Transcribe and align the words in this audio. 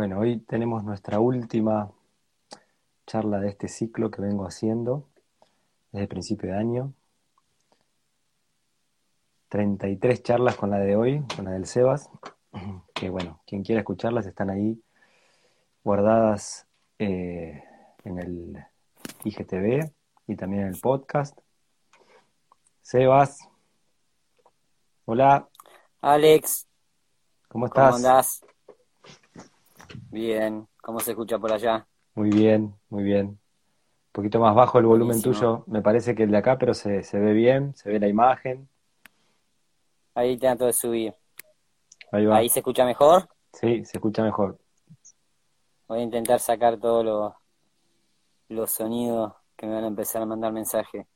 Bueno, 0.00 0.18
hoy 0.18 0.38
tenemos 0.38 0.82
nuestra 0.82 1.20
última 1.20 1.92
charla 3.06 3.38
de 3.38 3.50
este 3.50 3.68
ciclo 3.68 4.10
que 4.10 4.22
vengo 4.22 4.46
haciendo 4.46 5.06
desde 5.92 6.04
el 6.04 6.08
principio 6.08 6.48
de 6.48 6.56
año. 6.56 6.94
33 9.50 10.22
charlas 10.22 10.56
con 10.56 10.70
la 10.70 10.78
de 10.78 10.96
hoy, 10.96 11.22
con 11.36 11.44
la 11.44 11.50
del 11.50 11.66
Sebas, 11.66 12.08
que 12.94 13.10
bueno, 13.10 13.42
quien 13.46 13.62
quiera 13.62 13.82
escucharlas 13.82 14.24
están 14.24 14.48
ahí 14.48 14.82
guardadas 15.84 16.66
eh, 16.98 17.62
en 18.04 18.18
el 18.20 18.64
IGTV 19.24 19.92
y 20.28 20.34
también 20.34 20.62
en 20.62 20.68
el 20.68 20.80
podcast. 20.80 21.38
Sebas, 22.80 23.46
hola. 25.04 25.46
Alex, 26.00 26.66
¿cómo 27.48 27.66
estás? 27.66 27.96
¿Cómo 27.96 27.96
andás? 27.96 28.49
Bien, 30.10 30.68
¿cómo 30.82 31.00
se 31.00 31.12
escucha 31.12 31.38
por 31.38 31.52
allá? 31.52 31.86
Muy 32.14 32.30
bien, 32.30 32.74
muy 32.88 33.02
bien. 33.02 33.26
Un 33.26 33.38
poquito 34.12 34.40
más 34.40 34.54
bajo 34.54 34.78
el 34.78 34.86
volumen 34.86 35.22
tuyo, 35.22 35.64
me 35.66 35.82
parece 35.82 36.14
que 36.14 36.24
el 36.24 36.30
de 36.30 36.38
acá, 36.38 36.58
pero 36.58 36.74
se, 36.74 37.02
se 37.02 37.18
ve 37.18 37.32
bien, 37.32 37.74
se 37.76 37.90
ve 37.90 38.00
la 38.00 38.08
imagen. 38.08 38.68
Ahí 40.14 40.36
trato 40.36 40.66
de 40.66 40.72
subir. 40.72 41.14
Ahí 42.10 42.26
va. 42.26 42.36
¿Ahí 42.36 42.48
se 42.48 42.58
escucha 42.58 42.84
mejor? 42.84 43.28
Sí, 43.52 43.84
se 43.84 43.98
escucha 43.98 44.22
mejor. 44.22 44.58
Voy 45.86 46.00
a 46.00 46.02
intentar 46.02 46.40
sacar 46.40 46.78
todos 46.78 47.04
los, 47.04 47.32
los 48.48 48.70
sonidos 48.70 49.32
que 49.56 49.66
me 49.66 49.74
van 49.74 49.84
a 49.84 49.88
empezar 49.88 50.22
a 50.22 50.26
mandar 50.26 50.52
mensaje. 50.52 51.06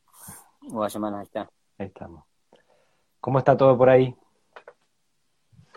Voy 0.61 0.87
a 0.87 0.89
llamar, 0.89 1.15
ahí 1.15 1.25
está. 1.25 1.51
Ahí 1.79 1.87
estamos. 1.87 2.25
¿Cómo 3.21 3.39
está 3.39 3.57
todo 3.57 3.77
por 3.77 3.89
ahí? 3.89 4.15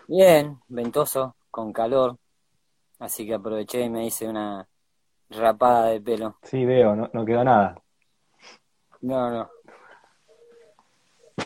Bien, 0.06 0.60
ventoso, 0.68 1.36
con 1.50 1.72
calor. 1.72 2.16
Así 2.98 3.26
que 3.26 3.34
aproveché 3.34 3.82
y 3.82 3.90
me 3.90 4.06
hice 4.06 4.28
una 4.28 4.68
rapada 5.30 5.86
de 5.86 6.00
pelo. 6.00 6.36
Sí, 6.42 6.64
veo, 6.64 6.96
no, 6.96 7.10
no 7.12 7.24
quedó 7.24 7.44
nada. 7.44 7.80
No, 9.02 9.30
no. 9.30 9.50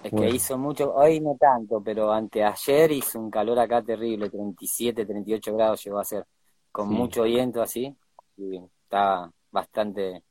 Es 0.02 0.10
Bueno. 0.10 0.26
que 0.30 0.34
hizo 0.34 0.58
mucho, 0.58 0.92
hoy 0.94 1.20
no 1.20 1.36
tanto, 1.38 1.80
pero 1.82 2.12
anteayer 2.12 2.90
hizo 2.90 3.20
un 3.20 3.30
calor 3.30 3.58
acá 3.58 3.82
terrible, 3.82 4.30
37, 4.30 5.04
38 5.06 5.54
grados 5.54 5.84
llegó 5.84 5.98
a 6.00 6.04
ser, 6.04 6.26
con 6.72 6.88
Sí. 6.88 6.94
mucho 6.94 7.22
viento 7.24 7.62
así, 7.62 7.94
y 8.36 8.56
está 8.56 9.30
bastante, 9.50 10.24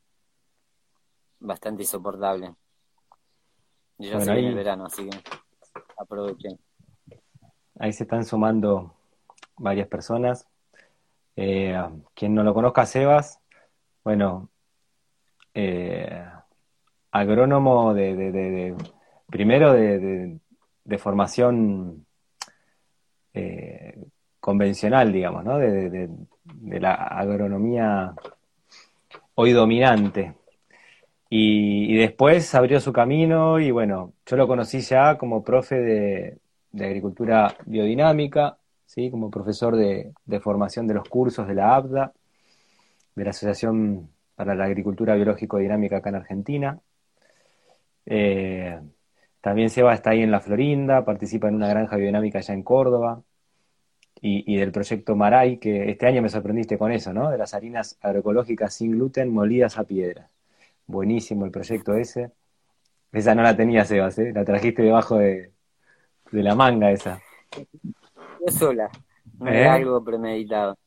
bastante 1.40 1.84
insoportable. 1.84 2.54
Y 4.00 4.10
ya 4.10 4.18
Bueno, 4.18 4.32
ahí- 4.34 4.46
el 4.48 4.56
verano, 4.56 4.86
así 4.86 5.08
que 5.08 5.18
aproveché. 5.98 6.50
Ahí 7.80 7.94
se 7.94 8.04
están 8.04 8.26
sumando 8.26 8.94
varias 9.58 9.88
personas. 9.88 10.48
Eh, 11.36 11.78
quien 12.14 12.36
no 12.36 12.44
lo 12.44 12.54
conozca, 12.54 12.86
Sebas, 12.86 13.40
bueno, 14.04 14.50
eh, 15.54 16.24
agrónomo 17.12 17.94
de, 17.94 18.76
primero 19.28 19.74
de, 19.74 20.40
formación 20.98 22.06
eh, 23.34 23.98
convencional, 24.40 25.12
digamos, 25.12 25.44
¿no? 25.46 25.58
De, 25.58 26.10
la 26.80 26.94
agronomía 26.94 28.14
hoy 29.36 29.52
dominante. 29.52 30.36
Y, 31.30 31.96
después 31.98 32.54
abrió 32.56 32.80
su 32.80 32.92
camino 32.94 33.60
y 33.60 33.72
bueno, 33.72 34.14
yo 34.26 34.36
lo 34.38 34.48
conocí 34.48 34.82
ya 34.82 35.18
como 35.18 35.44
profe 35.44 36.40
de 36.72 36.86
agricultura 36.86 37.56
biodinámica, 37.66 38.58
¿sí? 38.92 39.10
Como 39.10 39.32
profesor 39.32 39.76
de, 39.78 40.14
formación 40.42 40.86
de 40.88 40.96
los 40.96 41.08
cursos 41.08 41.48
de 41.48 41.56
la 41.56 41.76
ABDA, 41.76 42.14
de 43.16 43.24
la 43.24 43.30
Asociación 43.30 44.10
para 44.36 44.54
la 44.54 44.66
Agricultura 44.66 45.16
Biológico 45.16 45.58
Dinámica 45.60 45.98
acá 45.98 46.10
en 46.10 46.16
Argentina. 46.16 46.80
Eh, 48.06 48.80
también 49.40 49.70
Seba 49.70 49.94
está 49.94 50.12
ahí 50.12 50.22
en 50.22 50.32
la 50.32 50.42
Florinda, 50.42 51.06
participa 51.06 51.48
en 51.48 51.56
una 51.56 51.70
granja 51.70 51.96
biodinámica 51.96 52.40
allá 52.40 52.54
en 52.54 52.64
Córdoba. 52.64 53.24
Y, 54.24 54.56
del 54.58 54.72
proyecto 54.72 55.16
Maray, 55.16 55.58
que 55.58 55.90
este 55.90 56.06
año 56.06 56.22
me 56.22 56.30
sorprendiste 56.30 56.78
con 56.78 56.92
eso, 56.92 57.12
¿no? 57.12 57.32
De 57.32 57.40
las 57.40 57.56
harinas 57.56 57.98
agroecológicas 58.02 58.72
sin 58.76 58.92
gluten 58.92 59.34
molidas 59.34 59.80
a 59.80 59.84
piedra. 59.84 60.30
Buenísimo 60.86 61.46
el 61.46 61.52
proyecto 61.52 61.96
ese. 61.96 62.32
Esa 63.12 63.34
no 63.36 63.42
la 63.42 63.58
tenía 63.58 63.84
Sebas, 63.84 64.20
¿eh? 64.20 64.32
La 64.34 64.46
trajiste 64.46 64.84
debajo 64.84 65.18
de, 65.18 65.52
de 66.32 66.44
la 66.44 66.54
manga 66.54 66.92
esa. 66.92 67.20
Yo 68.46 68.52
sola, 68.52 68.90
no 69.40 69.52
¿Eh? 69.52 69.60
era 69.60 69.74
algo 69.76 70.04
premeditado. 70.04 70.78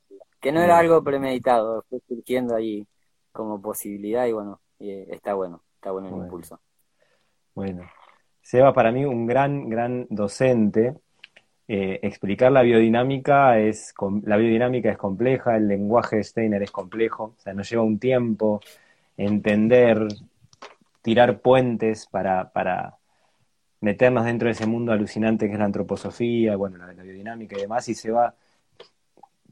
Que 0.40 0.52
no 0.52 0.60
era 0.60 0.78
algo 0.78 1.02
premeditado, 1.02 1.84
fue 1.88 2.00
surgiendo 2.08 2.54
ahí 2.56 2.86
como 3.32 3.60
posibilidad 3.62 4.26
y 4.26 4.32
bueno, 4.32 4.60
eh, 4.80 5.06
está 5.10 5.34
bueno, 5.34 5.62
está 5.76 5.90
bueno 5.92 6.08
el 6.08 6.14
Bueno. 6.14 6.24
impulso. 6.26 6.60
Bueno, 7.54 7.82
Seba 8.42 8.72
para 8.74 8.92
mí 8.92 9.04
un 9.04 9.26
gran, 9.26 9.68
gran 9.68 10.06
docente. 10.10 10.94
Eh, 11.68 12.00
explicar 12.02 12.52
la 12.52 12.62
biodinámica 12.62 13.58
es, 13.58 13.94
la 14.24 14.36
biodinámica 14.36 14.90
es 14.90 14.98
compleja, 14.98 15.56
el 15.56 15.68
lenguaje 15.68 16.16
de 16.16 16.24
Steiner 16.24 16.62
es 16.62 16.70
complejo, 16.70 17.34
o 17.38 17.40
sea, 17.40 17.54
nos 17.54 17.70
lleva 17.70 17.82
un 17.82 17.98
tiempo 17.98 18.60
entender, 19.16 20.06
tirar 21.02 21.40
puentes 21.40 22.06
para, 22.06 22.50
para 22.52 22.96
meternos 23.84 24.24
dentro 24.24 24.46
de 24.46 24.52
ese 24.52 24.66
mundo 24.66 24.92
alucinante 24.92 25.46
que 25.46 25.52
es 25.52 25.58
la 25.58 25.66
antroposofía, 25.66 26.56
bueno, 26.56 26.78
la, 26.78 26.86
biodinámica 27.02 27.56
y 27.56 27.60
demás, 27.60 27.86
y 27.88 27.94
Seba 27.94 28.34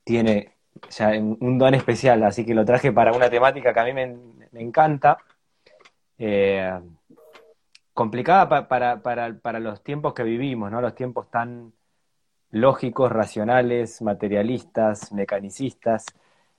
tiene 0.04 0.54
ya 0.91 1.10
un, 1.10 1.59
don 1.59 1.75
especial, 1.75 2.22
así 2.25 2.44
que 2.47 2.54
lo 2.54 2.65
traje 2.65 2.93
para 2.93 3.12
una 3.12 3.28
temática 3.28 3.75
que 3.75 3.81
a 3.81 3.84
mí 3.84 3.93
me, 3.93 4.16
encanta. 4.54 5.19
Eh, 6.19 6.81
complicada 7.93 8.48
pa- 8.48 8.69
para, 8.69 9.03
para, 9.03 9.34
para 9.34 9.60
los 9.60 9.82
tiempos 9.82 10.15
que 10.15 10.22
vivimos, 10.22 10.70
¿no? 10.70 10.81
Los 10.81 10.94
tiempos 10.94 11.31
tan 11.31 11.75
lógicos, 12.50 13.12
racionales, 13.12 14.00
materialistas, 14.00 15.12
mecanicistas. 15.12 16.06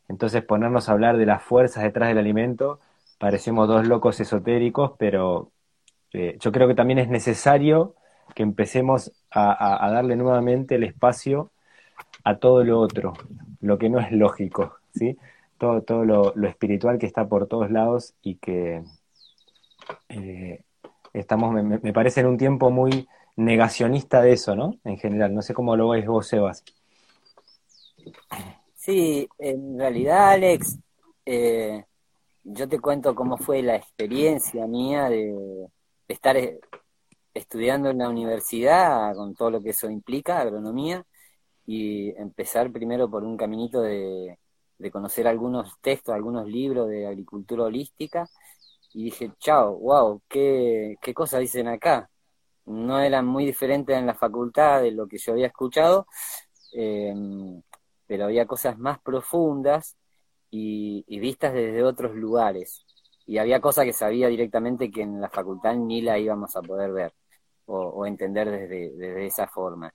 Entonces 0.09 0.44
ponernos 0.44 0.90
a 0.90 0.91
hablar 0.91 1.17
de 1.17 1.25
las 1.25 1.41
fuerzas 1.41 1.84
detrás 1.84 2.09
del 2.09 2.19
alimento, 2.19 2.79
parecemos 3.17 3.67
dos 3.67 3.88
locos 3.88 4.19
esotéricos, 4.19 4.91
pero 5.00 5.53
eh, 6.13 6.38
yo 6.40 6.51
creo 6.51 6.68
que 6.68 6.75
también 6.75 7.00
es 7.00 7.09
necesario 7.09 7.96
que 8.35 8.44
empecemos 8.44 9.12
a, 9.31 9.90
darle 9.91 10.16
nuevamente 10.16 10.75
el 10.75 10.84
espacio 10.84 11.51
a 12.24 12.38
todo 12.38 12.63
lo 12.63 12.79
otro, 12.79 13.13
lo 13.62 13.78
que 13.78 13.90
no 13.90 14.00
es 14.00 14.12
lógico, 14.12 14.78
¿sí? 14.94 15.18
Todo, 15.57 15.81
todo 15.81 16.06
lo, 16.06 16.34
lo 16.35 16.47
espiritual 16.47 16.97
que 17.00 17.06
está 17.06 17.28
por 17.28 17.47
todos 17.47 17.69
lados 17.72 18.13
y 18.22 18.35
que 18.35 18.84
eh, 20.09 20.63
estamos, 21.13 21.53
me, 21.53 21.94
parece, 21.94 22.22
en 22.22 22.28
un 22.28 22.38
tiempo 22.38 22.69
muy 22.69 23.07
negacionista 23.35 24.22
de 24.22 24.34
eso, 24.34 24.56
¿no? 24.56 24.78
En 24.84 24.97
general, 24.97 25.34
no 25.34 25.41
sé 25.41 25.53
cómo 25.53 25.75
lo 25.75 25.90
ves 25.90 26.06
vos, 26.06 26.28
Sebas. 26.28 26.63
Sí, 28.75 29.28
en 29.40 29.79
realidad, 29.79 30.31
Alex, 30.31 30.78
eh, 31.25 31.85
yo 32.44 32.68
te 32.68 32.79
cuento 32.79 33.16
cómo 33.16 33.38
fue 33.38 33.62
la 33.62 33.75
experiencia 33.75 34.68
mía 34.68 35.09
de 35.09 35.69
estar 36.08 36.38
eh, 36.38 36.59
estudiando 37.34 37.90
en 37.90 38.00
la 38.00 38.09
universidad 38.09 39.16
con 39.16 39.36
todo 39.36 39.52
lo 39.52 39.62
que 39.62 39.72
eso 39.72 39.90
implica, 39.90 40.40
agronomía, 40.40 41.06
y 41.66 42.09
empezar 42.18 42.72
primero 42.72 43.09
por 43.09 43.24
un 43.24 43.38
caminito 43.38 43.81
de, 43.81 44.40
de 44.78 44.91
conocer 44.91 45.28
algunos 45.28 45.80
textos, 45.81 46.14
algunos 46.16 46.47
libros 46.47 46.90
de 46.90 47.08
agricultura 47.08 47.64
holística, 47.66 48.28
y 48.94 49.06
dije, 49.06 49.31
chao, 49.40 49.78
wow, 49.80 50.22
qué, 50.30 50.96
qué 51.02 51.14
cosas 51.14 51.41
dicen 51.41 51.68
acá. 51.68 52.09
No 52.66 53.00
eran 53.00 53.25
muy 53.25 53.46
diferentes 53.46 53.97
en 53.97 54.06
la 54.08 54.16
facultad 54.16 54.81
de 54.81 54.91
lo 54.91 55.08
que 55.08 55.18
yo 55.18 55.34
había 55.34 55.47
escuchado. 55.47 56.08
eh, 56.73 57.14
pero 58.08 58.26
había 58.26 58.46
cosas 58.46 58.78
más 58.78 58.99
profundas 59.02 59.97
y 60.52 61.20
vistas 61.20 61.53
desde 61.53 61.84
otros 61.84 62.16
lugares. 62.16 62.83
Y 63.25 63.37
había 63.37 63.61
cosas 63.61 63.85
que 63.85 63.93
sabía 63.93 64.28
directamente 64.28 64.91
que 64.91 65.02
en 65.02 65.22
la 65.22 65.29
facultad 65.29 65.75
ni 65.75 66.02
la 66.02 66.20
íbamos 66.20 66.55
a 66.55 66.61
poder 66.61 66.91
ver 66.91 67.14
o, 67.66 68.05
entender 68.05 68.49
desde, 68.52 69.25
esa 69.25 69.47
forma. 69.47 69.93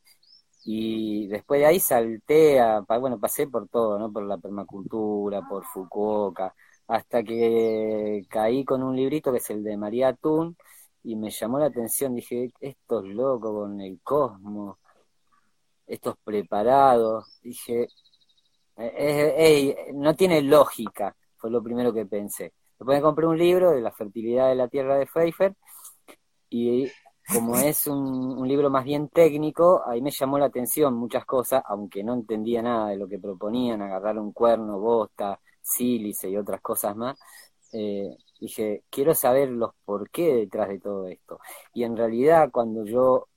Y 0.64 1.28
después 1.28 1.60
de 1.60 1.66
ahí 1.66 1.80
salté 1.80 2.60
a, 2.60 2.80
bueno, 3.00 3.18
pasé 3.20 3.46
por 3.48 3.68
todo, 3.68 3.98
¿no? 3.98 4.12
Por 4.12 4.24
la 4.24 4.38
permacultura, 4.38 5.42
por 5.48 5.64
Fukuoka, 5.66 6.54
hasta 6.88 7.22
que 7.22 8.22
caí 8.28 8.64
con 8.64 8.82
un 8.82 8.96
librito 8.96 9.32
que 9.32 9.38
es 9.38 9.50
el 9.50 9.62
de 9.64 9.76
María 9.76 10.08
Atún 10.08 10.56
y 11.02 11.16
me 11.16 11.30
llamó 11.30 11.58
la 11.58 11.66
atención, 11.66 12.14
dije, 12.14 12.52
estos 12.60 13.04
locos 13.06 13.52
con 13.52 13.80
el 13.80 14.00
cosmos, 14.02 14.78
estos 15.86 16.16
preparados, 16.24 17.40
dije, 17.42 17.88
eh, 18.76 19.34
eh, 19.38 19.92
no 19.94 20.14
tiene 20.14 20.42
lógica, 20.42 21.16
fue 21.36 21.50
lo 21.50 21.62
primero 21.62 21.92
que 21.92 22.06
pensé. 22.06 22.52
Después 22.78 22.98
me 22.98 23.02
compré 23.02 23.26
un 23.26 23.38
libro 23.38 23.70
de 23.72 23.80
la 23.80 23.92
fertilidad 23.92 24.48
de 24.48 24.54
la 24.54 24.68
tierra 24.68 24.96
de 24.96 25.06
Pfeiffer 25.06 25.54
y 26.50 26.88
como 27.32 27.56
es 27.56 27.86
un, 27.86 28.46
libro 28.48 28.70
más 28.70 28.84
bien 28.84 29.08
técnico, 29.08 29.82
ahí 29.86 30.00
me 30.00 30.10
llamó 30.10 30.38
la 30.38 30.46
atención 30.46 30.94
muchas 30.94 31.26
cosas, 31.26 31.62
aunque 31.66 32.02
no 32.02 32.14
entendía 32.14 32.62
nada 32.62 32.88
de 32.88 32.96
lo 32.96 33.06
que 33.06 33.18
proponían, 33.18 33.82
agarrar 33.82 34.18
un 34.18 34.32
cuerno, 34.32 34.78
bosta, 34.78 35.38
sílice 35.60 36.30
y 36.30 36.36
otras 36.38 36.62
cosas 36.62 36.96
más. 36.96 37.18
Eh, 37.72 38.16
dije, 38.40 38.84
quiero 38.88 39.14
saber 39.14 39.50
los 39.50 39.72
por 39.84 40.08
qué 40.10 40.34
detrás 40.34 40.68
de 40.68 40.80
todo 40.80 41.06
esto. 41.06 41.38
Y 41.74 41.82
en 41.84 41.96
realidad 41.96 42.50
cuando 42.50 42.84
yo 42.84 43.28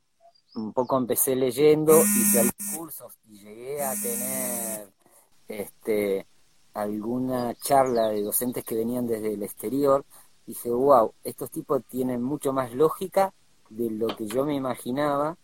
un 0.55 0.71
poco 0.71 0.97
empecé 0.97 1.35
leyendo, 1.35 1.99
hice 2.01 2.39
algunos 2.39 2.77
cursos 2.77 3.13
y 3.25 3.39
llegué 3.39 3.83
a 3.83 3.93
tener 3.95 4.89
este, 5.47 6.27
alguna 6.73 7.53
charla 7.55 8.09
de 8.09 8.21
docentes 8.21 8.63
que 8.63 8.75
venían 8.75 9.07
desde 9.07 9.33
el 9.33 9.43
exterior, 9.43 10.05
dije, 10.45 10.69
wow, 10.69 11.13
estos 11.23 11.51
tipos 11.51 11.83
tienen 11.85 12.21
mucho 12.21 12.53
más 12.53 12.73
lógica 12.73 13.33
de 13.69 13.89
lo 13.89 14.07
que 14.07 14.27
yo 14.27 14.45
me 14.45 14.55
imaginaba 14.55 15.37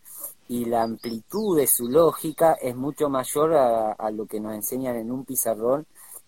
y 0.48 0.66
la 0.66 0.84
amplitud 0.84 1.58
de 1.58 1.68
su 1.68 1.90
lógica 1.90 2.54
es 2.54 2.76
mucho 2.76 3.10
mayor 3.10 3.54
a, 3.54 4.12
lo 4.12 4.26
que 4.26 4.40
nos 4.40 4.54
enseñan 4.54 4.96
en 4.96 5.12
un 5.12 5.26
pizarrón 5.26 5.86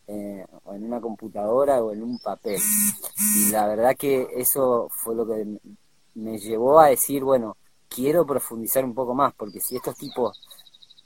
eh, 0.08 0.46
o 0.64 0.74
en 0.74 0.84
una 0.86 1.00
computadora 1.00 1.82
o 1.82 1.94
en 1.94 2.04
un 2.04 2.20
papel. 2.20 2.60
Y 3.38 3.52
la 3.52 3.68
verdad 3.68 3.96
que 3.98 4.28
eso 4.36 4.90
fue 4.90 5.16
lo 5.16 5.26
que 5.26 5.46
me 6.16 6.38
llevó 6.38 6.80
a 6.80 6.88
decir, 6.88 7.24
bueno, 7.24 7.56
quiero 7.88 8.26
profundizar 8.26 8.84
un 8.84 8.94
poco 8.94 9.14
más, 9.14 9.34
porque 9.36 9.62
si 9.62 9.78
estos 9.78 9.96
tipos 9.96 10.40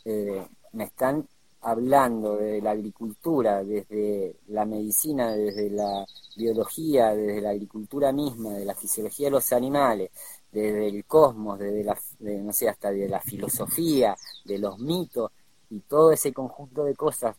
eh, 0.05 0.45
me 0.73 0.85
están 0.85 1.27
hablando 1.63 2.35
de 2.37 2.61
la 2.61 2.71
agricultura, 2.71 3.63
desde 3.63 4.35
la 4.47 4.65
medicina, 4.65 5.31
desde 5.31 5.69
la 5.69 6.05
biología, 6.35 7.15
desde 7.15 7.41
la 7.41 7.51
agricultura 7.51 8.11
misma, 8.11 8.53
de 8.53 8.65
la 8.65 8.75
fisiología 8.75 9.27
de 9.27 9.31
los 9.31 9.51
animales, 9.53 10.11
desde 10.51 10.87
el 10.87 11.05
cosmos, 11.05 11.59
desde 11.59 11.83
la, 11.83 11.97
no 12.19 12.51
sé, 12.51 12.69
hasta 12.69 12.91
de 12.91 13.07
la 13.07 13.21
filosofía, 13.21 14.15
de 14.45 14.59
los 14.59 14.77
mitos, 14.79 15.31
y 15.69 15.79
todo 15.79 16.11
ese 16.11 16.33
conjunto 16.33 16.83
de 16.83 16.95
cosas 16.95 17.35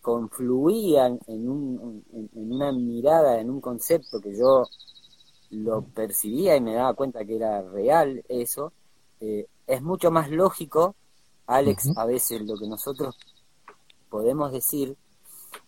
confluían 0.00 1.20
en, 1.26 1.48
un, 1.48 2.04
en, 2.12 2.30
una 2.32 2.72
mirada, 2.72 3.40
en 3.40 3.50
un 3.50 3.60
concepto 3.60 4.20
que 4.20 4.36
yo 4.36 4.64
lo 5.50 5.82
percibía 5.82 6.56
y 6.56 6.60
me 6.60 6.74
daba 6.74 6.94
cuenta 6.94 7.24
que 7.24 7.36
era 7.36 7.60
real 7.62 8.24
eso, 8.28 8.72
eh, 9.20 9.46
es 9.66 9.82
mucho 9.82 10.10
más 10.10 10.30
lógico, 10.30 10.94
Alex, 11.46 11.96
a 11.96 12.06
veces 12.06 12.40
lo 12.42 12.56
que 12.56 12.66
nosotros 12.66 13.16
podemos 14.10 14.52
decir, 14.52 14.96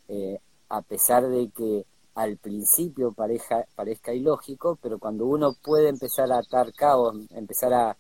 eh, 0.09 0.39
a 0.69 0.83
pesar 0.83 1.27
de 1.29 1.49
que 1.51 1.87
al 2.15 2.37
principio 2.37 3.13
pareja, 3.13 3.65
parezca 3.75 4.13
ilógico, 4.13 4.79
pero 4.83 4.99
cuando 4.99 5.25
uno 5.25 5.55
puede 5.55 5.89
empezar 5.89 6.31
a 6.31 6.39
atar 6.39 6.75
cabos, 6.75 7.17
empezar 7.31 7.73
a, 7.73 7.97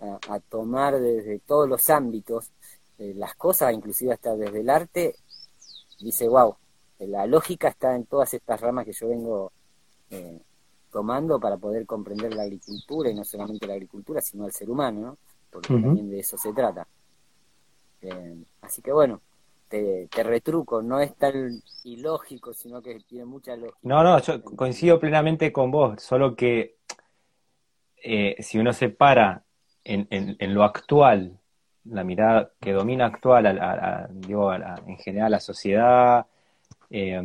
a, 0.00 0.40
tomar 0.48 1.00
desde 1.00 1.40
todos 1.40 1.68
los 1.68 1.90
ámbitos 1.90 2.52
eh, 2.98 3.14
las 3.16 3.34
cosas, 3.34 3.74
inclusive 3.74 4.12
hasta 4.12 4.36
desde 4.36 4.60
el 4.60 4.70
arte, 4.70 5.16
dice, 5.98 6.28
wow, 6.28 6.54
la 7.00 7.26
lógica 7.26 7.68
está 7.68 7.96
en 7.96 8.06
todas 8.06 8.32
estas 8.32 8.60
ramas 8.60 8.84
que 8.84 8.92
yo 8.92 9.08
vengo 9.08 9.52
eh, 10.10 10.40
tomando 10.92 11.40
para 11.40 11.56
poder 11.56 11.84
comprender 11.84 12.34
la 12.34 12.42
agricultura, 12.42 13.10
y 13.10 13.14
no 13.14 13.24
solamente 13.24 13.66
la 13.66 13.74
agricultura, 13.74 14.20
sino 14.20 14.44
al 14.44 14.52
ser 14.52 14.70
humano, 14.70 15.00
¿no? 15.00 15.18
porque 15.50 15.74
también 15.74 16.10
de 16.10 16.20
eso 16.20 16.36
se 16.36 16.52
trata. 16.52 16.86
así 18.60 18.82
que 18.82 18.92
bueno, 18.92 19.20
te, 19.68 20.08
retruco, 20.22 20.82
no 20.82 21.00
es 21.00 21.14
tan 21.16 21.62
ilógico, 21.84 22.52
sino 22.52 22.82
que 22.82 23.00
tiene 23.00 23.24
mucha 23.24 23.56
lógica. 23.56 23.78
No, 23.82 24.02
no, 24.02 24.20
yo 24.20 24.42
coincido 24.42 24.98
plenamente 24.98 25.52
con 25.52 25.70
vos, 25.70 26.02
solo 26.02 26.34
que 26.34 26.76
eh, 28.02 28.36
si 28.40 28.58
uno 28.58 28.72
se 28.72 28.88
para 28.88 29.44
en, 29.84 30.06
en, 30.10 30.54
lo 30.54 30.64
actual, 30.64 31.38
la 31.84 32.04
mirada 32.04 32.52
que 32.60 32.72
domina 32.72 33.06
actual, 33.06 33.46
a, 33.46 34.08
digo, 34.10 34.52
en 34.52 34.98
general 34.98 35.32
la 35.32 35.40
sociedad, 35.40 36.26
eh, 36.90 37.22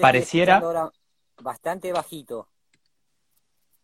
pareciera... 0.00 0.62
bastante 1.40 1.92
bajito. 1.92 2.48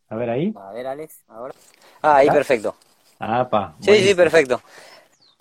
A 0.08 0.16
ver 0.16 0.30
ahí. 0.30 0.52
A 0.56 0.72
ver, 0.72 0.86
Alex, 0.88 1.22
ahora. 1.28 1.54
Ah, 2.02 2.16
ahí 2.16 2.30
perfecto. 2.30 2.74
Ah, 3.20 3.48
pa. 3.48 3.76
Sí, 3.80 4.02
sí, 4.02 4.14
perfecto. 4.14 4.60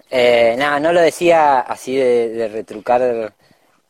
Eh, 0.09 0.55
nada, 0.57 0.79
no 0.79 0.91
lo 0.91 1.01
decía 1.01 1.59
así 1.59 1.95
de, 1.95 2.47
retrucar 2.47 3.33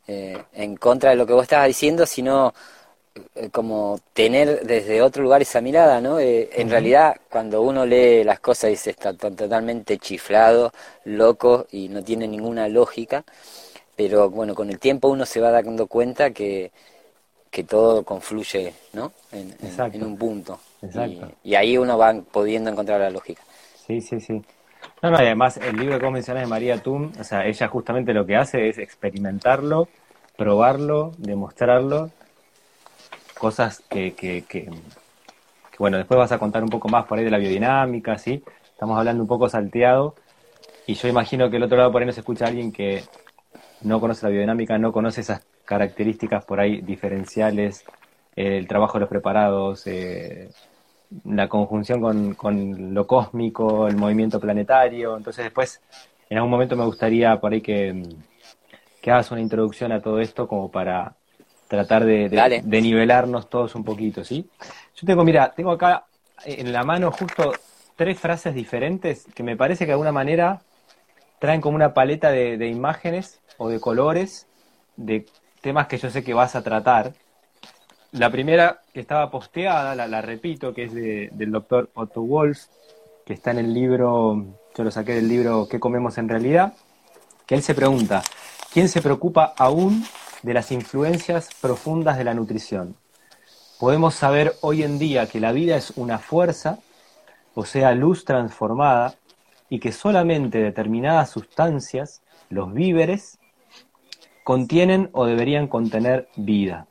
eh, 0.08 0.38
en 0.54 0.76
contra 0.76 1.12
de 1.12 1.16
lo 1.16 1.26
que 1.26 1.34
vos 1.34 1.44
estabas 1.44 1.68
diciendo, 1.68 2.06
sino 2.06 2.54
eh, 3.36 3.50
como 3.52 4.00
tener 4.14 4.66
desde 4.66 5.02
otro 5.02 5.24
lugar 5.24 5.42
esa 5.42 5.62
mirada, 5.62 6.02
¿no? 6.02 6.20
Eh, 6.20 6.50
en 6.54 6.70
realidad, 6.70 7.16
cuando 7.30 7.62
uno 7.62 7.86
lee 7.86 8.24
las 8.24 8.40
cosas 8.40 8.70
dice 8.70 8.92
está 8.92 9.14
totalmente 9.14 9.98
chiflado, 9.98 10.72
loco 11.06 11.68
y 11.72 11.90
no 11.90 12.04
tiene 12.04 12.28
ninguna 12.28 12.68
lógica, 12.68 13.24
pero 13.96 14.30
bueno, 14.30 14.56
con 14.56 14.70
el 14.70 14.80
tiempo 14.80 15.10
uno 15.10 15.26
se 15.26 15.40
va 15.42 15.52
dando 15.52 15.88
cuenta 15.88 16.32
que, 16.32 16.72
que 17.50 17.64
todo 17.64 18.04
confluye, 18.04 18.74
¿no? 18.94 19.12
En, 19.32 20.04
un 20.04 20.18
punto. 20.18 20.60
Y, 20.82 21.22
y 21.44 21.56
ahí 21.56 21.78
uno 21.78 21.98
va 21.98 22.14
pudiendo 22.14 22.70
encontrar 22.70 23.00
la 23.02 23.10
lógica. 23.10 23.42
Sí, 23.86 24.02
sí, 24.02 24.20
sí. 24.20 24.42
No, 25.02 25.12
no, 25.12 25.18
además 25.18 25.58
el 25.58 25.78
libro 25.78 26.00
que 26.00 26.10
mencionas 26.10 26.44
de 26.44 26.50
María 26.50 26.82
Tum, 26.82 27.12
o 27.20 27.24
sea, 27.24 27.46
ella 27.46 27.68
justamente 27.68 28.14
lo 28.14 28.26
que 28.26 28.36
hace 28.36 28.68
es 28.68 28.78
experimentarlo, 28.78 29.88
probarlo, 30.38 31.14
demostrarlo, 31.18 32.12
cosas 33.38 33.82
que, 33.90 34.14
que, 34.14 34.44
que, 34.44 34.70
bueno, 35.78 35.98
después 35.98 36.18
vas 36.18 36.32
a 36.32 36.40
contar 36.40 36.64
un 36.64 36.70
poco 36.70 36.90
más 36.90 37.06
por 37.06 37.18
ahí 37.18 37.24
de 37.24 37.32
la 37.32 37.38
biodinámica, 37.38 38.18
¿sí? 38.18 38.44
Estamos 38.72 38.98
hablando 38.98 39.24
un 39.24 39.28
poco 39.28 39.48
salteado, 39.48 40.16
y 40.86 40.96
yo 40.96 41.08
imagino 41.08 41.50
que 41.50 41.58
el 41.58 41.64
otro 41.64 41.78
lado 41.78 41.92
por 41.92 42.02
ahí 42.02 42.06
nos 42.08 42.18
escucha 42.18 42.48
alguien 42.48 42.72
que 42.72 43.04
no 43.82 44.00
conoce 44.00 44.26
la 44.26 44.32
biodinámica, 44.32 44.78
no 44.78 44.92
conoce 44.92 45.22
esas 45.22 45.46
características 45.64 46.44
por 46.46 46.60
ahí 46.60 46.82
diferenciales, 46.82 47.86
el 48.36 48.68
trabajo 48.68 48.94
de 48.94 49.02
los 49.02 49.10
preparados, 49.10 49.86
eh, 49.88 50.50
la 51.26 51.48
conjunción 51.48 52.02
con, 52.02 52.36
con, 52.36 52.94
lo 52.94 53.08
cósmico, 53.08 53.88
el 53.88 53.96
movimiento 53.96 54.40
planetario. 54.40 55.18
Entonces 55.18 55.46
después, 55.46 55.82
en 56.30 56.38
algún 56.38 56.52
momento 56.52 56.76
me 56.76 56.86
gustaría 56.86 57.40
por 57.40 57.54
ahí 57.54 57.62
que, 57.62 58.04
que 59.02 59.12
hagas 59.12 59.32
una 59.32 59.42
introducción 59.42 59.92
a 59.92 60.02
todo 60.02 60.20
esto 60.20 60.48
como 60.48 60.70
para 60.70 61.16
tratar 61.68 62.04
de, 62.04 62.30
de, 62.30 62.82
nivelarnos 62.82 63.50
todos 63.50 63.76
un 63.76 63.84
poquito, 63.84 64.24
¿sí? 64.24 64.50
Yo 64.96 65.06
tengo, 65.06 65.24
mira, 65.24 65.54
tengo 65.56 65.72
acá 65.72 66.06
en 66.44 66.74
la 66.74 66.84
mano 66.84 67.12
justo 67.12 67.54
tres 67.96 68.20
frases 68.20 68.56
diferentes 68.56 69.26
que 69.36 69.44
me 69.44 69.56
parece 69.56 69.86
que 69.86 69.90
de 69.90 69.94
alguna 69.94 70.12
manera 70.12 70.62
traen 71.38 71.62
como 71.62 71.76
una 71.76 71.94
paleta 71.94 72.32
de, 72.32 72.58
de 72.58 72.68
imágenes 72.68 73.40
o 73.58 73.70
de 73.70 73.80
colores 73.80 74.48
de 74.96 75.28
temas 75.62 75.88
que 75.88 75.98
yo 75.98 76.10
sé 76.10 76.24
que 76.24 76.34
vas 76.34 76.56
a 76.56 76.64
tratar 76.64 77.14
la 78.12 78.32
primera 78.32 78.82
que 78.94 79.00
estaba 79.00 79.30
posteada, 79.30 79.96
la, 79.96 80.22
repito, 80.22 80.74
que 80.74 80.86
es 80.86 80.94
del 80.94 81.52
doctor 81.52 81.90
Otto 81.94 82.22
Wolf, 82.22 82.66
que 83.26 83.34
está 83.34 83.52
en 83.52 83.60
el 83.60 83.74
libro, 83.74 84.46
yo 84.76 84.84
lo 84.84 84.92
saqué 84.92 85.14
del 85.14 85.28
libro 85.28 85.68
¿Qué 85.70 85.80
comemos 85.80 86.18
en 86.18 86.30
realidad? 86.30 86.74
Que 87.46 87.56
él 87.56 87.62
se 87.62 87.76
pregunta, 87.76 88.24
¿quién 88.74 88.90
se 88.90 89.02
preocupa 89.02 89.54
aún 89.58 90.04
de 90.42 90.54
las 90.54 90.72
influencias 90.72 91.50
profundas 91.62 92.18
de 92.18 92.24
la 92.24 92.34
nutrición? 92.34 92.96
Podemos 93.80 94.16
saber 94.16 94.56
hoy 94.62 94.84
en 94.84 95.00
día 95.00 95.28
que 95.28 95.40
la 95.40 95.52
vida 95.52 95.78
es 95.78 95.92
una 95.96 96.18
fuerza, 96.18 96.80
o 97.54 97.66
sea, 97.66 97.94
luz 97.94 98.26
transformada, 98.26 99.16
y 99.70 99.80
que 99.80 99.92
solamente 99.92 100.58
determinadas 100.58 101.30
sustancias, 101.30 102.22
los 102.50 102.74
víveres, 102.74 103.38
contienen 104.44 105.10
o 105.14 105.26
deberían 105.28 105.68
contener 105.68 106.28
vida. 106.36 106.89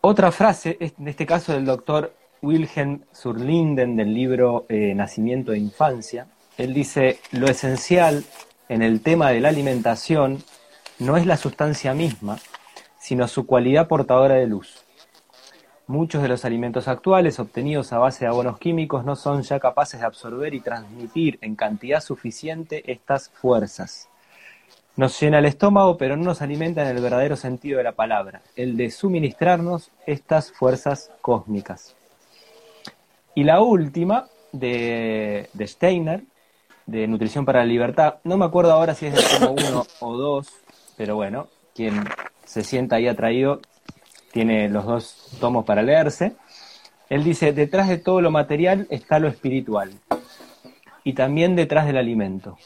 Otra 0.00 0.30
frase, 0.30 0.76
en 0.78 1.08
este 1.08 1.26
caso 1.26 1.52
del 1.52 1.64
doctor 1.64 2.14
Wilhelm 2.40 3.02
Surlinden 3.10 3.96
del 3.96 4.14
libro 4.14 4.64
eh, 4.68 4.94
Nacimiento 4.94 5.50
de 5.50 5.58
Infancia, 5.58 6.28
él 6.56 6.72
dice, 6.72 7.18
lo 7.32 7.48
esencial 7.48 8.24
en 8.68 8.82
el 8.82 9.00
tema 9.00 9.30
de 9.30 9.40
la 9.40 9.48
alimentación 9.48 10.38
no 11.00 11.16
es 11.16 11.26
la 11.26 11.36
sustancia 11.36 11.94
misma, 11.94 12.38
sino 13.00 13.26
su 13.26 13.44
cualidad 13.44 13.88
portadora 13.88 14.36
de 14.36 14.46
luz. 14.46 14.84
Muchos 15.88 16.22
de 16.22 16.28
los 16.28 16.44
alimentos 16.44 16.86
actuales 16.86 17.40
obtenidos 17.40 17.92
a 17.92 17.98
base 17.98 18.24
de 18.24 18.28
abonos 18.28 18.58
químicos 18.58 19.04
no 19.04 19.16
son 19.16 19.42
ya 19.42 19.58
capaces 19.58 19.98
de 19.98 20.06
absorber 20.06 20.54
y 20.54 20.60
transmitir 20.60 21.40
en 21.40 21.56
cantidad 21.56 22.00
suficiente 22.00 22.92
estas 22.92 23.30
fuerzas. 23.30 24.08
Nos 24.98 25.20
llena 25.20 25.38
el 25.38 25.44
estómago, 25.44 25.96
pero 25.96 26.16
no 26.16 26.24
nos 26.24 26.42
alimenta 26.42 26.82
en 26.82 26.96
el 26.96 27.00
verdadero 27.00 27.36
sentido 27.36 27.78
de 27.78 27.84
la 27.84 27.92
palabra, 27.92 28.42
el 28.56 28.76
de 28.76 28.90
suministrarnos 28.90 29.92
estas 30.06 30.50
fuerzas 30.50 31.12
cósmicas. 31.20 31.94
Y 33.36 33.44
la 33.44 33.60
última, 33.60 34.26
de, 34.50 35.48
Steiner, 35.60 36.24
de 36.86 37.06
Nutrición 37.06 37.44
para 37.44 37.60
la 37.60 37.66
Libertad, 37.66 38.16
no 38.24 38.36
me 38.36 38.44
acuerdo 38.44 38.72
ahora 38.72 38.92
si 38.96 39.06
es 39.06 39.14
del 39.14 39.38
tomo 39.38 39.52
1 39.52 39.86
o 40.00 40.16
2, 40.16 40.48
pero 40.96 41.14
bueno, 41.14 41.46
quien 41.76 42.02
se 42.44 42.64
sienta 42.64 42.96
ahí 42.96 43.06
atraído 43.06 43.60
tiene 44.32 44.68
los 44.68 44.84
dos 44.84 45.36
tomos 45.38 45.64
para 45.64 45.80
leerse. 45.82 46.34
Él 47.08 47.22
dice, 47.22 47.52
detrás 47.52 47.86
de 47.86 47.98
todo 47.98 48.20
lo 48.20 48.32
material 48.32 48.88
está 48.90 49.20
lo 49.20 49.28
espiritual 49.28 49.92
y 51.04 51.12
también 51.12 51.54
detrás 51.54 51.86
del 51.86 51.98
alimento. 51.98 52.58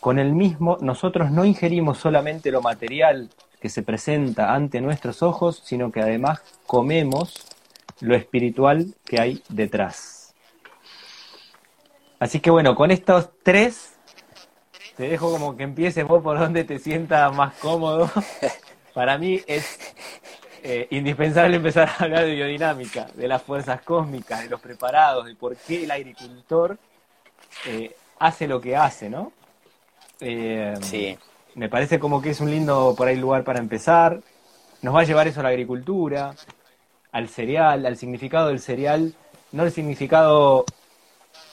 Con 0.00 0.18
el 0.18 0.32
mismo, 0.32 0.78
nosotros 0.80 1.30
no 1.30 1.44
ingerimos 1.44 1.98
solamente 1.98 2.50
lo 2.50 2.62
material 2.62 3.28
que 3.60 3.68
se 3.68 3.82
presenta 3.82 4.54
ante 4.54 4.80
nuestros 4.80 5.22
ojos, 5.22 5.60
sino 5.62 5.92
que 5.92 6.00
además 6.00 6.40
comemos 6.66 7.46
lo 8.00 8.14
espiritual 8.14 8.94
que 9.04 9.20
hay 9.20 9.42
detrás. 9.50 10.34
Así 12.18 12.40
que 12.40 12.50
bueno, 12.50 12.74
con 12.74 12.90
estos 12.90 13.28
tres, 13.42 13.94
te 14.96 15.08
dejo 15.08 15.30
como 15.30 15.56
que 15.56 15.64
empieces 15.64 16.06
vos 16.06 16.22
por 16.22 16.38
donde 16.38 16.64
te 16.64 16.78
sientas 16.78 17.34
más 17.36 17.54
cómodo. 17.54 18.10
Para 18.94 19.18
mí 19.18 19.40
es 19.46 19.78
eh, 20.62 20.86
indispensable 20.90 21.56
empezar 21.56 21.88
a 21.88 22.04
hablar 22.04 22.24
de 22.24 22.34
biodinámica, 22.34 23.06
de 23.14 23.28
las 23.28 23.42
fuerzas 23.42 23.82
cósmicas, 23.82 24.42
de 24.42 24.50
los 24.50 24.60
preparados, 24.60 25.26
de 25.26 25.34
por 25.34 25.56
qué 25.56 25.84
el 25.84 25.90
agricultor 25.90 26.78
eh, 27.66 27.94
hace 28.18 28.48
lo 28.48 28.60
que 28.60 28.76
hace, 28.76 29.10
¿no? 29.10 29.32
Eh, 30.20 30.74
sí. 30.82 31.18
Me 31.54 31.68
parece 31.68 31.98
como 31.98 32.22
que 32.22 32.30
es 32.30 32.40
un 32.40 32.50
lindo 32.50 32.94
por 32.96 33.08
ahí 33.08 33.16
lugar 33.16 33.44
para 33.44 33.58
empezar. 33.58 34.20
Nos 34.82 34.94
va 34.94 35.00
a 35.00 35.04
llevar 35.04 35.28
eso 35.28 35.40
a 35.40 35.42
la 35.42 35.50
agricultura, 35.50 36.34
al 37.12 37.28
cereal, 37.28 37.86
al 37.86 37.96
significado 37.96 38.48
del 38.48 38.60
cereal, 38.60 39.14
no 39.52 39.64
el 39.64 39.72
significado 39.72 40.64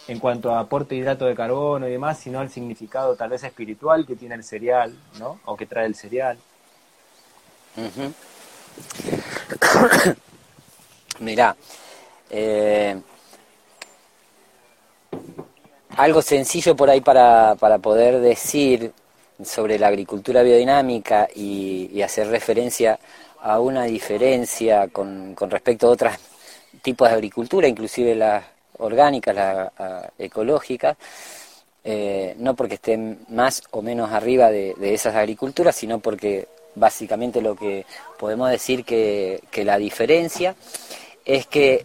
en 0.08 0.20
cuanto 0.20 0.54
a 0.54 0.60
aporte 0.60 0.96
de 0.96 1.02
hidrato 1.02 1.26
de 1.26 1.36
carbono 1.36 1.88
y 1.88 1.92
demás, 1.92 2.20
sino 2.20 2.42
el 2.42 2.50
significado 2.50 3.16
tal 3.16 3.32
vez 3.32 3.44
espiritual 3.44 4.06
que 4.06 4.16
tiene 4.16 4.36
el 4.36 4.44
cereal, 4.44 4.96
¿no? 5.20 5.40
O 5.46 5.58
que 5.58 5.66
trae 5.66 5.86
el 5.86 5.96
cereal. 5.96 6.38
Mirá, 11.20 11.56
eh, 12.30 13.02
algo 15.98 16.22
sencillo 16.22 16.76
por 16.76 16.90
ahí 16.90 17.02
para, 17.02 17.56
para, 17.60 17.80
poder 17.80 18.20
decir 18.20 18.92
sobre 19.44 19.78
la 19.78 19.88
agricultura 19.88 20.44
biodinámica 20.44 21.28
y, 21.36 22.02
hacer 22.02 22.28
referencia 22.28 23.00
a 23.42 23.60
una 23.60 23.84
diferencia 23.84 24.88
con, 24.88 25.36
respecto 25.36 25.88
a 25.88 25.92
otros 25.92 26.14
tipos 26.82 27.10
de 27.10 27.16
agricultura, 27.16 27.68
inclusive 27.68 28.16
las 28.16 28.44
orgánicas, 28.78 29.36
las 29.36 29.72
ecológicas, 30.18 30.96
eh, 31.84 32.36
no 32.40 32.56
porque 32.56 32.76
estén 32.76 33.20
más 33.30 33.64
o 33.72 33.82
menos 33.82 34.12
arriba 34.12 34.52
de, 34.52 34.76
de 34.78 34.94
esas 34.94 35.16
agriculturas, 35.16 35.76
sino 35.76 36.00
porque 36.00 36.48
básicamente 36.78 37.42
lo 37.42 37.56
que 37.56 37.86
podemos 38.18 38.50
decir 38.50 38.86
que, 38.86 39.42
la 39.64 39.78
diferencia 39.78 40.56
es 41.26 41.48
que 41.48 41.84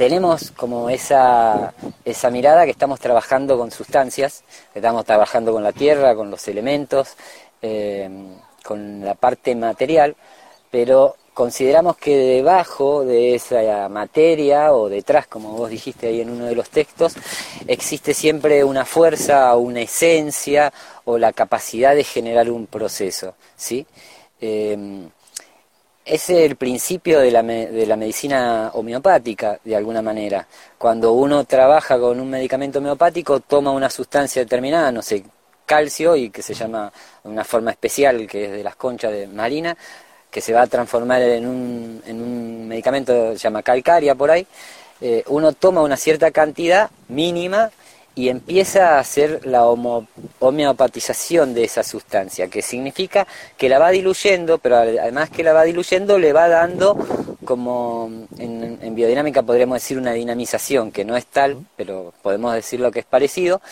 tenemos 0.00 0.50
como 0.52 0.88
esa, 0.88 1.74
esa 2.06 2.30
mirada 2.30 2.64
que 2.64 2.70
estamos 2.70 2.98
trabajando 3.00 3.58
con 3.58 3.70
sustancias, 3.70 4.44
estamos 4.74 5.04
trabajando 5.04 5.52
con 5.52 5.62
la 5.62 5.72
tierra, 5.72 6.14
con 6.14 6.30
los 6.30 6.48
elementos, 6.48 7.18
eh, 7.60 8.08
con 8.64 9.04
la 9.04 9.14
parte 9.14 9.54
material, 9.54 10.16
pero 10.70 11.16
consideramos 11.34 11.98
que 11.98 12.16
debajo 12.16 13.04
de 13.04 13.34
esa 13.34 13.90
materia 13.90 14.72
o 14.72 14.88
detrás, 14.88 15.26
como 15.26 15.50
vos 15.52 15.68
dijiste 15.68 16.06
ahí 16.06 16.22
en 16.22 16.30
uno 16.30 16.46
de 16.46 16.54
los 16.54 16.70
textos, 16.70 17.12
existe 17.66 18.14
siempre 18.14 18.64
una 18.64 18.86
fuerza, 18.86 19.54
una 19.56 19.82
esencia 19.82 20.72
o 21.04 21.18
la 21.18 21.34
capacidad 21.34 21.94
de 21.94 22.04
generar 22.04 22.50
un 22.50 22.66
proceso, 22.68 23.34
¿sí? 23.54 23.86
Eh, 24.40 25.10
es 26.04 26.30
el 26.30 26.56
principio 26.56 27.20
de 27.20 27.30
la, 27.30 27.42
de 27.42 27.86
la 27.86 27.96
medicina 27.96 28.70
homeopática, 28.74 29.58
de 29.64 29.76
alguna 29.76 30.02
manera. 30.02 30.46
Cuando 30.78 31.12
uno 31.12 31.44
trabaja 31.44 31.98
con 31.98 32.20
un 32.20 32.30
medicamento 32.30 32.78
homeopático, 32.78 33.40
toma 33.40 33.70
una 33.70 33.90
sustancia 33.90 34.42
determinada, 34.42 34.90
no 34.90 35.02
sé, 35.02 35.24
calcio, 35.66 36.16
y 36.16 36.30
que 36.30 36.42
se 36.42 36.54
llama 36.54 36.92
una 37.24 37.44
forma 37.44 37.70
especial, 37.70 38.26
que 38.26 38.46
es 38.46 38.50
de 38.52 38.64
las 38.64 38.76
conchas 38.76 39.12
de 39.12 39.26
marina, 39.28 39.76
que 40.30 40.40
se 40.40 40.52
va 40.52 40.62
a 40.62 40.66
transformar 40.66 41.22
en 41.22 41.46
un, 41.46 42.02
en 42.06 42.22
un 42.22 42.68
medicamento 42.68 43.32
se 43.32 43.38
llama 43.38 43.62
calcaria 43.62 44.14
por 44.14 44.30
ahí, 44.30 44.46
eh, 45.00 45.24
uno 45.28 45.52
toma 45.52 45.82
una 45.82 45.96
cierta 45.96 46.30
cantidad 46.30 46.90
mínima 47.08 47.70
y 48.20 48.28
empieza 48.28 48.96
a 48.96 48.98
hacer 48.98 49.46
la 49.46 49.64
homeopatización 49.64 51.54
de 51.54 51.64
esa 51.64 51.82
sustancia, 51.82 52.48
que 52.48 52.60
significa 52.60 53.26
que 53.56 53.70
la 53.70 53.78
va 53.78 53.88
diluyendo, 53.88 54.58
pero 54.58 54.76
además 54.76 55.30
que 55.30 55.42
la 55.42 55.54
va 55.54 55.64
diluyendo 55.64 56.18
le 56.18 56.34
va 56.34 56.46
dando 56.46 56.98
como 57.46 58.10
en, 58.38 58.78
en 58.82 58.94
biodinámica 58.94 59.42
podríamos 59.42 59.76
decir 59.76 59.96
una 59.96 60.12
dinamización, 60.12 60.92
que 60.92 61.06
no 61.06 61.16
es 61.16 61.24
tal, 61.24 61.64
pero 61.76 62.12
podemos 62.20 62.52
decir 62.52 62.78
lo 62.78 62.92
que 62.92 63.00
es 63.00 63.06
parecido, 63.06 63.62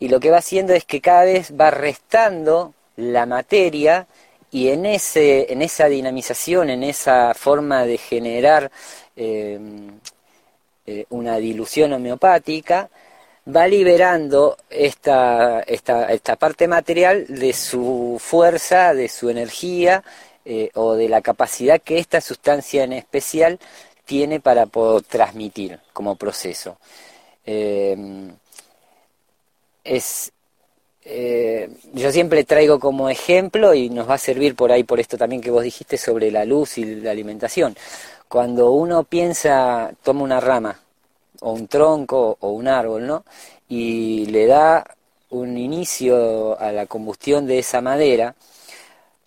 y 0.00 0.08
lo 0.08 0.18
que 0.18 0.32
va 0.32 0.38
haciendo 0.38 0.74
es 0.74 0.84
que 0.84 1.00
cada 1.00 1.22
vez 1.22 1.52
va 1.52 1.70
restando 1.70 2.74
la 2.96 3.24
materia 3.24 4.08
y 4.50 4.70
en, 4.70 4.84
ese, 4.84 5.52
en 5.52 5.62
esa 5.62 5.86
dinamización, 5.86 6.70
en 6.70 6.82
esa 6.82 7.34
forma 7.34 7.86
de 7.86 7.98
generar 7.98 8.72
eh, 9.14 9.60
eh, 10.86 11.06
una 11.10 11.36
dilución 11.36 11.92
homeopática, 11.92 12.90
va 13.54 13.68
liberando 13.68 14.56
esta, 14.70 15.60
esta, 15.60 16.06
esta, 16.12 16.36
parte 16.36 16.66
material 16.66 17.26
de 17.28 17.52
su 17.52 18.18
fuerza, 18.20 18.92
de 18.94 19.08
su 19.08 19.30
energía 19.30 20.02
eh, 20.44 20.70
o 20.74 20.94
de 20.94 21.08
la 21.08 21.22
capacidad 21.22 21.80
que 21.80 21.98
esta 21.98 22.20
sustancia 22.20 22.84
en 22.84 22.92
especial 22.92 23.58
tiene 24.04 24.40
para 24.40 24.66
poder 24.66 25.02
transmitir 25.04 25.78
como 25.92 26.16
proceso. 26.16 26.78
es, 29.84 30.32
eh, 31.04 31.70
yo 31.92 32.10
siempre 32.10 32.42
traigo 32.44 32.80
como 32.80 33.08
ejemplo 33.08 33.74
y 33.74 33.90
nos 33.90 34.10
va 34.10 34.14
a 34.14 34.18
servir 34.18 34.56
por 34.56 34.72
ahí 34.72 34.82
por 34.82 34.98
esto 34.98 35.16
también 35.16 35.40
que 35.40 35.52
vos 35.52 35.62
dijiste 35.62 35.96
sobre 35.98 36.32
la 36.32 36.44
luz 36.44 36.78
y 36.78 36.84
la 36.96 37.12
alimentación. 37.12 37.76
Cuando 38.28 38.72
uno 38.72 39.04
piensa, 39.04 39.92
toma 40.02 40.24
una 40.24 40.40
rama 40.40 40.80
o 41.46 41.52
un 41.52 41.68
tronco 41.68 42.36
o 42.40 42.48
un 42.50 42.66
árbol, 42.66 43.06
¿no? 43.06 43.24
Y 43.68 44.26
le 44.26 44.46
da 44.46 44.84
un 45.30 45.56
inicio 45.56 46.58
a 46.58 46.72
la 46.72 46.86
combustión 46.86 47.46
de 47.46 47.60
esa 47.60 47.80
madera, 47.80 48.34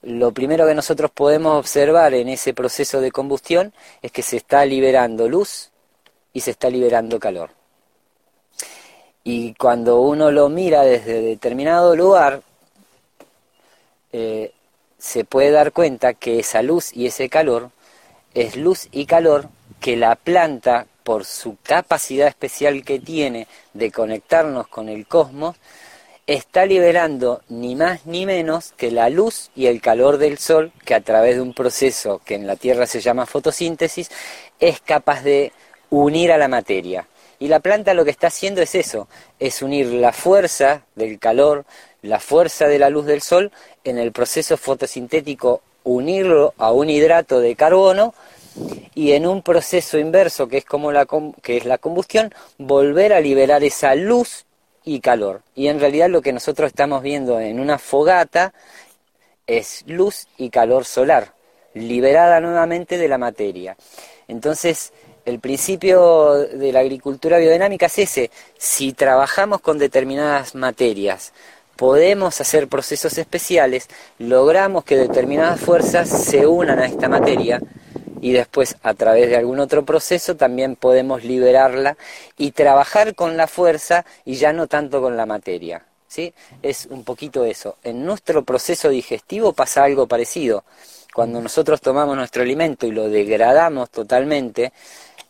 lo 0.01 0.33
primero 0.33 0.67
que 0.67 0.75
nosotros 0.75 1.11
podemos 1.11 1.57
observar 1.57 2.13
en 2.13 2.27
ese 2.27 2.53
proceso 2.53 2.99
de 2.99 3.11
combustión 3.11 3.73
es 4.01 4.11
que 4.11 4.21
se 4.21 4.35
está 4.35 4.65
liberando 4.65 5.29
luz 5.29 5.71
y 6.33 6.41
se 6.41 6.51
está 6.51 6.69
liberando 6.69 7.19
calor. 7.19 7.51
Y 9.23 9.53
cuando 9.53 10.01
uno 10.01 10.29
lo 10.29 10.49
mira 10.49 10.83
desde 10.83 11.21
determinado 11.21 11.95
lugar, 11.95 12.41
eh, 14.11 14.51
se 14.97 15.23
puede 15.23 15.51
dar 15.51 15.71
cuenta 15.71 16.13
que 16.15 16.39
esa 16.39 16.61
luz 16.63 16.91
y 16.93 17.05
ese 17.05 17.29
calor 17.29 17.69
es 18.33 18.57
luz 18.57 18.89
y 18.91 19.05
calor 19.05 19.47
que 19.79 19.95
la 19.95 20.15
planta, 20.15 20.85
por 21.09 21.25
su 21.25 21.57
capacidad 21.63 22.27
especial 22.27 22.85
que 22.85 22.99
tiene 22.99 23.47
de 23.73 23.91
conectarnos 23.91 24.67
con 24.67 24.89
el 24.89 25.07
cosmos, 25.07 25.55
está 26.27 26.67
liberando 26.67 27.41
ni 27.49 27.75
más 27.75 28.05
ni 28.05 28.27
menos 28.27 28.73
que 28.77 28.91
la 28.91 29.09
luz 29.09 29.49
y 29.55 29.65
el 29.65 29.81
calor 29.81 30.19
del 30.19 30.37
sol, 30.37 30.71
que 30.85 30.93
a 30.93 31.01
través 31.01 31.37
de 31.37 31.41
un 31.41 31.55
proceso 31.55 32.21
que 32.23 32.35
en 32.35 32.45
la 32.45 32.57
Tierra 32.57 32.85
se 32.85 33.01
llama 33.01 33.25
fotosíntesis, 33.25 34.11
es 34.59 34.81
capaz 34.81 35.23
de 35.23 35.51
unir 35.89 36.31
a 36.31 36.37
la 36.37 36.47
materia. 36.47 37.07
Y 37.39 37.47
la 37.47 37.59
planta 37.59 37.95
lo 37.95 38.05
que 38.05 38.11
está 38.11 38.27
haciendo 38.27 38.61
es 38.61 38.75
eso, 38.75 39.07
es 39.39 39.63
unir 39.63 39.87
la 39.87 40.13
fuerza 40.13 40.83
del 40.93 41.17
calor, 41.17 41.65
la 42.03 42.19
fuerza 42.19 42.67
de 42.67 42.77
la 42.77 42.91
luz 42.91 43.07
del 43.07 43.23
sol, 43.23 43.51
en 43.83 43.97
el 43.97 44.11
proceso 44.11 44.57
fotosintético 44.57 45.63
unirlo 45.83 46.53
a 46.59 46.71
un 46.71 46.87
hidrato 46.87 47.39
de 47.39 47.55
carbono 47.55 48.13
y 48.95 49.13
en 49.13 49.25
un 49.25 49.41
proceso 49.41 49.97
inverso 49.97 50.47
que 50.47 50.57
es 50.57 50.65
como 50.65 50.91
la 50.91 51.07
que 51.41 51.57
es 51.57 51.65
la 51.65 51.77
combustión 51.77 52.33
volver 52.57 53.13
a 53.13 53.21
liberar 53.21 53.63
esa 53.63 53.95
luz 53.95 54.45
y 54.83 54.99
calor. 54.99 55.41
Y 55.55 55.67
en 55.67 55.79
realidad 55.79 56.09
lo 56.09 56.21
que 56.21 56.33
nosotros 56.33 56.67
estamos 56.67 57.03
viendo 57.03 57.39
en 57.39 57.59
una 57.59 57.77
fogata 57.77 58.53
es 59.47 59.83
luz 59.87 60.27
y 60.37 60.49
calor 60.49 60.85
solar, 60.85 61.33
liberada 61.73 62.39
nuevamente 62.39 62.97
de 62.97 63.07
la 63.07 63.17
materia. 63.17 63.75
Entonces, 64.27 64.93
el 65.25 65.39
principio 65.39 66.33
de 66.33 66.71
la 66.71 66.79
agricultura 66.79 67.37
biodinámica 67.37 67.87
es 67.87 67.99
ese. 67.99 68.31
Si 68.57 68.93
trabajamos 68.93 69.61
con 69.61 69.77
determinadas 69.77 70.55
materias, 70.55 71.33
podemos 71.75 72.41
hacer 72.41 72.67
procesos 72.67 73.17
especiales, 73.17 73.87
logramos 74.17 74.83
que 74.83 74.97
determinadas 74.97 75.59
fuerzas 75.59 76.09
se 76.09 76.45
unan 76.45 76.79
a 76.79 76.85
esta 76.85 77.07
materia 77.07 77.61
y 78.21 78.31
después 78.31 78.75
a 78.83 78.93
través 78.93 79.29
de 79.29 79.37
algún 79.37 79.59
otro 79.59 79.85
proceso 79.85 80.35
también 80.35 80.75
podemos 80.75 81.23
liberarla 81.23 81.97
y 82.37 82.51
trabajar 82.51 83.15
con 83.15 83.37
la 83.37 83.47
fuerza 83.47 84.05
y 84.25 84.35
ya 84.35 84.53
no 84.53 84.67
tanto 84.67 85.01
con 85.01 85.17
la 85.17 85.25
materia. 85.25 85.85
¿sí? 86.07 86.33
Es 86.61 86.87
un 86.87 87.03
poquito 87.03 87.45
eso. 87.45 87.77
En 87.83 88.05
nuestro 88.05 88.43
proceso 88.43 88.89
digestivo 88.89 89.53
pasa 89.53 89.83
algo 89.83 90.07
parecido. 90.07 90.65
Cuando 91.13 91.41
nosotros 91.41 91.81
tomamos 91.81 92.15
nuestro 92.15 92.43
alimento 92.43 92.85
y 92.85 92.91
lo 92.91 93.09
degradamos 93.09 93.89
totalmente, 93.89 94.73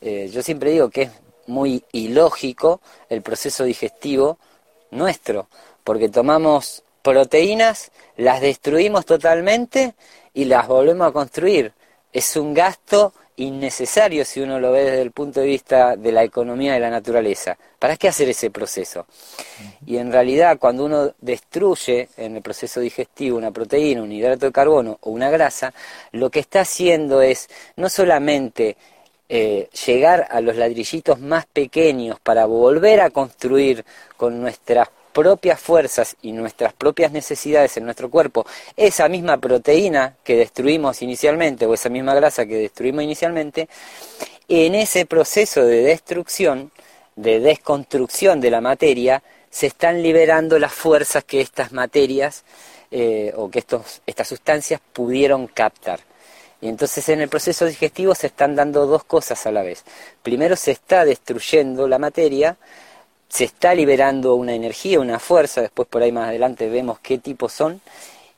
eh, 0.01 0.29
yo 0.31 0.41
siempre 0.41 0.71
digo 0.71 0.89
que 0.89 1.03
es 1.03 1.11
muy 1.47 1.83
ilógico 1.91 2.81
el 3.09 3.21
proceso 3.21 3.63
digestivo 3.63 4.37
nuestro, 4.91 5.47
porque 5.83 6.09
tomamos 6.09 6.83
proteínas, 7.01 7.91
las 8.17 8.41
destruimos 8.41 9.05
totalmente 9.05 9.93
y 10.33 10.45
las 10.45 10.67
volvemos 10.67 11.07
a 11.07 11.11
construir. 11.11 11.73
Es 12.11 12.35
un 12.35 12.53
gasto 12.53 13.13
innecesario 13.39 14.25
si 14.25 14.41
uno 14.41 14.59
lo 14.59 14.71
ve 14.71 14.83
desde 14.83 15.01
el 15.01 15.11
punto 15.11 15.39
de 15.39 15.45
vista 15.45 15.95
de 15.95 16.11
la 16.11 16.23
economía 16.23 16.73
de 16.73 16.79
la 16.79 16.89
naturaleza. 16.89 17.57
¿Para 17.77 17.95
qué 17.95 18.09
hacer 18.09 18.27
ese 18.29 18.49
proceso? 18.49 19.05
Y 19.85 19.97
en 19.97 20.11
realidad 20.11 20.57
cuando 20.59 20.85
uno 20.85 21.13
destruye 21.21 22.09
en 22.17 22.35
el 22.35 22.41
proceso 22.41 22.81
digestivo 22.81 23.37
una 23.37 23.51
proteína, 23.51 24.03
un 24.03 24.11
hidrato 24.11 24.47
de 24.47 24.51
carbono 24.51 24.97
o 25.01 25.11
una 25.11 25.29
grasa, 25.29 25.73
lo 26.11 26.29
que 26.29 26.39
está 26.39 26.61
haciendo 26.61 27.21
es 27.21 27.47
no 27.77 27.89
solamente 27.89 28.75
eh, 29.29 29.69
llegar 29.85 30.27
a 30.29 30.41
los 30.41 30.55
ladrillitos 30.57 31.19
más 31.19 31.45
pequeños 31.45 32.19
para 32.19 32.45
volver 32.45 32.99
a 32.99 33.11
construir 33.11 33.85
con 34.17 34.41
nuestras 34.41 34.89
propias 35.19 35.59
fuerzas 35.59 36.15
y 36.21 36.31
nuestras 36.31 36.71
propias 36.71 37.11
necesidades 37.11 37.75
en 37.75 37.83
nuestro 37.83 38.09
cuerpo, 38.09 38.45
esa 38.77 39.09
misma 39.09 39.35
proteína 39.35 40.15
que 40.23 40.37
destruimos 40.37 41.01
inicialmente 41.01 41.65
o 41.65 41.73
esa 41.73 41.89
misma 41.89 42.15
grasa 42.15 42.45
que 42.45 42.55
destruimos 42.55 43.03
inicialmente, 43.03 43.67
en 44.47 44.75
ese 44.75 45.05
proceso 45.05 45.65
de 45.65 45.81
destrucción, 45.83 46.71
de 47.17 47.41
desconstrucción 47.41 48.39
de 48.39 48.49
la 48.49 48.61
materia, 48.61 49.21
se 49.49 49.67
están 49.67 50.01
liberando 50.01 50.57
las 50.57 50.71
fuerzas 50.71 51.25
que 51.25 51.41
estas 51.41 51.73
materias 51.73 52.45
eh, 52.89 53.33
o 53.35 53.49
que 53.51 53.59
estos, 53.59 54.01
estas 54.05 54.29
sustancias 54.29 54.79
pudieron 54.93 55.47
captar. 55.47 55.99
Y 56.61 56.69
entonces 56.69 57.09
en 57.09 57.19
el 57.19 57.27
proceso 57.27 57.65
digestivo 57.65 58.15
se 58.15 58.27
están 58.27 58.55
dando 58.55 58.85
dos 58.85 59.03
cosas 59.03 59.45
a 59.45 59.51
la 59.51 59.63
vez. 59.63 59.83
Primero 60.23 60.55
se 60.55 60.71
está 60.71 61.03
destruyendo 61.03 61.89
la 61.89 61.99
materia, 61.99 62.55
se 63.29 63.45
está 63.45 63.73
liberando 63.73 64.35
una 64.35 64.53
energía, 64.53 64.99
una 64.99 65.19
fuerza, 65.19 65.61
después 65.61 65.87
por 65.87 66.01
ahí 66.01 66.11
más 66.11 66.29
adelante 66.29 66.67
vemos 66.69 66.99
qué 66.99 67.19
tipos 67.19 67.53
son, 67.53 67.81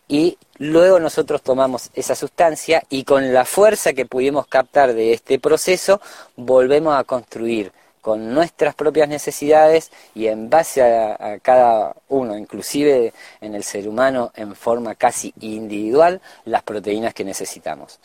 y 0.08 0.38
luego 0.58 1.00
nosotros 1.00 1.42
tomamos 1.42 1.90
esa 1.94 2.16
sustancia 2.16 2.84
y 2.90 3.06
con 3.06 3.34
la 3.34 3.46
fuerza 3.46 3.94
que 3.94 4.06
pudimos 4.06 4.46
captar 4.46 4.94
de 4.94 5.14
este 5.14 5.40
proceso 5.40 6.02
volvemos 6.36 7.00
a 7.00 7.06
construir 7.06 7.72
con 8.02 8.34
nuestras 8.34 8.76
propias 8.76 9.08
necesidades 9.08 9.90
y 10.14 10.28
en 10.28 10.50
base 10.50 10.82
a, 10.82 11.40
cada 11.42 11.96
uno, 12.10 12.38
inclusive 12.38 13.14
en 13.40 13.56
el 13.56 13.64
ser 13.64 13.88
humano 13.88 14.34
en 14.36 14.54
forma 14.56 14.96
casi 14.96 15.34
individual, 15.40 16.20
las 16.44 16.64
proteínas 16.64 17.14
que 17.14 17.24
necesitamos. 17.24 18.00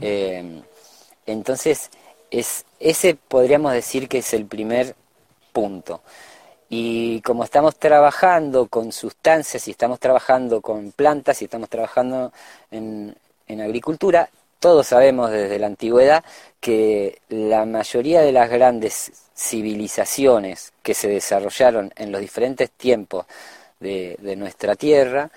Eh, 0.00 0.62
entonces, 1.26 1.90
es, 2.30 2.64
ese 2.80 3.14
podríamos 3.14 3.72
decir 3.72 4.08
que 4.08 4.18
es 4.18 4.32
el 4.32 4.46
primer 4.46 4.94
punto. 5.52 6.02
Y 6.68 7.20
como 7.20 7.44
estamos 7.44 7.76
trabajando 7.76 8.66
con 8.66 8.92
sustancias 8.92 9.68
y 9.68 9.72
estamos 9.72 10.00
trabajando 10.00 10.62
con 10.62 10.92
plantas 10.92 11.42
y 11.42 11.44
estamos 11.44 11.68
trabajando 11.68 12.32
en, 12.70 13.14
agricultura, 13.60 14.30
todos 14.58 14.86
sabemos 14.86 15.30
desde 15.30 15.58
la 15.58 15.66
antigüedad 15.66 16.24
que 16.58 17.20
la 17.28 17.66
mayoría 17.66 18.22
de 18.22 18.32
las 18.32 18.48
grandes 18.48 19.12
civilizaciones 19.36 20.72
que 20.82 20.94
se 20.94 21.08
desarrollaron 21.08 21.92
en 21.96 22.10
los 22.10 22.22
diferentes 22.22 22.70
tiempos 22.70 23.26
de, 23.78 24.16
nuestra 24.38 24.74
tierra 24.74 25.30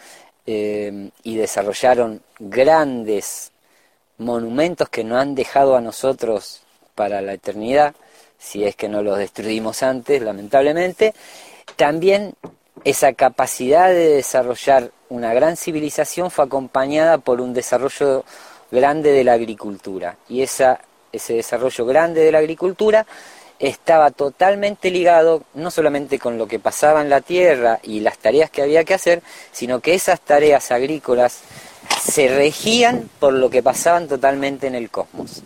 eh, 0.46 1.10
y 1.24 1.36
desarrollaron 1.36 2.22
grandes 2.40 3.52
monumentos 4.18 4.88
que 4.88 5.04
nos 5.04 5.20
han 5.20 5.36
dejado 5.36 5.76
a 5.76 5.82
nosotros 5.82 6.62
para 6.96 7.22
la 7.22 7.34
eternidad, 7.34 7.94
si 8.46 8.64
es 8.64 8.76
que 8.76 8.88
no 8.88 9.02
los 9.02 9.18
destruimos 9.18 9.82
antes, 9.82 10.22
lamentablemente. 10.22 11.14
También 11.76 12.36
esa 12.84 13.14
capacidad 13.14 13.90
de 13.90 14.10
desarrollar 14.10 14.92
una 15.10 15.34
gran 15.34 15.58
civilización 15.58 16.30
fue 16.30 16.46
acompañada 16.46 17.18
por 17.18 17.42
un 17.42 17.54
desarrollo 17.54 18.24
grande 18.72 19.12
de 19.12 19.24
la 19.24 19.34
agricultura. 19.34 20.18
Y 20.30 20.42
esa, 20.42 20.80
ese 21.12 21.34
desarrollo 21.34 21.86
grande 21.86 22.22
de 22.22 22.32
la 22.32 22.40
agricultura 22.40 23.06
estaba 23.58 24.12
totalmente 24.12 24.92
ligado 24.92 25.44
no 25.54 25.72
solamente 25.72 26.20
con 26.20 26.38
lo 26.38 26.48
que 26.48 26.60
pasaba 26.60 27.02
en 27.02 27.10
la 27.10 27.22
tierra 27.22 27.80
y 27.82 28.02
las 28.02 28.18
tareas 28.18 28.52
que 28.52 28.62
había 28.62 28.84
que 28.84 28.94
hacer, 28.94 29.24
sino 29.52 29.80
que 29.80 29.96
esas 29.96 30.22
tareas 30.22 30.72
agrícolas 30.72 31.40
se 32.04 32.28
regían 32.28 33.10
por 33.20 33.34
lo 33.34 33.50
que 33.50 33.64
pasaban 33.64 34.08
totalmente 34.08 34.68
en 34.68 34.76
el 34.76 34.90
cosmos. 34.90 35.42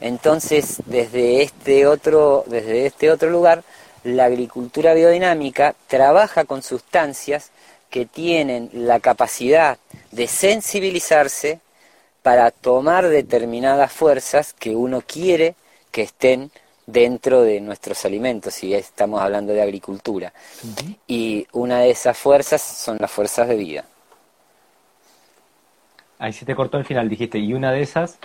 Entonces, 0.00 0.82
desde 0.86 1.42
este 1.42 1.86
otro, 1.86 2.44
desde 2.46 2.86
este 2.86 3.10
otro 3.10 3.30
lugar, 3.30 3.64
la 4.04 4.26
agricultura 4.26 4.94
biodinámica 4.94 5.74
trabaja 5.86 6.44
con 6.44 6.62
sustancias 6.62 7.50
que 7.90 8.06
tienen 8.06 8.70
la 8.72 9.00
capacidad 9.00 9.78
de 10.12 10.26
sensibilizarse 10.26 11.60
para 12.22 12.50
tomar 12.50 13.08
determinadas 13.08 13.92
fuerzas 13.92 14.52
que 14.52 14.74
uno 14.74 15.02
quiere 15.06 15.54
que 15.90 16.02
estén 16.02 16.50
dentro 16.86 17.42
de 17.42 17.60
nuestros 17.60 18.04
alimentos, 18.04 18.54
si 18.54 18.74
estamos 18.74 19.20
hablando 19.20 19.52
de 19.52 19.62
agricultura. 19.62 20.32
Y 21.06 21.46
una 21.52 21.80
de 21.80 21.90
esas 21.90 22.16
fuerzas 22.16 22.62
son 22.62 22.98
las 23.00 23.10
fuerzas 23.10 23.48
de 23.48 23.56
vida. 23.56 23.84
Ahí 26.18 26.32
se 26.32 26.44
te 26.44 26.54
cortó 26.54 26.78
el 26.78 26.84
final, 26.84 27.08
dijiste, 27.08 27.38
y 27.38 27.52
una 27.52 27.72
de 27.72 27.82
esas 27.82 28.18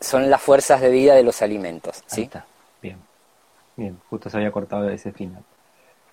son 0.00 0.30
las 0.30 0.40
fuerzas 0.40 0.80
de 0.80 0.90
vida 0.90 1.14
de 1.14 1.22
los 1.22 1.42
alimentos. 1.42 2.02
¿sí? 2.06 2.22
está. 2.22 2.46
Bien. 2.80 2.98
Bien, 3.76 3.98
justo 4.08 4.30
se 4.30 4.36
había 4.36 4.50
cortado 4.50 4.88
ese 4.90 5.12
final. 5.12 5.42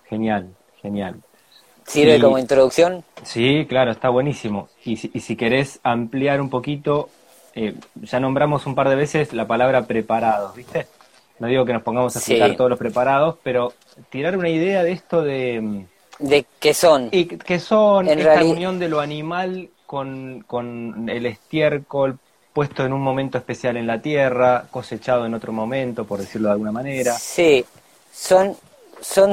Genial, 0.08 0.54
genial. 0.80 1.16
¿Sirve 1.86 2.20
como 2.20 2.38
introducción? 2.38 3.02
Sí, 3.22 3.66
claro, 3.66 3.90
está 3.90 4.10
buenísimo. 4.10 4.68
Y 4.84 4.96
si, 4.96 5.10
y 5.14 5.20
si 5.20 5.36
querés 5.36 5.80
ampliar 5.82 6.40
un 6.40 6.50
poquito, 6.50 7.08
eh, 7.54 7.74
ya 8.02 8.20
nombramos 8.20 8.66
un 8.66 8.74
par 8.74 8.90
de 8.90 8.94
veces 8.94 9.32
la 9.32 9.46
palabra 9.46 9.86
preparados, 9.86 10.54
¿viste? 10.54 10.86
No 11.38 11.46
digo 11.46 11.64
que 11.64 11.72
nos 11.72 11.82
pongamos 11.82 12.14
a 12.14 12.18
explicar 12.18 12.56
todos 12.56 12.68
los 12.68 12.78
preparados, 12.78 13.36
pero 13.42 13.72
tirar 14.10 14.36
una 14.36 14.48
idea 14.48 14.82
de 14.82 14.92
esto 14.92 15.22
de... 15.22 15.86
De 16.18 16.46
qué 16.58 16.74
son. 16.74 17.08
Y 17.12 17.26
qué 17.26 17.58
son 17.58 18.08
esta 18.08 18.44
unión 18.44 18.78
de 18.78 18.88
lo 18.88 19.00
animal 19.00 19.70
con, 19.86 20.44
con 20.46 21.08
el 21.08 21.26
estiércol, 21.26 22.18
puesto 22.58 22.84
en 22.84 22.92
un 22.92 23.02
momento 23.02 23.38
especial 23.38 23.76
en 23.76 23.86
la 23.86 24.02
tierra, 24.02 24.66
cosechado 24.68 25.24
en 25.24 25.32
otro 25.32 25.52
momento, 25.52 26.04
por 26.04 26.18
decirlo 26.18 26.48
de 26.48 26.54
alguna 26.54 26.72
manera. 26.72 27.16
Sí, 27.16 27.64
son, 28.12 28.56
son 29.00 29.32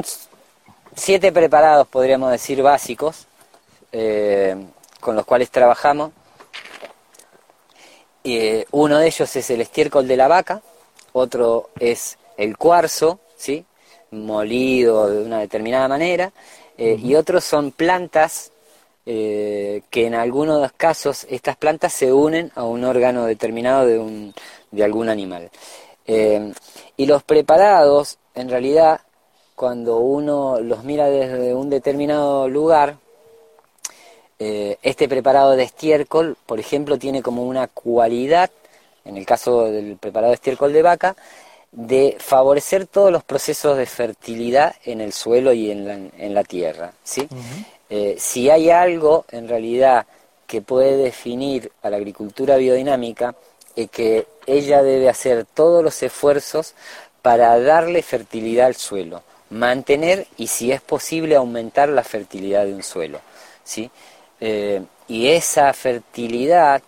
siete 0.94 1.32
preparados, 1.32 1.88
podríamos 1.88 2.30
decir, 2.30 2.62
básicos, 2.62 3.26
eh, 3.90 4.54
con 5.00 5.16
los 5.16 5.24
cuales 5.24 5.50
trabajamos. 5.50 6.12
Eh, 8.22 8.64
uno 8.70 8.98
de 8.98 9.08
ellos 9.08 9.34
es 9.34 9.50
el 9.50 9.60
estiércol 9.60 10.06
de 10.06 10.16
la 10.16 10.28
vaca, 10.28 10.62
otro 11.12 11.70
es 11.80 12.18
el 12.36 12.56
cuarzo, 12.56 13.18
¿sí? 13.36 13.64
molido 14.12 15.10
de 15.10 15.24
una 15.24 15.40
determinada 15.40 15.88
manera, 15.88 16.30
eh, 16.78 16.96
y 17.02 17.16
otros 17.16 17.42
son 17.42 17.72
plantas 17.72 18.52
eh, 19.08 19.82
que 19.88 20.06
en 20.06 20.14
algunos 20.14 20.72
casos 20.72 21.26
estas 21.30 21.56
plantas 21.56 21.92
se 21.92 22.12
unen 22.12 22.50
a 22.56 22.64
un 22.64 22.82
órgano 22.82 23.26
determinado 23.26 23.86
de, 23.86 23.98
un, 24.00 24.34
de 24.72 24.84
algún 24.84 25.08
animal. 25.08 25.48
Eh, 26.06 26.52
y 26.96 27.06
los 27.06 27.22
preparados, 27.22 28.18
en 28.34 28.48
realidad, 28.48 29.00
cuando 29.54 29.98
uno 29.98 30.60
los 30.60 30.82
mira 30.82 31.08
desde 31.08 31.54
un 31.54 31.70
determinado 31.70 32.48
lugar, 32.48 32.96
eh, 34.38 34.76
este 34.82 35.08
preparado 35.08 35.56
de 35.56 35.62
estiércol, 35.62 36.36
por 36.44 36.58
ejemplo, 36.58 36.98
tiene 36.98 37.22
como 37.22 37.44
una 37.44 37.68
cualidad, 37.68 38.50
en 39.04 39.16
el 39.16 39.24
caso 39.24 39.70
del 39.70 39.96
preparado 39.96 40.32
de 40.32 40.34
estiércol 40.34 40.72
de 40.72 40.82
vaca, 40.82 41.16
de 41.70 42.16
favorecer 42.18 42.86
todos 42.86 43.12
los 43.12 43.22
procesos 43.22 43.76
de 43.76 43.86
fertilidad 43.86 44.74
en 44.84 45.00
el 45.00 45.12
suelo 45.12 45.52
y 45.52 45.70
en 45.70 45.86
la, 45.86 45.94
en 45.94 46.34
la 46.34 46.42
tierra. 46.42 46.92
¿sí? 47.04 47.28
Eh, 47.88 48.16
si 48.18 48.50
hay 48.50 48.70
algo 48.70 49.24
en 49.30 49.48
realidad 49.48 50.06
que 50.46 50.62
puede 50.62 50.96
definir 50.96 51.70
a 51.82 51.90
la 51.90 51.96
agricultura 51.96 52.56
biodinámica, 52.56 53.34
es 53.74 53.90
que 53.90 54.26
ella 54.46 54.82
debe 54.82 55.08
hacer 55.08 55.44
todos 55.44 55.84
los 55.84 56.02
esfuerzos 56.02 56.74
para 57.22 57.58
darle 57.60 58.02
fertilidad 58.02 58.66
al 58.66 58.76
suelo, 58.76 59.22
mantener 59.50 60.26
y 60.36 60.46
si 60.46 60.72
es 60.72 60.80
posible 60.80 61.36
aumentar 61.36 61.88
la 61.88 62.04
fertilidad 62.04 62.64
de 62.64 62.74
un 62.74 62.82
suelo. 62.82 63.20
¿sí? 63.64 63.90
Eh, 64.40 64.82
y 65.08 65.28
esa 65.28 65.72
fertilidad 65.72 66.82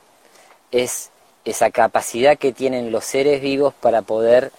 es 0.71 1.11
esa 1.45 1.71
capacidad 1.71 2.37
que 2.37 2.53
tienen 2.53 2.93
los 2.93 3.05
seres 3.05 3.41
vivos 3.41 3.75
para 3.75 4.03
poder 4.03 4.53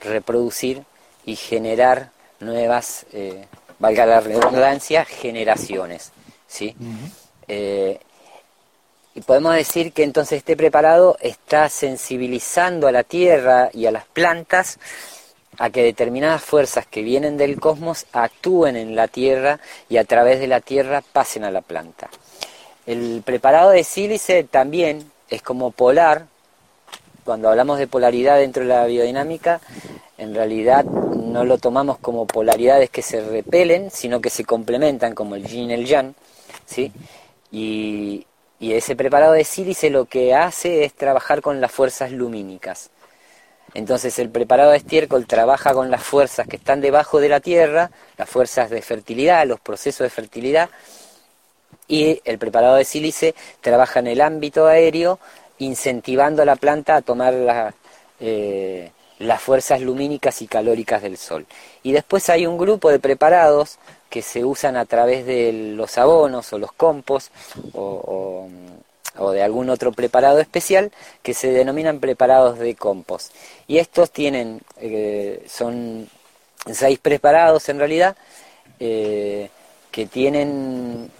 reproducir 0.00 0.84
y 1.24 1.36
generar 1.36 2.10
nuevas 2.40 3.06
eh, 3.12 3.46
valga 3.78 4.06
la 4.06 4.20
redundancia, 4.20 5.04
generaciones. 5.04 6.12
¿sí? 6.46 6.74
Eh, 7.46 7.98
y 9.14 9.20
podemos 9.22 9.54
decir 9.54 9.92
que 9.92 10.04
entonces 10.04 10.38
este 10.38 10.56
preparado 10.56 11.16
está 11.20 11.68
sensibilizando 11.68 12.86
a 12.86 12.92
la 12.92 13.04
tierra 13.04 13.70
y 13.72 13.86
a 13.86 13.90
las 13.90 14.04
plantas 14.04 14.78
a 15.58 15.70
que 15.70 15.82
determinadas 15.82 16.42
fuerzas 16.42 16.86
que 16.86 17.02
vienen 17.02 17.36
del 17.36 17.58
cosmos 17.58 18.06
actúen 18.12 18.76
en 18.76 18.94
la 18.94 19.08
tierra 19.08 19.58
y 19.88 19.96
a 19.96 20.04
través 20.04 20.38
de 20.40 20.46
la 20.46 20.60
tierra 20.60 21.02
pasen 21.12 21.44
a 21.44 21.50
la 21.50 21.62
planta. 21.62 22.08
El 22.86 23.22
preparado 23.24 23.70
de 23.70 23.84
sílice 23.84 24.44
también 24.44 25.10
es 25.28 25.42
como 25.42 25.72
polar. 25.72 26.26
Cuando 27.28 27.50
hablamos 27.50 27.78
de 27.78 27.86
polaridad 27.86 28.38
dentro 28.38 28.62
de 28.62 28.70
la 28.70 28.86
biodinámica, 28.86 29.60
en 30.16 30.34
realidad 30.34 30.82
no 30.86 31.44
lo 31.44 31.58
tomamos 31.58 31.98
como 31.98 32.26
polaridades 32.26 32.88
que 32.88 33.02
se 33.02 33.20
repelen, 33.20 33.90
sino 33.90 34.22
que 34.22 34.30
se 34.30 34.46
complementan, 34.46 35.14
como 35.14 35.34
el 35.34 35.46
yin 35.46 35.68
y 35.68 35.74
el 35.74 35.84
yang. 35.84 36.14
¿sí? 36.64 36.90
Y, 37.52 38.26
y 38.58 38.72
ese 38.72 38.96
preparado 38.96 39.34
de 39.34 39.44
sílice 39.44 39.90
lo 39.90 40.06
que 40.06 40.34
hace 40.34 40.86
es 40.86 40.94
trabajar 40.94 41.42
con 41.42 41.60
las 41.60 41.70
fuerzas 41.70 42.12
lumínicas. 42.12 42.88
Entonces 43.74 44.18
el 44.18 44.30
preparado 44.30 44.70
de 44.70 44.78
estiércol 44.78 45.26
trabaja 45.26 45.74
con 45.74 45.90
las 45.90 46.02
fuerzas 46.02 46.48
que 46.48 46.56
están 46.56 46.80
debajo 46.80 47.20
de 47.20 47.28
la 47.28 47.40
tierra, 47.40 47.90
las 48.16 48.30
fuerzas 48.30 48.70
de 48.70 48.80
fertilidad, 48.80 49.46
los 49.46 49.60
procesos 49.60 50.06
de 50.06 50.08
fertilidad, 50.08 50.70
y 51.88 52.22
el 52.24 52.38
preparado 52.38 52.76
de 52.76 52.86
sílice 52.86 53.34
trabaja 53.60 54.00
en 54.00 54.06
el 54.06 54.22
ámbito 54.22 54.66
aéreo, 54.66 55.18
incentivando 55.58 56.42
a 56.42 56.44
la 56.44 56.56
planta 56.56 56.96
a 56.96 57.02
tomar 57.02 57.74
eh, 58.20 58.90
las 59.18 59.40
fuerzas 59.40 59.80
lumínicas 59.80 60.42
y 60.42 60.46
calóricas 60.46 61.02
del 61.02 61.16
sol. 61.16 61.46
Y 61.82 61.92
después 61.92 62.30
hay 62.30 62.46
un 62.46 62.58
grupo 62.58 62.90
de 62.90 62.98
preparados 62.98 63.78
que 64.10 64.22
se 64.22 64.44
usan 64.44 64.76
a 64.76 64.86
través 64.86 65.26
de 65.26 65.52
los 65.76 65.98
abonos 65.98 66.52
o 66.52 66.58
los 66.58 66.72
compost 66.72 67.32
o, 67.74 68.48
de 69.32 69.42
algún 69.42 69.68
otro 69.68 69.90
preparado 69.90 70.38
especial 70.38 70.92
que 71.22 71.34
se 71.34 71.50
denominan 71.50 71.98
preparados 71.98 72.58
de 72.58 72.76
compost. 72.76 73.34
Y 73.66 73.78
estos 73.78 74.12
tienen, 74.12 74.60
eh, 74.80 75.44
son 75.48 76.08
seis 76.72 77.00
preparados 77.00 77.68
en 77.68 77.78
realidad, 77.78 78.16
eh, 78.78 79.50
que 79.90 80.06
tienen, 80.06 81.10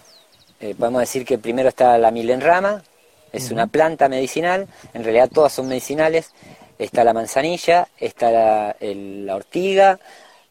eh, 0.61 0.75
podemos 0.77 1.01
decir 1.01 1.25
que 1.25 1.37
primero 1.37 1.67
está 1.67 1.97
la 1.97 2.11
milenrama, 2.11 2.83
es 3.31 3.51
una 3.51 3.67
planta 3.67 4.09
medicinal, 4.09 4.67
en 4.93 5.03
realidad 5.03 5.29
todas 5.33 5.53
son 5.53 5.67
medicinales, 5.67 6.31
está 6.77 7.03
la 7.03 7.13
manzanilla, 7.13 7.87
está 7.97 8.31
la 8.31 9.35
ortiga, 9.35 9.99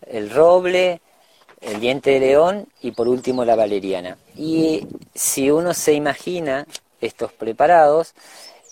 el 0.06 0.30
roble, 0.30 1.00
el 1.60 1.80
diente 1.80 2.10
de 2.10 2.20
león 2.20 2.68
y 2.82 2.92
por 2.92 3.08
último 3.08 3.44
la 3.44 3.56
valeriana. 3.56 4.16
Y 4.36 4.86
si 5.14 5.50
uno 5.50 5.74
se 5.74 5.92
imagina 5.92 6.66
estos 7.00 7.32
preparados, 7.32 8.14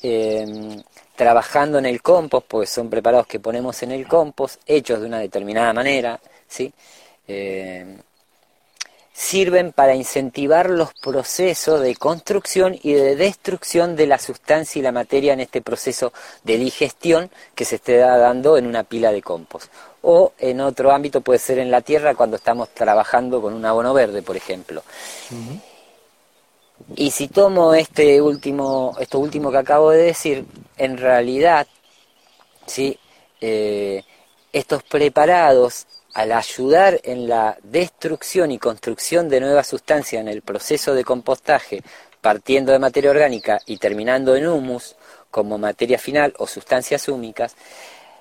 em, 0.03 0.83
trabajando 1.17 1.79
en 1.79 1.87
el 1.87 2.03
compost, 2.03 2.47
porque 2.47 2.67
son 2.67 2.91
preparados 2.91 3.27
que 3.27 3.41
ponemos 3.41 3.83
en 3.83 3.93
el 3.93 4.07
compost, 4.07 4.61
hechos 4.67 5.01
de 5.01 5.07
una 5.07 5.19
determinada 5.19 5.73
manera, 5.73 6.21
¿sí? 6.47 6.73
Em, 7.27 7.99
sirven 9.17 9.73
para 9.73 9.95
incentivar 9.95 10.69
los 10.69 10.93
procesos 10.93 11.81
de 11.81 11.97
construcción 11.97 12.79
y 12.83 12.93
de 12.93 13.17
destrucción 13.17 13.97
de 13.97 14.07
la 14.07 14.19
sustancia 14.19 14.79
y 14.79 14.83
la 14.83 14.93
materia 14.93 15.33
en 15.33 15.41
este 15.41 15.63
proceso 15.63 16.13
de 16.45 16.59
digestión 16.59 17.31
que 17.55 17.65
se 17.65 17.77
esté 17.77 17.97
dando 17.97 18.59
en 18.59 18.67
una 18.67 18.85
pila 18.85 19.11
de 19.13 19.23
compost. 19.23 19.73
O 20.03 20.35
en 20.39 20.61
otro 20.61 20.93
ámbito 20.93 21.23
puede 21.23 21.39
ser 21.39 21.59
en 21.59 21.71
la 21.71 21.81
tierra 21.81 22.15
cuando 22.15 22.37
estamos 22.37 22.69
trabajando 22.69 23.41
con 23.41 23.55
un 23.55 23.65
abono 23.65 23.95
verde, 23.95 24.21
por 24.21 24.37
ejemplo. 24.37 24.83
Y 26.95 27.11
si 27.11 27.29
tomo 27.29 27.73
este 27.73 28.21
último, 28.21 28.95
esto 29.01 29.19
último 29.19 29.51
que 29.51 29.59
acabo 29.59 29.93
de 29.93 30.03
decir, 30.03 30.45
en 30.77 30.99
realidad, 30.99 31.67
¿sí? 32.67 32.99
Eh, 33.41 34.05
estos 34.53 34.83
preparados 34.83 35.87
al 36.17 36.33
ayudar 36.33 36.99
en 37.03 37.29
la 37.29 37.59
destrucción 37.63 38.51
y 38.51 38.59
construcción 38.59 39.29
de 39.29 39.39
nuevas 39.39 39.67
sustancias 39.67 40.19
en 40.19 40.29
el 40.29 40.41
proceso 40.41 40.95
de 40.95 41.05
compostaje, 41.05 41.83
partiendo 42.23 42.73
de 42.73 42.79
materia 42.79 43.11
orgánica 43.11 43.61
y 43.67 43.77
terminando 43.77 44.35
en 44.35 44.47
humus 44.47 44.97
como 45.31 45.59
materia 45.59 45.99
final 45.99 46.33
o 46.39 46.47
sustancias 46.47 47.07
húmicas, 47.09 47.55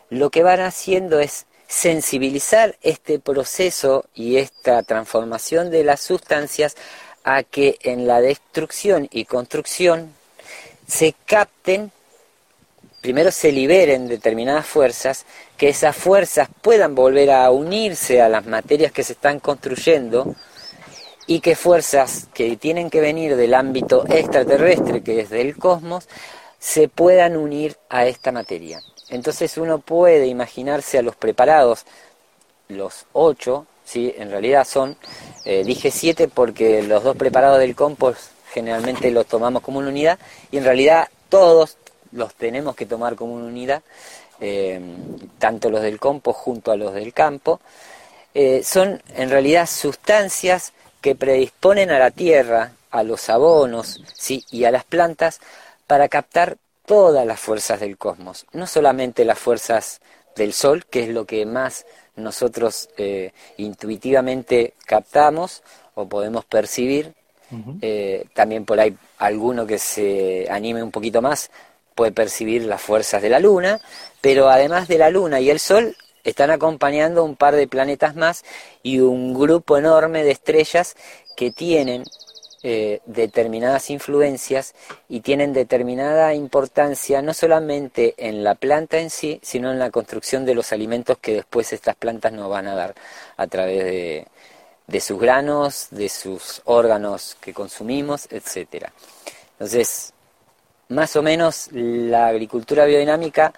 lo 0.10 0.29
que 0.29 0.43
van 0.43 0.60
haciendo 0.60 1.21
es 1.21 1.45
sensibilizar 1.67 2.75
este 2.81 3.17
proceso 3.17 4.03
y 4.13 4.36
esta 4.39 4.84
transformación 4.84 5.71
de 5.71 5.86
las 5.86 6.01
sustancias 6.01 6.75
a 7.23 7.43
que 7.43 7.77
en 7.81 8.08
la 8.08 8.19
destrucción 8.19 9.08
y 9.10 9.23
construcción 9.23 10.12
se 10.86 11.15
capten 11.25 11.93
primero 13.05 13.31
se 13.31 13.51
liberen 13.51 14.08
determinadas 14.08 14.65
fuerzas, 14.65 15.27
que 15.58 15.70
esas 15.70 15.96
fuerzas 15.96 16.50
puedan 16.62 16.96
volver 16.96 17.32
a 17.32 17.50
unirse 17.52 18.22
a 18.22 18.30
las 18.30 18.46
materias 18.46 18.91
que 18.91 19.04
se 19.04 19.13
están 19.13 19.39
construyendo 19.39 20.36
y 21.28 21.39
que 21.39 21.56
fuerzas 21.56 22.28
que 22.34 22.56
tienen 22.58 22.89
que 22.89 23.02
venir 23.02 23.36
del 23.36 23.54
ámbito 23.54 24.06
extraterrestre, 24.08 25.02
que 25.02 25.22
es 25.22 25.30
del 25.30 25.58
cosmos, 25.58 26.08
se 26.60 26.88
puedan 26.88 27.38
unir 27.38 27.78
a 27.89 28.06
esta 28.06 28.32
materia. 28.32 28.82
Entonces 29.10 29.58
uno 29.58 29.80
puede 29.80 30.28
imaginarse 30.28 30.98
a 30.98 31.02
los 31.02 31.15
preparados, 31.15 31.86
los 32.68 33.06
ocho, 33.13 33.65
¿sí? 33.86 34.13
en 34.18 34.32
realidad 34.32 34.65
son, 34.65 34.98
eh, 35.46 35.63
dije 35.63 35.91
siete 35.91 36.28
porque 36.28 36.82
los 36.84 37.04
dos 37.04 37.15
preparados 37.15 37.60
del 37.60 37.76
compost 37.76 38.32
generalmente 38.52 39.12
los 39.12 39.26
tomamos 39.28 39.62
como 39.62 39.80
una 39.80 39.89
unidad 39.89 40.18
y 40.52 40.58
en 40.58 40.63
realidad 40.63 41.10
todos 41.30 41.78
los 42.12 42.34
tenemos 42.34 42.76
que 42.76 42.86
tomar 42.86 43.15
como 43.15 43.34
una 43.34 43.46
unidad, 43.46 43.84
eh, 44.39 44.80
tanto 45.39 45.69
los 45.69 45.82
del 45.82 46.00
compo 46.00 46.34
junto 46.34 46.71
a 46.71 46.76
los 46.76 46.93
del 46.93 47.13
campo, 47.13 47.60
eh, 48.34 48.63
son 48.63 49.02
en 49.15 49.30
realidad 49.30 49.67
sustancias 49.67 50.74
que 51.02 51.15
predisponen 51.15 51.91
a 51.91 52.00
la 52.00 52.12
tierra, 52.12 52.71
a 52.91 53.04
los 53.04 53.30
abonos 53.30 54.02
¿sí? 54.13 54.43
y 54.52 54.65
a 54.65 54.71
las 54.71 54.84
plantas 54.84 55.39
para 55.88 56.10
captar 56.10 56.58
todas 56.86 57.26
las 57.26 57.39
fuerzas 57.39 57.80
del 57.80 57.98
cosmos, 57.98 58.45
no 58.54 58.67
solamente 58.67 59.26
las 59.26 59.39
fuerzas 59.39 60.02
del 60.36 60.54
sol, 60.54 60.86
que 60.86 61.04
es 61.04 61.10
lo 61.10 61.26
que 61.26 61.45
más 61.45 61.86
nosotros 62.15 62.89
eh, 62.98 63.32
intuitivamente 63.58 64.74
captamos 64.86 65.63
o 65.93 66.08
podemos 66.08 66.45
percibir, 66.45 67.13
también 68.34 68.65
por 68.65 68.80
ahí 68.80 68.98
alguno 69.17 69.65
que 69.65 69.80
se 69.80 70.48
anime 70.50 70.84
un 70.84 70.91
poquito 70.91 71.21
más 71.21 71.50
puede 71.95 72.12
percibir 72.12 72.65
las 72.65 72.81
fuerzas 72.81 73.21
de 73.21 73.29
la 73.29 73.39
Luna, 73.39 73.79
pero 74.21 74.49
además 74.49 74.88
de 74.88 74.97
la 74.97 75.10
Luna 75.10 75.39
y 75.39 75.49
el 75.49 75.60
Sol, 75.60 75.95
están 76.25 76.51
acompañando 76.51 77.23
un 77.23 77.36
par 77.36 77.55
de 77.55 77.67
planetas 77.67 78.15
más 78.15 78.43
y 78.84 78.99
un 78.99 79.34
grupo 79.34 79.77
enorme 79.77 80.23
de 80.23 80.31
estrellas 80.31 80.95
que 81.38 81.51
tienen 81.51 82.03
eh, 82.63 82.99
determinadas 83.05 83.91
influencias 83.91 84.73
y 85.08 85.19
tienen 85.19 85.53
determinada 85.53 86.34
importancia 86.34 87.21
no 87.21 87.36
solamente 87.36 88.15
en 88.17 88.43
la 88.43 88.55
planta 88.55 88.97
en 88.97 89.12
sí, 89.12 89.39
sino 89.43 89.71
en 89.71 89.77
la 89.77 89.91
construcción 89.91 90.45
de 90.45 90.55
los 90.55 90.73
alimentos 90.73 91.19
que 91.19 91.36
después 91.36 91.71
estas 91.73 91.95
plantas 91.95 92.34
nos 92.34 92.49
van 92.49 92.67
a 92.67 92.73
dar 92.73 92.95
a 93.38 93.45
través 93.45 93.84
de, 93.84 94.27
de 94.88 94.99
sus 94.99 95.19
granos, 95.19 95.89
de 95.91 96.10
sus 96.10 96.63
órganos 96.65 97.38
que 97.39 97.53
consumimos, 97.53 98.27
etcétera. 98.31 98.91
Entonces, 99.51 100.14
más 100.89 101.15
o 101.15 101.21
menos 101.21 101.69
la 101.71 102.28
agricultura 102.28 102.86
biodinámica 102.86 103.54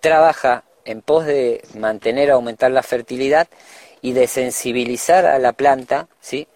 trabaja 0.00 0.64
en 0.84 1.02
pos 1.02 1.26
de 1.26 1.62
mantener, 1.74 2.30
aumentar 2.30 2.70
la 2.70 2.82
fertilidad 2.82 3.48
y 4.02 4.12
de 4.12 4.26
sensibilizar 4.26 5.26
a 5.26 5.38
la 5.38 5.52
planta, 5.52 6.08
¿sí? 6.20 6.48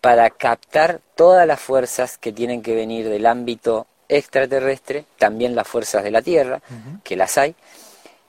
Para 0.00 0.30
captar 0.30 1.00
todas 1.14 1.46
las 1.46 1.60
fuerzas 1.60 2.18
que 2.18 2.32
tienen 2.32 2.62
que 2.62 2.74
venir 2.74 3.08
del 3.08 3.26
ámbito 3.26 3.86
extraterrestre, 4.08 5.04
también 5.18 5.54
las 5.54 5.68
fuerzas 5.68 6.02
de 6.04 6.10
la 6.10 6.22
Tierra, 6.22 6.60
que 7.04 7.16
las 7.16 7.38
hay, 7.38 7.54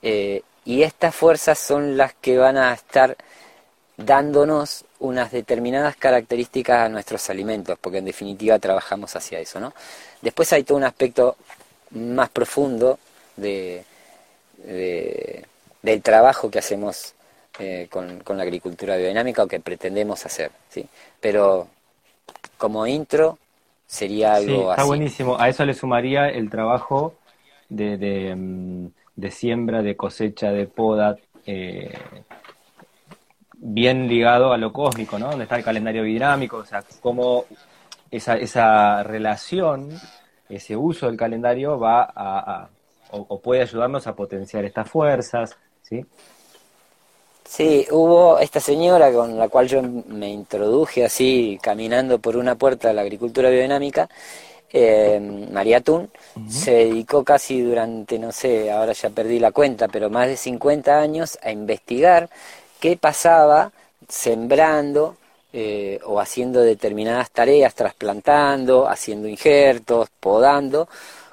eh, 0.02 0.42
y 0.64 0.82
estas 0.82 1.14
fuerzas 1.14 1.58
son 1.58 1.96
las 1.96 2.14
que 2.14 2.38
van 2.38 2.56
a 2.56 2.72
estar 2.72 3.16
dándonos 3.96 4.84
unas 5.00 5.30
determinadas 5.32 5.96
características 5.96 6.86
a 6.86 6.88
nuestros 6.88 7.28
alimentos, 7.30 7.78
porque 7.80 7.98
en 7.98 8.06
definitiva 8.06 8.58
trabajamos 8.58 9.14
hacia 9.16 9.40
eso, 9.40 9.60
¿no? 9.60 9.74
Después 10.20 10.52
hay 10.52 10.64
todo 10.64 10.78
un 10.78 10.84
aspecto 10.84 11.36
más 11.90 12.30
profundo 12.30 12.98
de, 13.36 13.84
del 15.82 16.02
trabajo 16.02 16.50
que 16.50 16.58
hacemos 16.58 17.14
eh, 17.58 17.88
con, 17.90 18.22
la 18.36 18.42
agricultura 18.42 18.96
biodinámica 18.96 19.42
o 19.42 19.46
que 19.46 19.60
pretendemos 19.60 20.24
hacer, 20.24 20.50
¿sí? 20.70 20.86
Pero 21.20 21.68
como 22.56 22.86
intro 22.86 23.38
sería 23.86 24.34
algo 24.34 24.70
está 24.70 24.84
buenísimo. 24.84 25.38
A 25.38 25.48
eso 25.48 25.64
le 25.64 25.74
sumaría 25.74 26.28
el 26.28 26.48
trabajo 26.48 27.14
de, 27.68 27.98
de, 27.98 28.34
mm, 28.34 29.28
siembra, 29.30 29.82
de 29.82 29.96
cosecha, 29.96 30.50
de 30.50 30.66
poda, 30.66 31.16
eh, 31.44 31.92
bien 33.64 34.08
ligado 34.08 34.52
a 34.52 34.58
lo 34.58 34.72
cósmico, 34.72 35.18
¿no? 35.18 35.30
Donde 35.30 35.44
está 35.44 35.56
el 35.56 35.64
calendario 35.64 36.02
biodinámico, 36.02 36.58
o 36.58 36.64
sea, 36.64 36.82
cómo 37.00 37.44
esa, 38.10 38.36
esa 38.36 39.02
relación 39.04 39.88
ese 40.48 40.76
uso 40.76 41.06
del 41.06 41.16
calendario 41.16 41.78
va 41.78 42.12
a, 42.14 42.68
o, 43.10 43.40
puede 43.40 43.62
ayudarnos 43.62 44.06
a 44.06 44.14
potenciar 44.14 44.64
estas 44.64 44.88
fuerzas, 44.88 45.56
¿sí? 45.82 46.04
Sí, 47.44 47.86
hubo 47.90 48.38
esta 48.38 48.60
señora 48.60 49.12
con 49.12 49.38
la 49.38 49.48
cual 49.48 49.68
yo 49.68 49.82
me 49.82 50.30
introduje 50.30 51.04
así 51.04 51.58
caminando 51.62 52.18
por 52.18 52.36
una 52.36 52.54
puerta 52.54 52.88
de 52.88 52.94
la 52.94 53.02
agricultura 53.02 53.50
biodinámica, 53.50 54.08
eh, 54.72 55.20
María 55.52 55.82
Tun, 55.82 56.10
se 56.48 56.72
dedicó 56.72 57.24
casi 57.24 57.60
durante, 57.60 58.18
no 58.18 58.32
sé, 58.32 58.70
ahora 58.70 58.94
ya 58.94 59.10
perdí 59.10 59.38
la 59.38 59.52
cuenta, 59.52 59.88
pero 59.88 60.08
más 60.08 60.28
de 60.28 60.36
50 60.38 60.98
años 60.98 61.38
a 61.42 61.50
investigar 61.50 62.30
qué 62.82 62.96
pasaba 62.96 63.70
sembrando 64.08 65.16
eh, 65.52 66.00
o 66.04 66.18
haciendo 66.18 66.62
determinadas 66.62 67.30
tareas, 67.30 67.76
trasplantando, 67.76 68.88
haciendo 68.88 69.28
injertos, 69.28 70.08
podando, 70.18 70.88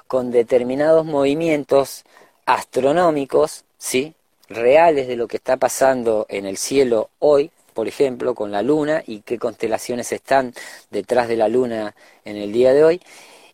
con 0.06 0.30
determinados 0.30 1.04
movimientos 1.04 2.04
astronómicos, 2.46 3.64
¿sí? 3.78 4.14
reales 4.48 5.08
de 5.08 5.16
lo 5.16 5.26
que 5.26 5.38
está 5.38 5.56
pasando 5.56 6.24
en 6.28 6.46
el 6.46 6.56
cielo 6.56 7.10
hoy, 7.18 7.50
por 7.74 7.88
ejemplo, 7.88 8.36
con 8.36 8.52
la 8.52 8.62
luna 8.62 9.02
y 9.04 9.22
qué 9.22 9.36
constelaciones 9.36 10.12
están 10.12 10.54
detrás 10.92 11.26
de 11.26 11.36
la 11.36 11.48
luna 11.48 11.96
en 12.24 12.36
el 12.36 12.52
día 12.52 12.72
de 12.72 12.84
hoy. 12.84 13.00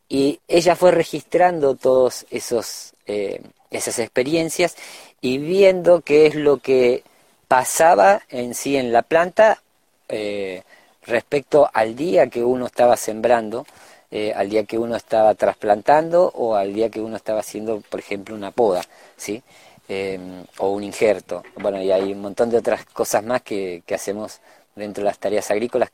Y 0.07 0.39
ella 0.49 0.77
fue 0.77 0.91
registrando 0.91 1.77
todas 1.77 2.27
eh, 2.31 3.41
esas 3.71 3.99
experiencias 3.99 4.77
y 5.23 5.39
viendo 5.39 6.03
qué 6.03 6.27
es 6.27 6.35
lo 6.35 6.59
que 6.59 7.03
pasaba 7.49 8.23
en 8.29 8.55
sí 8.55 8.77
en 8.77 8.93
la 8.93 9.03
planta 9.03 9.63
eh, 10.09 10.63
respecto 11.05 11.69
al 11.73 11.95
día 11.97 12.29
que 12.29 12.43
uno 12.43 12.67
estaba 12.67 12.97
sembrando, 12.97 13.67
eh, 14.11 14.33
al 14.35 14.49
día 14.49 14.65
que 14.65 14.79
uno 14.79 14.97
estaba 14.97 15.35
trasplantando 15.35 16.31
o 16.35 16.55
al 16.55 16.73
día 16.73 16.91
que 16.91 17.01
uno 17.01 17.17
estaba 17.17 17.41
haciendo, 17.41 17.81
por 17.89 18.01
ejemplo, 18.01 18.35
una 18.35 18.51
poda, 18.51 18.83
¿sí? 19.17 19.43
Em, 19.89 20.45
o 20.59 20.71
un 20.71 20.83
injerto. 20.83 21.45
Bueno, 21.57 21.81
y 21.81 21.93
hay 21.93 22.13
un 22.13 22.21
montón 22.21 22.51
de 22.51 22.59
otras 22.59 22.85
cosas 22.87 23.23
más 23.23 23.43
que, 23.43 23.83
hacemos 23.95 24.41
dentro 24.75 25.03
de 25.03 25.11
las 25.11 25.19
tareas 25.19 25.49
agrícolas 25.51 25.91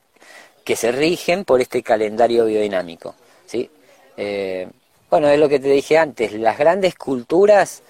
que 0.65 0.77
se 0.77 0.93
rigen 0.93 1.45
por 1.45 1.61
este 1.61 1.83
calendario 1.83 2.47
biodinámico. 2.47 3.15
¿sí? 3.45 3.69
Eh, 4.17 4.67
bueno, 5.11 5.29
es 5.29 5.39
lo 5.39 5.49
que 5.49 5.59
te 5.61 5.69
dije 5.69 5.99
antes, 5.99 6.33
las 6.33 6.57
grandes 6.57 6.95
culturas 6.95 7.83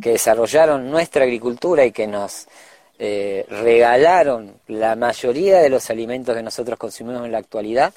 que 0.00 0.12
desarrollaron 0.12 0.90
nuestra 0.90 1.24
agricultura 1.24 1.84
y 1.84 1.92
que 1.92 2.06
nos 2.06 2.46
eh, 2.98 3.46
regalaron 3.48 4.54
la 4.66 4.96
mayoría 4.96 5.60
de 5.60 5.68
los 5.68 5.88
alimentos 5.90 6.34
que 6.34 6.42
nosotros 6.42 6.78
consumimos 6.78 7.24
en 7.24 7.32
la 7.32 7.38
actualidad, 7.38 7.92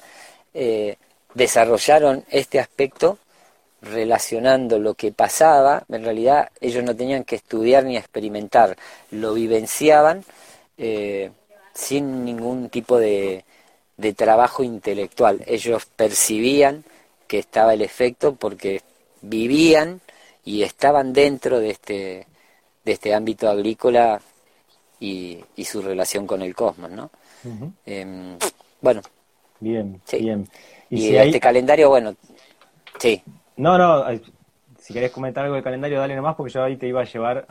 eh, 0.54 0.96
desarrollaron 1.34 2.24
este 2.30 2.60
aspecto 2.60 3.18
relacionando 3.80 4.78
lo 4.78 4.94
que 4.94 5.10
pasaba, 5.10 5.82
en 5.88 6.04
realidad 6.04 6.50
ellos 6.60 6.84
no 6.84 6.94
tenían 6.94 7.24
que 7.24 7.36
estudiar 7.36 7.84
ni 7.84 7.96
experimentar, 7.96 8.76
lo 9.10 9.34
vivenciaban 9.34 10.24
eh, 10.78 11.30
sin 11.74 12.24
ningún 12.24 12.68
tipo 12.68 12.98
de, 12.98 13.44
de 13.96 14.12
trabajo 14.12 14.62
intelectual. 14.62 15.42
Ellos 15.46 15.86
percibían 15.86 16.84
que 17.26 17.40
estaba 17.40 17.74
el 17.74 17.82
efecto 17.82 18.36
porque 18.36 18.82
vivían 19.20 20.00
y 20.44 20.62
estaban 20.62 21.12
dentro 21.12 21.58
de 21.58 21.70
este, 21.70 22.26
de 22.84 22.92
este 22.92 23.14
ámbito 23.14 23.48
agrícola 23.48 24.20
y, 25.02 25.44
y 25.56 25.64
su 25.64 25.82
relación 25.82 26.28
con 26.28 26.42
el 26.42 26.54
cosmos, 26.54 26.90
¿no? 26.92 27.10
Em, 27.84 28.38
bueno. 28.80 29.02
Bien, 29.58 30.00
bien. 30.12 30.48
Y, 30.88 31.16
este 31.16 31.40
calendario, 31.40 31.88
bueno, 31.88 32.14
sí. 32.98 33.20
No, 33.56 33.76
no, 33.76 34.04
si 34.78 34.92
querés 34.92 35.10
comentar 35.10 35.44
algo 35.44 35.56
del 35.56 35.64
calendario, 35.64 35.98
dale 35.98 36.14
nomás, 36.14 36.36
porque 36.36 36.52
yo 36.52 36.62
ahí 36.62 36.76
te 36.76 36.86
iba 36.86 37.00
a 37.00 37.04
llevar 37.04 37.44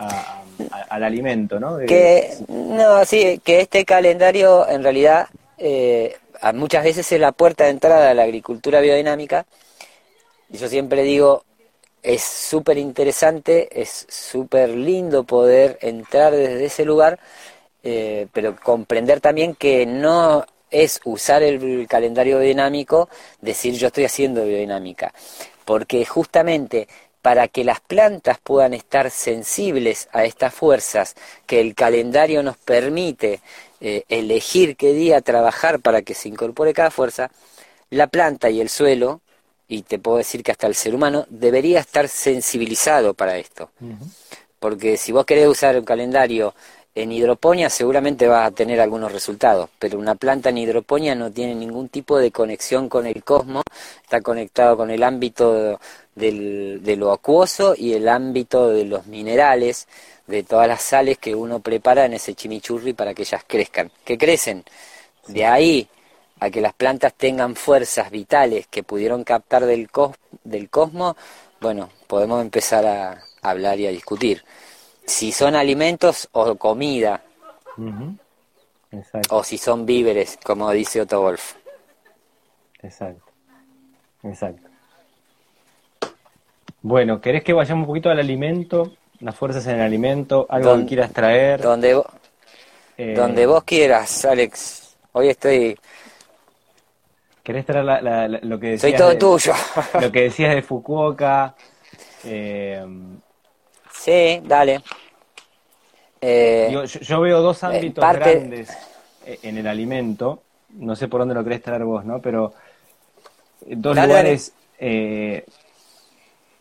al 0.90 1.04
alimento, 1.04 1.60
¿no? 1.60 1.78
Que, 1.80 2.38
no, 2.48 3.04
sí, 3.04 3.42
que 3.44 3.62
este 3.62 3.84
calendario 3.84 4.68
en 4.70 4.84
realidad 4.84 5.28
eh, 5.58 6.16
muchas 6.54 6.86
veces 6.86 7.12
es 7.12 7.20
la 7.20 7.34
puerta 7.34 7.66
de 7.66 7.72
entrada 7.72 8.12
a 8.12 8.14
la 8.14 8.24
agricultura 8.24 8.80
biodinámica. 8.80 9.46
Y 10.50 10.58
yo 10.58 10.70
siempre 10.70 11.04
digo, 11.04 11.44
es 12.04 12.24
súper 12.24 12.78
interesante, 12.78 13.70
es 13.82 14.06
súper 14.10 14.70
lindo 14.70 15.24
poder 15.24 15.78
entrar 15.82 16.34
desde 16.34 16.66
ese 16.66 16.86
lugar, 16.86 17.20
eh, 17.84 18.28
pero 18.34 18.56
comprender 18.56 19.22
también 19.22 19.56
que 19.56 19.86
no 19.86 20.46
es 20.70 21.02
usar 21.04 21.44
el 21.44 21.88
calendario 21.88 22.40
biodinámico, 22.40 23.10
decir 23.42 23.74
yo 23.76 23.88
estoy 23.88 24.06
haciendo 24.06 24.46
biodinámica 24.46 25.14
porque 25.66 26.06
justamente 26.06 26.88
para 27.22 27.48
que 27.48 27.64
las 27.64 27.80
plantas 27.80 28.40
puedan 28.44 28.74
estar 28.74 29.12
sensibles 29.12 30.10
a 30.12 30.26
estas 30.26 30.54
fuerzas 30.54 31.16
que 31.46 31.62
el 31.62 31.76
calendario 31.76 32.42
nos 32.42 32.58
permite 32.58 33.42
eh, 33.80 34.04
elegir 34.10 34.76
qué 34.76 34.94
día 34.94 35.22
trabajar 35.22 35.80
para 35.80 36.02
que 36.02 36.14
se 36.14 36.30
incorpore 36.30 36.74
cada 36.74 36.92
fuerza, 36.92 37.32
la 37.90 38.08
planta 38.08 38.50
y 38.50 38.60
el 38.60 38.70
suelo, 38.70 39.22
y 39.71 39.84
te 39.84 39.99
puedo 39.99 40.17
decir 40.17 40.43
que 40.43 40.51
hasta 40.51 40.67
el 40.67 40.75
ser 40.75 40.93
humano, 40.93 41.25
debería 41.29 41.79
estar 41.79 42.10
sensibilizado 42.10 43.13
para 43.13 43.38
esto. 43.38 43.69
Porque 44.60 44.97
si 44.97 45.13
vos 45.13 45.25
querés 45.25 45.47
usar 45.47 45.77
un 45.77 45.86
calendario 45.86 46.53
en 46.93 47.13
hidroponía 47.13 47.69
seguramente 47.69 48.27
va 48.27 48.43
a 48.43 48.51
tener 48.51 48.81
algunos 48.81 49.13
resultados, 49.13 49.69
pero 49.79 49.97
una 49.97 50.15
planta 50.15 50.49
en 50.49 50.57
hidroponía 50.57 51.15
no 51.15 51.31
tiene 51.31 51.55
ningún 51.55 51.88
tipo 51.88 52.17
de 52.17 52.31
conexión 52.31 52.89
con 52.89 53.07
el 53.07 53.23
cosmos, 53.23 53.63
está 54.03 54.19
conectado 54.19 54.75
con 54.75 54.91
el 54.91 55.03
ámbito 55.03 55.79
de 56.15 56.95
lo 56.97 57.13
acuoso 57.13 57.73
y 57.77 57.93
el 57.93 58.10
ámbito 58.10 58.67
de 58.67 58.84
los 58.84 59.05
minerales, 59.07 59.88
de 60.27 60.43
todas 60.43 60.67
las 60.67 60.81
sales 60.81 61.17
que 61.17 61.34
uno 61.34 61.62
prepara 61.62 62.03
en 62.03 62.13
ese 62.15 62.36
chimichurri 62.36 62.91
para 62.91 63.13
que 63.13 63.21
ellas 63.21 63.45
crezcan. 63.47 63.89
¿Qué 64.03 64.17
crecen? 64.17 64.65
De 65.27 65.45
ahí 65.45 65.88
a 66.41 66.49
que 66.49 66.60
las 66.60 66.73
plantas 66.73 67.13
tengan 67.13 67.56
fuerzas 67.56 68.12
vitales 68.12 68.67
que 68.67 68.84
pudieron 68.84 69.23
captar 69.23 69.65
del, 69.65 69.89
cos 69.89 70.17
del 70.43 70.69
cosmos, 70.69 71.15
bueno, 71.62 71.89
podemos 72.08 72.41
empezar 72.41 72.86
a 72.86 73.23
hablar 73.41 73.80
y 73.80 73.88
a 73.88 73.91
discutir 73.91 74.43
si 75.06 75.32
son 75.32 75.56
alimentos 75.56 76.30
o 76.32 76.56
comida. 76.56 77.21
O 79.30 79.43
si 79.43 79.58
son 79.58 79.86
víveres, 79.86 80.38
como 80.43 80.69
dice 80.71 81.01
Otto 81.01 81.21
Wolf. 81.21 81.56
Exacto. 82.82 83.23
Exacto. 84.23 84.69
Bueno, 86.82 87.21
¿querés 87.21 87.43
que 87.43 87.54
vayamos 87.54 87.84
un 87.84 87.88
poquito 87.88 88.10
al 88.10 88.19
alimento? 88.19 88.91
Las 89.19 89.36
fuerzas 89.36 89.65
en 89.67 89.75
el 89.75 89.82
alimento, 89.82 90.47
algo 90.49 90.77
que 90.77 90.86
quieras 90.88 91.13
traer. 91.13 91.62
Donde, 91.62 92.01
eh, 92.97 93.13
donde 93.15 93.45
vos 93.45 93.63
quieras, 93.63 94.25
Alex. 94.25 94.97
Hoy 95.12 95.30
estoy. 95.30 95.77
¿Querés 97.43 97.65
traer 97.65 98.43
lo 98.43 98.60
que 98.60 98.67
decías? 98.67 98.82
Soy 98.82 98.95
todo 98.95 99.17
tuyo. 99.17 99.54
lo 100.01 100.12
que 100.12 100.21
decías 100.23 100.54
de 100.56 100.62
Fukuoka. 100.62 101.56
Eh, 102.23 102.86
Sí, 103.93 104.41
dale. 104.43 104.82
Eh, 106.19 106.86
yo, 107.01 107.21
veo 107.21 107.41
dos 107.41 107.62
eh, 107.62 107.65
ámbitos 107.67 108.04
grandes 108.13 108.69
en 109.25 109.58
el 109.58 109.67
alimento. 109.67 110.41
No 110.69 110.95
sé 110.95 111.08
por 111.08 111.19
dónde 111.19 111.36
lo 111.36 111.43
querés 111.43 111.62
traer 111.62 111.84
vos, 111.84 112.04
¿no? 112.04 112.19
Pero 112.19 112.54
dos 113.62 113.95
lugares 113.95 114.54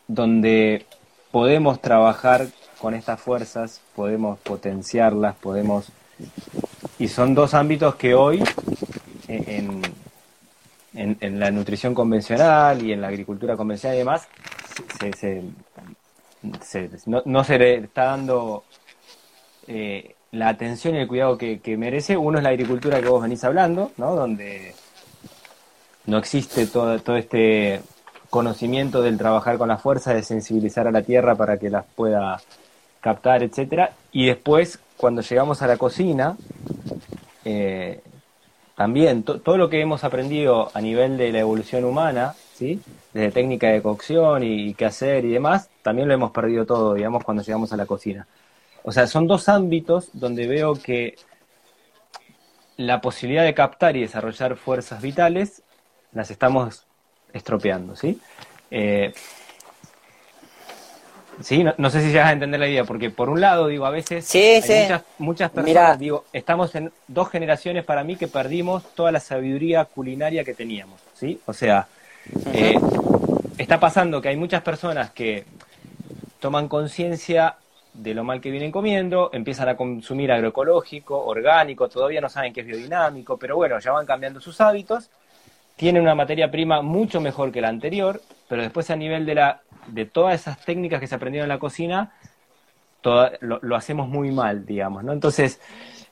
donde 0.06 0.84
podemos 1.30 1.80
trabajar 1.80 2.46
con 2.78 2.94
estas 2.94 3.20
fuerzas, 3.20 3.80
podemos 3.94 4.38
potenciarlas, 4.40 5.36
podemos... 5.36 5.86
Y 6.98 7.08
son 7.08 7.34
dos 7.34 7.54
ámbitos 7.54 7.94
que 7.94 8.14
hoy 8.14 8.42
en, 9.28 9.80
en, 10.94 11.38
la 11.38 11.50
nutrición 11.50 11.94
convencional 11.94 12.82
y 12.82 12.92
en 12.92 13.00
la 13.00 13.08
agricultura 13.08 13.56
convencional 13.56 13.96
y 13.96 13.98
demás 13.98 14.28
se, 14.98 15.42
no, 17.06 17.44
se 17.44 17.58
le 17.58 17.74
está 17.76 18.04
dando 18.04 18.64
eh, 19.66 20.14
la 20.32 20.48
atención 20.48 20.94
y 20.94 20.98
el 20.98 21.08
cuidado 21.08 21.36
que, 21.38 21.76
merece. 21.76 22.16
Uno 22.16 22.38
es 22.38 22.44
la 22.44 22.50
agricultura 22.50 23.00
que 23.00 23.08
vos 23.08 23.22
venís 23.22 23.44
hablando, 23.44 23.92
¿no? 23.96 24.14
donde 24.14 24.74
no 26.06 26.18
existe 26.18 26.66
todo, 26.66 26.98
todo 27.00 27.16
este 27.16 27.80
conocimiento 28.30 29.02
del 29.02 29.18
trabajar 29.18 29.58
con 29.58 29.68
la 29.68 29.76
fuerza, 29.76 30.14
de 30.14 30.22
sensibilizar 30.22 30.86
a 30.86 30.92
la 30.92 31.02
tierra 31.02 31.34
para 31.34 31.58
que 31.58 31.68
las 31.68 31.84
pueda 31.84 32.40
captar, 33.00 33.42
etcétera. 33.42 33.92
Y 34.12 34.26
después, 34.26 34.78
cuando 34.96 35.22
llegamos 35.22 35.62
a 35.62 35.66
la 35.66 35.76
cocina, 35.76 36.36
eh, 37.44 38.00
también 38.80 39.24
todo 39.24 39.58
lo 39.58 39.68
que 39.68 39.78
hemos 39.78 40.04
aprendido 40.04 40.70
a 40.72 40.80
nivel 40.80 41.18
de 41.18 41.30
la 41.32 41.40
evolución 41.40 41.84
humana, 41.84 42.34
¿sí? 42.54 42.80
desde 43.12 43.30
técnica 43.30 43.68
de 43.68 43.82
cocción 43.82 44.42
y 44.42 44.72
qué 44.72 44.86
hacer 44.86 45.26
y 45.26 45.32
demás, 45.32 45.68
también 45.82 46.08
lo 46.08 46.14
hemos 46.14 46.30
perdido 46.30 46.64
todo, 46.64 46.94
digamos, 46.94 47.22
cuando 47.22 47.42
llegamos 47.42 47.74
a 47.74 47.76
la 47.76 47.84
cocina. 47.84 48.26
O 48.82 48.90
sea, 48.90 49.06
son 49.06 49.26
dos 49.26 49.50
ámbitos 49.50 50.08
donde 50.14 50.46
veo 50.46 50.76
que 50.76 51.16
la 52.78 53.02
posibilidad 53.02 53.44
de 53.44 53.52
captar 53.52 53.98
y 53.98 54.00
desarrollar 54.00 54.56
fuerzas 54.56 55.02
vitales 55.02 55.62
las 56.12 56.30
estamos 56.30 56.86
estropeando, 57.34 57.96
¿sí? 57.96 58.18
Eh, 58.70 59.12
sí, 61.42 61.64
no, 61.76 61.90
sé 61.90 62.00
si 62.02 62.08
llegas 62.08 62.28
a 62.28 62.32
entender 62.32 62.60
la 62.60 62.68
idea, 62.68 62.84
porque 62.84 63.10
por 63.10 63.28
un 63.28 63.40
lado, 63.40 63.68
digo, 63.68 63.86
a 63.86 63.90
veces 63.90 64.34
hay 64.34 64.60
muchas, 64.60 65.02
muchas 65.18 65.50
personas, 65.50 65.98
digo, 65.98 66.24
estamos 66.32 66.74
en 66.74 66.92
dos 67.08 67.30
generaciones 67.30 67.84
para 67.84 68.04
mí 68.04 68.16
que 68.16 68.28
perdimos 68.28 68.94
toda 68.94 69.12
la 69.12 69.20
sabiduría 69.20 69.84
culinaria 69.84 70.44
que 70.44 70.54
teníamos, 70.54 71.00
¿sí? 71.14 71.40
O 71.46 71.52
sea, 71.52 71.86
eh, 72.52 72.78
está 73.58 73.80
pasando 73.80 74.20
que 74.20 74.28
hay 74.28 74.36
muchas 74.36 74.62
personas 74.62 75.10
que 75.10 75.44
toman 76.40 76.68
conciencia 76.68 77.56
de 77.92 78.14
lo 78.14 78.24
mal 78.24 78.40
que 78.40 78.50
vienen 78.50 78.70
comiendo, 78.70 79.30
empiezan 79.32 79.68
a 79.68 79.76
consumir 79.76 80.32
agroecológico, 80.32 81.26
orgánico, 81.26 81.88
todavía 81.88 82.20
no 82.20 82.28
saben 82.28 82.52
qué 82.52 82.60
es 82.60 82.66
biodinámico, 82.66 83.36
pero 83.36 83.56
bueno, 83.56 83.78
ya 83.78 83.92
van 83.92 84.06
cambiando 84.06 84.40
sus 84.40 84.60
hábitos, 84.60 85.10
tienen 85.80 86.02
una 86.02 86.14
materia 86.14 86.50
prima 86.50 86.82
mucho 86.82 87.22
mejor 87.22 87.50
que 87.50 87.62
la 87.62 87.68
anterior, 87.68 88.20
pero 88.50 88.60
después 88.60 88.90
a 88.90 88.96
nivel 88.96 89.24
de, 89.24 89.34
la, 89.34 89.62
de 89.86 90.04
todas 90.04 90.38
esas 90.38 90.62
técnicas 90.62 91.00
que 91.00 91.06
se 91.06 91.14
aprendieron 91.14 91.46
en 91.46 91.48
la 91.48 91.58
cocina, 91.58 92.12
lo, 93.02 93.58
lo, 93.62 93.76
hacemos 93.76 94.06
muy 94.06 94.30
mal, 94.30 94.66
digamos, 94.66 95.02
¿no? 95.04 95.14
Entonces, 95.14 95.58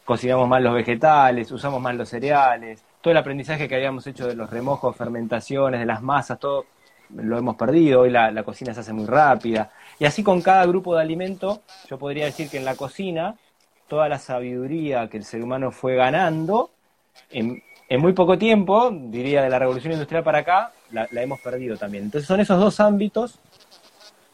cocinamos 0.07 0.49
mal 0.49 0.65
los 0.65 0.73
vegetales, 0.73 1.53
usamos 1.53 1.83
mal 1.83 1.99
los 1.99 2.09
cereales, 2.09 2.83
todo 3.03 3.11
el 3.11 3.19
aprendizaje 3.19 3.69
que 3.69 3.75
habíamos 3.75 4.07
hecho 4.07 4.27
de 4.27 4.35
los 4.35 4.49
remojos, 4.49 4.97
fermentaciones, 4.97 5.81
de 5.81 5.87
las 5.87 6.01
masas, 6.01 6.39
todo 6.39 6.65
lo 7.15 7.37
hemos 7.37 7.57
perdido, 7.57 8.01
hoy 8.01 8.11
la, 8.11 8.43
cocina 8.45 8.73
se 8.73 8.81
hace 8.81 8.95
muy 8.95 9.05
rápida. 9.05 9.71
Y 9.99 10.07
así 10.07 10.23
con 10.23 10.41
cada 10.41 10.65
grupo 10.65 10.97
de 10.97 11.03
alimento, 11.03 11.61
yo 11.91 11.99
podría 11.99 12.25
decir 12.25 12.49
que 12.49 12.57
en 12.57 12.65
la 12.65 12.75
cocina, 12.75 13.35
toda 13.87 14.09
la 14.09 14.19
sabiduría 14.19 15.11
que 15.11 15.19
el 15.19 15.25
ser 15.25 15.43
humano 15.43 15.73
fue 15.73 15.95
ganando, 15.95 16.71
en, 17.29 17.63
muy 17.97 18.13
poco 18.13 18.37
tiempo, 18.37 18.91
diría 18.93 19.43
de 19.43 19.49
la 19.49 19.59
revolución 19.59 19.95
industrial 19.95 20.23
para 20.23 20.39
acá, 20.41 20.73
la, 20.91 21.09
hemos 21.13 21.41
perdido 21.41 21.77
también. 21.77 22.05
Entonces 22.05 22.29
son 22.29 22.41
esos 22.41 22.61
dos 22.61 22.81
ámbitos 22.81 23.39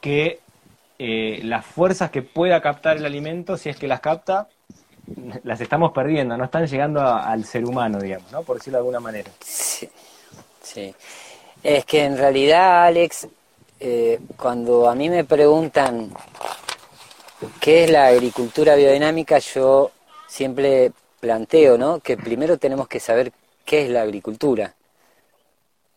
que 0.00 0.40
eh, 0.98 1.40
las 1.44 1.64
fuerzas 1.64 2.10
que 2.10 2.22
pueda 2.22 2.60
captar 2.60 2.96
el 2.96 3.06
alimento, 3.06 3.56
si 3.56 3.68
es 3.68 3.76
que 3.76 3.86
las 3.86 4.00
capta, 4.00 4.48
las 5.44 5.60
estamos 5.60 5.92
perdiendo, 5.92 6.36
no 6.36 6.44
están 6.44 6.66
llegando 6.66 7.00
al 7.00 7.44
ser 7.44 7.64
humano, 7.64 8.00
digamos, 8.00 8.30
¿no? 8.32 8.42
Por 8.42 8.56
decirlo 8.56 8.78
de 8.78 8.80
alguna 8.80 9.00
manera. 9.00 9.30
Sí, 9.40 9.88
sí. 10.60 10.94
Es 11.62 11.84
que 11.84 12.04
en 12.04 12.18
realidad, 12.18 12.86
Alex, 12.86 13.28
eh, 13.80 14.20
cuando 14.36 14.88
a 14.88 14.94
mí 14.94 15.08
me 15.08 15.24
preguntan 15.24 16.12
qué 17.60 17.84
es 17.84 17.90
la 17.90 18.06
agricultura 18.06 18.74
biodinámica, 18.74 19.38
yo 19.38 19.92
siempre 20.26 20.92
planteo, 21.20 21.78
¿no? 21.78 22.00
Que 22.00 22.16
primero 22.16 22.58
tenemos 22.58 22.86
que 22.88 23.00
saber 23.00 23.32
qué 23.64 23.84
es 23.84 23.90
la 23.90 24.02
agricultura. 24.02 24.74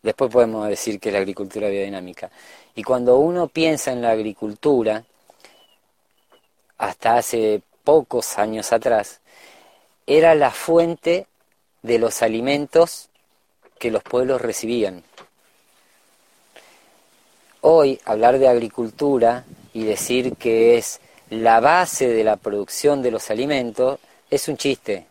Después 0.02 0.30
podemos 0.30 0.68
decir 0.68 1.00
qué 1.00 1.08
es 1.08 1.12
la 1.12 1.18
agricultura 1.18 1.68
biodinámica. 1.68 2.30
Y 2.74 2.82
cuando 2.82 3.18
uno 3.18 3.48
piensa 3.48 3.92
en 3.92 4.02
la 4.02 4.10
agricultura, 4.10 5.04
hasta 6.78 7.16
hace 7.16 7.62
pocos 7.84 8.38
años 8.38 8.72
atrás, 8.72 9.20
era 10.06 10.34
la 10.34 10.50
fuente 10.50 11.26
de 11.82 11.98
los 11.98 12.22
alimentos 12.22 13.08
que 13.78 13.90
los 13.90 14.02
pueblos 14.02 14.40
recibían. 14.40 15.02
Hoy 17.60 18.00
hablar 18.04 18.38
de 18.38 18.48
agricultura 18.48 19.44
y 19.72 19.84
decir 19.84 20.36
que 20.36 20.78
es 20.78 21.00
la 21.30 21.60
base 21.60 22.08
de 22.08 22.24
la 22.24 22.36
producción 22.36 23.02
de 23.02 23.10
los 23.10 23.30
alimentos 23.30 23.98
es 24.30 24.48
un 24.48 24.56
chiste, 24.56 25.06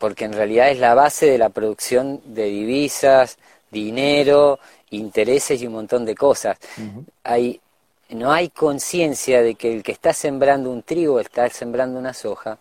porque 0.00 0.24
en 0.24 0.32
realidad 0.32 0.70
es 0.70 0.78
la 0.78 0.94
base 0.94 1.26
de 1.26 1.36
la 1.36 1.50
producción 1.50 2.22
de 2.24 2.46
divisas, 2.46 3.36
dinero, 3.70 4.58
intereses 4.88 5.60
y 5.60 5.66
un 5.66 5.74
montón 5.74 6.06
de 6.06 6.14
cosas. 6.14 6.56
hay, 7.22 7.60
no 8.08 8.32
hay 8.32 8.48
conciencia 8.48 9.42
de 9.42 9.56
que 9.56 9.74
el 9.74 9.82
que 9.82 9.92
está 9.92 10.14
sembrando 10.14 10.70
un 10.70 10.82
trigo, 10.82 11.20
está 11.20 11.46
sembrando 11.50 11.98
una 11.98 12.14
soja, 12.14 12.56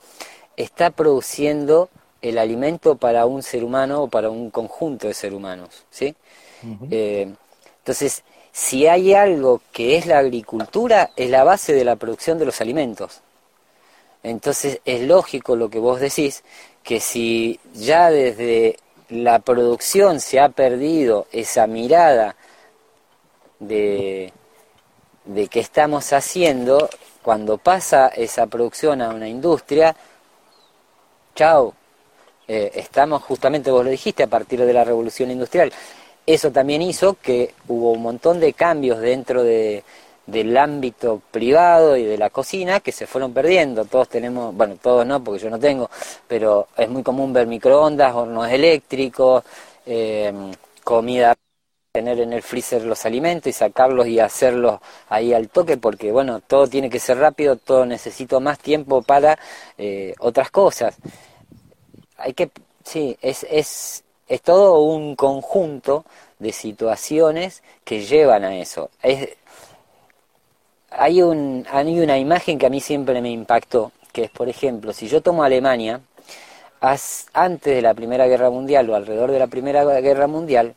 está 0.57 0.89
produciendo 0.89 1.89
el 2.21 2.37
alimento 2.37 2.97
para 2.97 3.25
un 3.25 3.41
ser 3.41 3.63
humano 3.63 4.03
o 4.03 4.07
para 4.09 4.29
un 4.29 4.51
conjunto 4.51 5.07
de 5.07 5.13
seres 5.13 5.37
humanos. 5.37 5.85
¿sí? 5.89 6.13
Eh, 6.91 7.33
entonces, 7.77 8.21
si 8.51 8.85
hay 8.85 9.13
algo 9.13 9.61
que 9.71 9.95
es 9.95 10.07
la 10.07 10.17
agricultura, 10.17 11.11
es 11.15 11.29
la 11.29 11.45
base 11.45 11.71
de 11.71 11.85
la 11.85 11.95
producción 11.95 12.37
de 12.37 12.45
los 12.45 12.59
alimentos. 12.59 13.21
Entonces 14.23 14.81
es 14.83 15.01
lógico 15.01 15.55
lo 15.55 15.69
que 15.69 15.79
vos 15.79 15.99
decís, 15.99 16.43
que 16.89 16.99
si 16.99 17.59
ya 17.75 18.09
desde 18.09 18.79
la 19.09 19.37
producción 19.37 20.19
se 20.19 20.39
ha 20.39 20.49
perdido 20.49 21.27
esa 21.31 21.67
mirada 21.67 22.35
de, 23.59 24.33
de 25.23 25.47
qué 25.49 25.59
estamos 25.59 26.11
haciendo, 26.13 26.89
cuando 27.21 27.59
pasa 27.59 28.07
esa 28.07 28.47
producción 28.47 29.03
a 29.03 29.09
una 29.09 29.27
industria, 29.27 29.95
chao, 31.35 31.75
eh, 32.47 32.71
estamos 32.73 33.21
justamente, 33.21 33.69
vos 33.69 33.85
lo 33.85 33.91
dijiste, 33.91 34.23
a 34.23 34.27
partir 34.27 34.59
de 34.59 34.73
la 34.73 34.83
revolución 34.83 35.29
industrial, 35.29 35.71
eso 36.25 36.51
también 36.51 36.81
hizo 36.81 37.17
que 37.21 37.53
hubo 37.67 37.91
un 37.91 38.01
montón 38.01 38.39
de 38.39 38.53
cambios 38.53 38.99
dentro 38.99 39.43
de, 39.43 39.83
del 40.31 40.55
ámbito 40.57 41.21
privado 41.31 41.97
y 41.97 42.03
de 42.05 42.17
la 42.17 42.29
cocina 42.29 42.79
que 42.79 42.91
se 42.91 43.07
fueron 43.07 43.33
perdiendo. 43.33 43.85
Todos 43.85 44.09
tenemos, 44.09 44.55
bueno, 44.55 44.75
todos 44.81 45.05
no, 45.05 45.23
porque 45.23 45.43
yo 45.43 45.49
no 45.49 45.59
tengo, 45.59 45.89
pero 46.27 46.67
es 46.77 46.89
muy 46.89 47.03
común 47.03 47.33
ver 47.33 47.47
microondas, 47.47 48.13
hornos 48.15 48.49
eléctricos, 48.49 49.43
eh, 49.85 50.33
comida, 50.83 51.35
tener 51.91 52.19
en 52.19 52.33
el 52.33 52.43
freezer 52.43 52.83
los 52.83 53.05
alimentos 53.05 53.47
y 53.47 53.53
sacarlos 53.53 54.07
y 54.07 54.19
hacerlos 54.19 54.79
ahí 55.09 55.33
al 55.33 55.49
toque, 55.49 55.77
porque 55.77 56.11
bueno, 56.11 56.39
todo 56.41 56.67
tiene 56.67 56.89
que 56.89 56.99
ser 56.99 57.17
rápido, 57.17 57.55
todo 57.57 57.85
necesito 57.85 58.39
más 58.39 58.59
tiempo 58.59 59.01
para 59.01 59.39
eh, 59.77 60.13
otras 60.19 60.51
cosas. 60.51 60.95
Hay 62.17 62.33
que, 62.33 62.51
sí, 62.83 63.17
es, 63.21 63.45
es 63.49 64.03
es 64.27 64.41
todo 64.43 64.79
un 64.83 65.15
conjunto 65.15 66.05
de 66.37 66.53
situaciones 66.53 67.63
que 67.83 68.05
llevan 68.05 68.43
a 68.43 68.55
eso. 68.55 68.91
Hay, 70.91 71.21
un, 71.21 71.65
una 71.71 72.17
imagen 72.17 72.57
que 72.57 72.65
a 72.65 72.69
mí 72.69 72.79
siempre 72.79 73.21
me 73.21 73.29
impactó, 73.29 73.91
que 74.11 74.25
es, 74.25 74.31
por 74.31 74.49
ejemplo, 74.49 74.93
si 74.93 75.07
yo 75.07 75.21
tomo 75.21 75.43
Alemania, 75.43 76.01
antes 77.33 77.75
de 77.75 77.81
la 77.81 77.93
Primera 77.93 78.27
Guerra 78.27 78.49
Mundial 78.49 78.89
o 78.89 78.95
alrededor 78.95 79.31
de 79.31 79.39
la 79.39 79.47
Primera 79.47 79.83
Guerra 79.99 80.27
Mundial, 80.27 80.75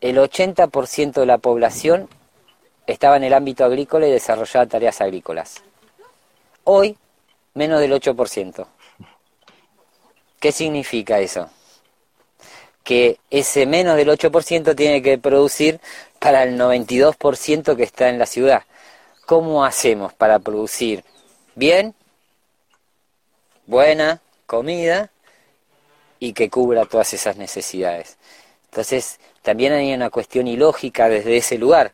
el 0.00 0.18
80% 0.18 1.12
de 1.12 1.26
la 1.26 1.38
población 1.38 2.08
estaba 2.86 3.16
en 3.16 3.24
el 3.24 3.34
ámbito 3.34 3.64
agrícola 3.64 4.06
y 4.06 4.10
desarrollaba 4.10 4.66
tareas 4.66 5.00
agrícolas. 5.00 5.62
Hoy, 6.64 6.96
menos 7.54 7.80
del 7.80 7.92
8%. 7.92 8.66
¿Qué 10.40 10.52
significa 10.52 11.20
eso? 11.20 11.48
que 12.84 13.18
ese 13.30 13.66
menos 13.66 13.96
del 13.96 14.08
8% 14.08 14.74
tiene 14.74 15.02
que 15.02 15.18
producir 15.18 15.80
para 16.18 16.42
el 16.42 16.58
92% 16.58 17.76
que 17.76 17.82
está 17.82 18.08
en 18.08 18.18
la 18.18 18.26
ciudad. 18.26 18.64
¿Cómo 19.26 19.64
hacemos 19.64 20.12
para 20.12 20.38
producir 20.38 21.04
bien, 21.54 21.94
buena 23.66 24.20
comida 24.46 25.10
y 26.18 26.32
que 26.32 26.50
cubra 26.50 26.84
todas 26.86 27.14
esas 27.14 27.36
necesidades? 27.36 28.18
Entonces, 28.64 29.20
también 29.42 29.72
hay 29.72 29.92
una 29.92 30.08
cuestión 30.10 30.46
ilógica 30.46 31.08
desde 31.08 31.36
ese 31.36 31.58
lugar. 31.58 31.92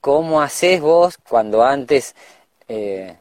¿Cómo 0.00 0.40
haces 0.40 0.80
vos 0.80 1.18
cuando 1.28 1.64
antes, 1.64 2.14
eh, 2.68 3.16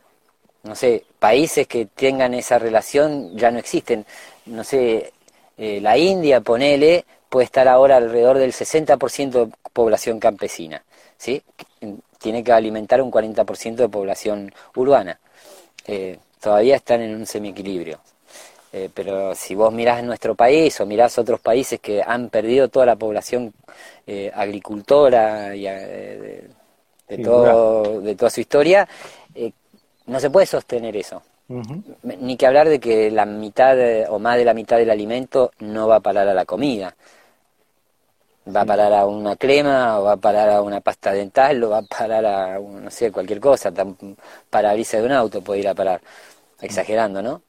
no 0.64 0.76
sé, 0.76 1.06
países 1.18 1.68
que 1.68 1.88
tengan 1.88 2.34
esa 2.34 2.60
relación 2.60 3.36
ya 3.38 3.50
no 3.50 3.60
existen? 3.60 4.06
No 4.46 4.64
sé, 4.64 5.14
eh, 5.58 5.80
la 5.82 5.98
India, 5.98 6.42
ponele, 6.42 7.06
puede 7.30 7.46
estar 7.46 7.68
ahora 7.68 7.98
alrededor 7.98 8.38
del 8.38 8.52
60% 8.52 9.46
de 9.46 9.52
población 9.74 10.20
campesina, 10.20 10.84
¿sí? 11.18 11.42
Tiene 12.22 12.44
que 12.44 12.52
alimentar 12.52 13.02
un 13.02 13.12
40% 13.12 13.76
de 13.76 13.90
población 13.90 14.54
urbana. 14.76 15.20
Eh, 15.88 16.20
todavía 16.40 16.76
están 16.76 17.02
en 17.02 17.16
un 17.16 17.26
semiequilibrio. 17.26 18.00
Eh, 18.74 18.90
pero 18.94 19.36
si 19.36 19.54
vos 19.54 19.74
mirás 19.74 20.02
nuestro 20.04 20.36
país 20.36 20.80
o 20.80 20.86
mirás 20.86 21.18
otros 21.18 21.42
países 21.42 21.80
que 21.80 22.02
han 22.02 22.30
perdido 22.30 22.70
toda 22.70 22.86
la 22.86 22.96
población 22.96 23.54
agricultora 24.34 25.56
y, 25.56 25.64
de, 25.64 26.50
todo, 27.24 28.02
de 28.02 28.16
toda 28.16 28.30
su 28.30 28.42
historia, 28.42 28.88
no 30.06 30.20
se 30.20 30.30
puede 30.30 30.46
sostener 30.46 30.96
eso. 30.98 31.22
Ni 32.04 32.38
que 32.38 32.48
hablar 32.48 32.70
de 32.70 32.80
que 32.80 33.12
la 33.12 33.26
mitad 33.26 33.78
o 34.10 34.20
más 34.20 34.38
de 34.38 34.46
la 34.46 34.54
mitad 34.54 34.78
del 34.78 34.90
alimento 34.90 35.52
no 35.60 35.88
va 35.88 35.98
a 35.98 36.00
parar 36.00 36.28
a 36.28 36.34
la 36.34 36.46
comida. 36.46 36.96
Va 38.48 38.62
a 38.62 38.66
parar 38.66 38.92
a 38.94 39.06
una 39.06 39.36
crema, 39.36 40.00
o 40.00 40.04
va 40.04 40.14
a 40.14 40.18
parar 40.18 40.50
a 40.50 40.62
una 40.62 40.82
pasta 40.82 41.12
dental, 41.12 41.64
o 41.64 41.70
va 41.70 41.78
a 41.80 41.84
parar 41.84 42.26
a, 42.26 42.60
no 42.60 42.90
sé, 42.90 43.12
cualquier 43.12 43.40
cosa. 43.40 43.72
Para 44.50 44.72
abrirse 44.72 44.98
de 44.98 45.06
un 45.06 45.12
auto 45.12 45.42
puede 45.42 45.60
ir 45.60 45.68
a 45.68 45.76
parar. 45.76 46.02
Exagerando, 46.60 47.22
¿no? 47.22 47.42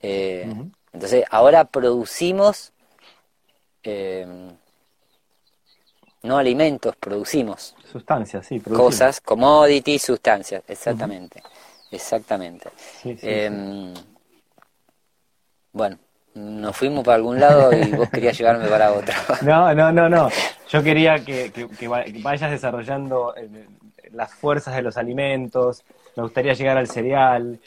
Eh, 0.00 0.50
entonces, 0.92 1.24
ahora 1.30 1.64
producimos 1.64 2.72
eh, 3.82 4.26
no 6.22 6.38
alimentos, 6.38 6.96
producimos. 6.96 7.74
Sustancias, 7.90 8.46
sí, 8.46 8.58
producimos. 8.58 8.92
Cosas, 8.92 9.20
commodities, 9.20 10.02
sustancias, 10.02 10.62
exactamente. 10.66 11.42
Exactamente. 11.90 12.68
Em, 13.04 13.94
bueno, 15.72 15.98
nos 16.36 16.76
fuimos 16.76 17.02
para 17.02 17.16
algún 17.16 17.40
lado 17.40 17.72
y 17.72 17.90
vos 17.92 18.10
querías 18.10 18.36
llevarme 18.38 18.68
para 18.68 18.92
otro. 18.92 19.14
No, 19.42 19.74
no, 19.74 19.90
no, 19.90 20.08
no. 20.08 20.28
Yo 20.68 20.82
quería 20.82 21.24
que, 21.24 21.50
vayas 22.22 22.50
desarrollando 22.50 23.34
eh, 23.36 23.48
las 24.12 24.32
fuerzas 24.34 24.76
de 24.76 24.82
los 24.82 24.96
alimentos. 24.96 25.82
Me 26.14 26.22
gustaría 26.22 26.52
llegar 26.52 26.76
al 26.76 26.88
cereal. 26.88 27.58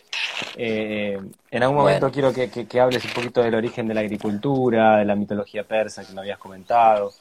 Eh, 0.56 1.20
en 1.52 1.64
algún 1.64 1.78
momento 1.78 2.12
quiero 2.12 2.32
que, 2.32 2.80
hables 2.80 3.04
un 3.06 3.12
poquito 3.12 3.42
del 3.42 3.56
origen 3.56 3.88
de 3.88 3.94
la 3.96 4.02
agricultura, 4.02 4.98
de 4.98 5.06
la 5.06 5.16
mitología 5.16 5.64
persa 5.64 6.06
que 6.06 6.14
me 6.14 6.22
habías 6.22 6.38
comentado. 6.38 7.12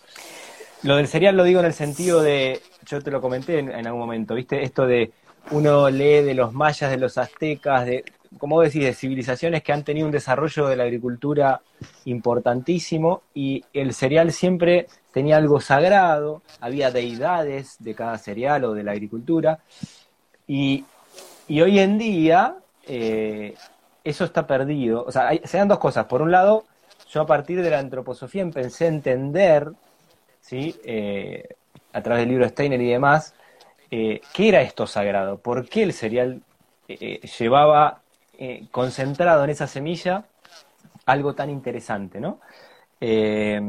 Lo 0.83 0.97
del 0.97 1.09
cereal 1.09 1.37
lo 1.37 1.45
digo 1.45 1.61
en 1.61 1.67
el 1.67 1.75
sentido 1.75 2.23
de, 2.23 2.61
yo 2.85 3.01
te 3.01 3.11
lo 3.11 3.21
comenté 3.21 3.59
en, 3.59 3.71
en 3.71 3.87
algún 3.87 4.01
momento, 4.01 4.35
¿viste? 4.35 4.63
Esto 4.63 4.87
de 4.87 5.11
uno 5.51 5.89
lee 5.89 6.23
de 6.23 6.35
los 6.35 6.53
mayas, 6.53 6.91
de 6.91 6.99
los 6.99 7.19
aztecas, 7.19 7.87
de, 7.87 8.05
como 8.37 8.61
decís, 8.61 8.85
de 8.85 8.95
civilizaciones 8.95 9.63
que 9.63 9.73
han 9.73 9.85
tenido 9.85 10.07
un 10.07 10.13
desarrollo 10.13 10.67
de 10.67 10.77
la 10.77 10.85
agricultura 10.85 11.61
importantísimo 12.05 13.23
y 13.35 13.65
el 13.73 13.95
cereal 13.95 14.33
siempre 14.33 14.87
tenía 15.13 15.39
algo 15.39 15.61
sagrado, 15.61 16.43
había 16.61 16.91
deidades 16.91 17.77
de 17.79 17.95
cada 17.95 18.19
cereal 18.19 18.65
o 18.65 18.75
de 18.75 18.85
la 18.85 18.93
agricultura 18.93 19.61
y, 20.47 20.85
hoy 21.49 21.79
en 21.79 21.99
día 21.99 22.57
eh, 22.87 23.55
eso 24.05 24.25
está 24.25 24.47
perdido. 24.47 25.05
O 25.05 25.13
sea, 25.13 25.31
se 25.45 25.59
dan 25.59 25.69
dos 25.69 25.79
cosas. 25.79 26.07
Por 26.07 26.23
un 26.23 26.31
lado, 26.31 26.65
yo 27.11 27.23
a 27.23 27.27
partir 27.27 27.63
de 27.63 27.71
la 27.71 27.79
antroposofía 27.79 28.43
empecé 28.43 28.85
a 28.85 28.89
entender, 28.89 29.71
¿sí? 30.41 30.77
Eh, 30.85 31.49
a 31.93 32.03
través 32.03 32.23
del 32.23 32.31
libro 32.31 32.49
Steiner 32.49 32.81
y 32.81 32.91
demás, 32.91 33.35
eh, 33.91 34.21
qué 34.35 34.49
era 34.49 34.61
esto 34.61 34.87
sagrado, 34.87 35.39
por 35.39 35.69
qué 35.69 35.83
el 35.83 35.93
cereal 35.93 36.43
llevaba 37.39 38.03
eh, 38.39 38.69
concentrado 38.71 39.43
en 39.43 39.51
esa 39.51 39.67
semilla 39.67 40.25
algo 41.07 41.35
tan 41.35 41.51
interesante, 41.51 42.21
¿no? 42.21 42.39
Eh, 43.01 43.61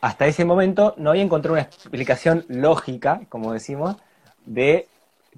hasta 0.00 0.26
ese 0.26 0.46
momento 0.46 0.94
no 0.96 1.10
había 1.10 1.22
encontrado 1.22 1.54
una 1.54 1.62
explicación 1.62 2.46
lógica, 2.48 3.22
como 3.28 3.52
decimos, 3.52 3.96
de 4.46 4.86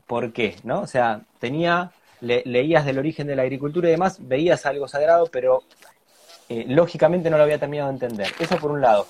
por 0.06 0.32
qué, 0.32 0.56
¿no? 0.62 0.80
O 0.80 0.86
sea, 0.86 1.22
tenía, 1.40 1.90
leías 2.20 2.84
del 2.84 2.98
origen 2.98 3.26
de 3.26 3.34
la 3.34 3.42
agricultura 3.42 3.88
y 3.88 3.92
demás, 3.92 4.18
veías 4.20 4.64
algo 4.66 4.86
sagrado, 4.86 5.26
pero 5.26 5.62
eh, 6.48 6.66
lógicamente 6.68 7.30
no 7.30 7.38
lo 7.38 7.44
había 7.44 7.58
terminado 7.58 7.88
de 7.88 7.94
entender. 7.94 8.32
Eso 8.38 8.58
por 8.58 8.70
un 8.70 8.80
lado. 8.80 9.06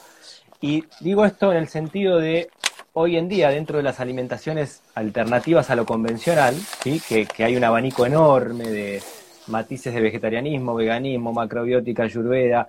Y 0.61 0.85
digo 1.01 1.27
esto 1.27 1.53
en 1.53 1.59
el 1.59 1.69
sentido 1.69 2.19
de 2.19 2.49
hoy 2.93 3.17
en 3.17 3.29
día, 3.29 3.51
dentro 3.51 3.77
de 3.77 3.83
las 3.83 4.01
alimentaciones 4.01 4.83
alternativas 4.95 5.69
a 5.69 5.77
lo 5.77 5.85
convencional, 5.85 6.55
¿sí? 6.55 7.03
que 7.07 7.45
hay 7.45 7.57
un 7.57 7.65
abanico 7.65 8.07
enorme 8.07 8.65
de, 8.65 9.03
matices 9.49 9.95
de 9.95 10.01
vegetarianismo, 10.01 10.75
veganismo, 10.75 11.33
macrobiótica, 11.33 12.05
ayurveda. 12.05 12.69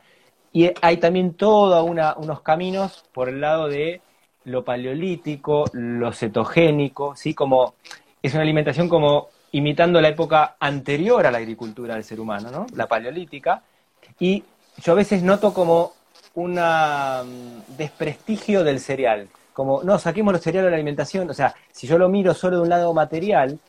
Y 0.53 0.71
hay 0.81 0.97
también 0.97 1.33
todos 1.33 1.87
unos 2.17 2.41
caminos 2.41 3.03
por 3.13 3.29
el 3.29 3.41
lado 3.41 3.67
de 3.67 4.01
lo 4.45 4.63
paleolítico, 4.63 5.65
lo 5.73 6.11
cetogénico, 6.13 7.15
¿sí? 7.15 7.33
Como 7.33 7.75
es 8.21 8.33
una 8.33 8.43
alimentación 8.43 8.87
como 8.87 9.29
imitando 9.51 10.01
la 10.01 10.09
época 10.09 10.55
anterior 10.59 11.25
a 11.25 11.31
la 11.31 11.37
agricultura 11.37 11.95
del 11.95 12.03
ser 12.03 12.19
humano, 12.19 12.49
¿no? 12.51 12.65
La 12.73 12.87
paleolítica. 12.87 13.61
Y 14.19 14.43
yo 14.81 14.93
a 14.93 14.95
veces 14.95 15.23
noto 15.23 15.53
como 15.53 15.93
un 16.35 16.53
mm, 16.55 17.77
desprestigio 17.77 18.63
del 18.63 18.79
cereal. 18.79 19.27
Como, 19.53 19.83
no, 19.83 19.97
saquemos 19.97 20.33
los 20.33 20.41
cereales 20.41 20.67
de 20.67 20.71
la 20.71 20.77
alimentación. 20.77 21.29
O 21.29 21.33
sea, 21.33 21.53
si 21.71 21.87
yo 21.87 21.97
lo 21.97 22.09
miro 22.09 22.33
solo 22.33 22.57
de 22.57 22.63
un 22.63 22.69
lado 22.69 22.93
material, 22.93 23.59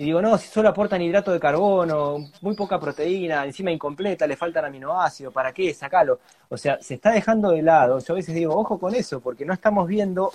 y 0.00 0.04
digo, 0.04 0.22
no, 0.22 0.38
si 0.38 0.48
solo 0.48 0.70
aportan 0.70 1.02
hidrato 1.02 1.30
de 1.30 1.38
carbono, 1.38 2.30
muy 2.40 2.54
poca 2.54 2.80
proteína, 2.80 3.44
encima 3.44 3.70
incompleta, 3.70 4.26
le 4.26 4.34
faltan 4.34 4.64
aminoácidos, 4.64 5.30
¿para 5.30 5.52
qué? 5.52 5.74
Sacalo. 5.74 6.20
O 6.48 6.56
sea, 6.56 6.78
se 6.80 6.94
está 6.94 7.10
dejando 7.10 7.50
de 7.50 7.60
lado. 7.60 7.98
Yo 7.98 8.14
a 8.14 8.16
veces 8.16 8.34
digo, 8.34 8.56
ojo 8.56 8.78
con 8.78 8.94
eso, 8.94 9.20
porque 9.20 9.44
no 9.44 9.52
estamos 9.52 9.86
viendo 9.86 10.32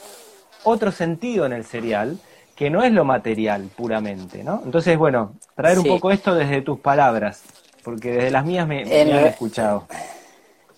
otro 0.65 0.91
sentido 0.91 1.47
en 1.47 1.53
el 1.53 1.65
cereal 1.65 2.19
que 2.55 2.69
no 2.69 2.83
es 2.83 2.91
lo 2.91 3.05
material 3.05 3.67
puramente, 3.75 4.43
¿no? 4.43 4.61
Entonces, 4.63 4.99
bueno, 4.99 5.33
traer 5.55 5.79
un 5.79 5.85
poco 5.85 6.11
esto 6.11 6.35
desde 6.35 6.61
tus 6.61 6.79
palabras, 6.79 7.41
porque 7.83 8.11
desde 8.11 8.29
las 8.29 8.45
mías 8.45 8.67
me, 8.67 8.85
me 8.85 9.01
han 9.01 9.25
escuchado. 9.25 9.87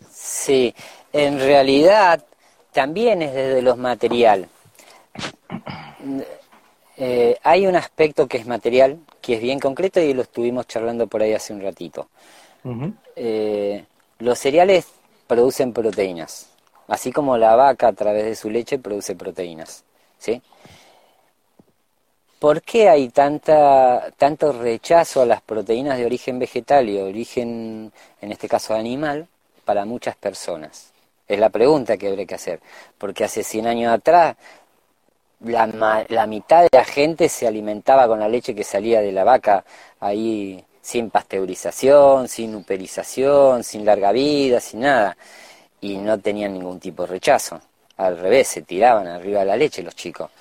Sí, 0.10 0.74
en 1.12 1.40
realidad 1.40 2.24
también 2.72 3.22
es 3.22 3.34
desde 3.34 3.62
lo 3.62 3.76
material 3.76 4.48
eh, 6.98 7.38
hay 7.44 7.68
un 7.68 7.76
aspecto 7.76 8.28
que 8.28 8.38
es 8.38 8.48
material, 8.48 9.00
que 9.22 9.36
es 9.36 9.42
bien 9.42 9.60
concreto 9.60 10.00
y 10.00 10.14
lo 10.14 10.24
estuvimos 10.24 10.68
charlando 10.68 11.06
por 11.06 11.22
ahí 11.22 11.34
hace 11.34 11.54
un 11.54 11.62
ratito. 11.62 12.10
Eh, 13.16 13.86
los 14.20 14.40
cereales 14.40 14.88
producen 15.28 15.72
proteínas, 15.72 16.50
así 16.88 17.12
como 17.12 17.38
la 17.38 17.56
vaca 17.56 17.88
a 17.90 17.94
través 17.94 18.26
de 18.26 18.36
su 18.36 18.50
leche 18.50 18.80
produce 18.80 19.16
proteínas. 19.16 19.84
¿sí? 20.18 20.42
¿Por 22.40 22.62
qué 22.64 22.90
hay 22.90 23.10
tanta, 23.10 24.12
tanto 24.18 24.52
rechazo 24.52 25.22
a 25.22 25.26
las 25.26 25.42
proteínas 25.42 25.98
de 25.98 26.06
origen 26.06 26.40
vegetal 26.40 26.90
y 26.90 26.94
de 26.94 27.04
origen, 27.04 27.92
en 28.22 28.32
este 28.32 28.48
caso 28.48 28.74
animal, 28.74 29.28
para 29.66 29.86
muchas 29.86 30.16
personas? 30.16 30.92
Es 31.28 31.40
la 31.40 31.50
pregunta 31.50 31.98
que 31.98 32.08
habría 32.08 32.26
que 32.26 32.36
hacer. 32.36 32.60
Porque 32.98 33.24
hace 33.24 33.44
100 33.44 33.68
años 33.68 33.94
atrás 33.94 34.36
la, 35.42 36.06
la 36.10 36.28
mitad 36.28 36.64
de 36.64 36.70
la 36.72 36.86
gente 36.86 37.30
se 37.30 37.48
alimentaba 37.48 38.08
con 38.08 38.20
la 38.20 38.30
leche 38.30 38.56
que 38.56 38.64
salía 38.64 39.02
de 39.02 39.12
la 39.12 39.24
vaca 39.24 39.64
ahí 40.00 40.64
sin 40.82 41.10
pasteurización, 41.10 42.28
sin 42.28 42.56
uperización, 42.56 43.64
sin 43.64 43.86
larga 43.86 44.12
vida, 44.12 44.60
sin 44.60 44.82
nada. 44.82 45.18
Y 45.82 45.98
no 45.98 46.18
tenían 46.20 46.54
ningún 46.54 46.80
tipo 46.80 47.04
de 47.04 47.10
rechazo. 47.10 47.62
Al 47.98 48.18
revés, 48.18 48.48
se 48.48 48.62
tiraban 48.62 49.08
arriba 49.08 49.44
la 49.44 49.58
leche 49.58 49.84
los 49.84 49.96
chicos. 49.96 50.32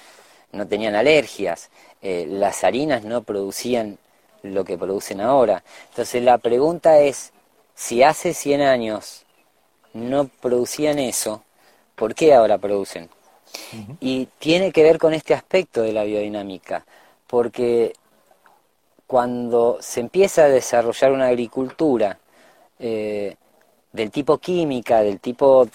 No 0.53 0.67
tenían 0.67 0.95
alergias. 0.95 1.71
Eh, 2.01 2.27
las 2.29 2.63
harinas 2.63 3.03
no 3.05 3.23
producían 3.23 3.99
lo 4.43 4.65
que 4.65 4.79
producen 4.79 5.21
ahora. 5.21 5.65
Entonces 5.91 6.23
la 6.23 6.39
pregunta 6.39 7.01
es, 7.01 7.33
si 7.75 8.03
hace 8.03 8.33
100 8.33 8.63
años 8.63 9.25
no 9.93 10.29
producían 10.29 10.99
eso, 10.99 11.43
¿por 11.97 12.15
qué 12.15 12.35
ahora 12.35 12.59
producen? 12.59 13.11
Y 14.01 14.27
tiene 14.39 14.73
que 14.73 14.83
ver 14.83 14.99
con 14.99 15.15
este 15.15 15.35
aspecto 15.35 15.83
de 15.83 15.93
la 15.93 16.05
biodinámica, 16.05 16.85
porque 17.27 17.93
cuando 19.07 19.79
se 19.81 20.01
empieza 20.01 20.45
a 20.45 20.49
desarrollar 20.49 21.13
una 21.13 21.29
agricultura 21.29 22.19
eh, 22.79 23.37
del 23.93 24.11
tipo 24.11 24.39
química, 24.39 25.03
del 25.03 25.21
tipo 25.21 25.69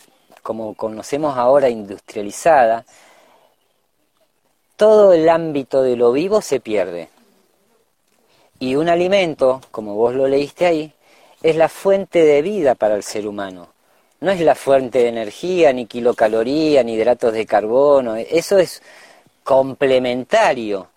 como 0.44 0.74
conocemos 0.76 1.38
ahora 1.38 1.70
industrializada, 1.70 2.86
todo 4.76 5.14
el 5.14 5.30
ámbito 5.30 5.84
de 5.84 5.96
lo 5.96 6.12
vivo 6.12 6.42
se 6.42 6.60
pierde. 6.60 7.10
Y 8.60 8.76
un 8.76 8.90
alimento, 8.90 9.62
como 9.72 9.96
vos 9.96 10.14
lo 10.14 10.28
leíste 10.28 10.66
ahí, 10.66 10.94
es 11.44 11.56
la 11.56 11.70
fuente 11.70 12.24
de 12.24 12.42
vida 12.42 12.76
para 12.76 12.96
el 12.96 13.04
ser 13.04 13.28
humano 13.28 13.70
no 14.22 14.32
es 14.32 14.40
la 14.40 14.56
fuente 14.56 15.00
de 15.00 15.10
energía, 15.10 15.74
ni 15.74 15.88
kilocaloría, 15.88 16.84
ni 16.84 16.94
hidratos 16.94 17.34
de 17.34 17.46
carbono, 17.46 18.16
eso 18.16 18.60
es 18.60 18.82
complementario, 19.44 20.90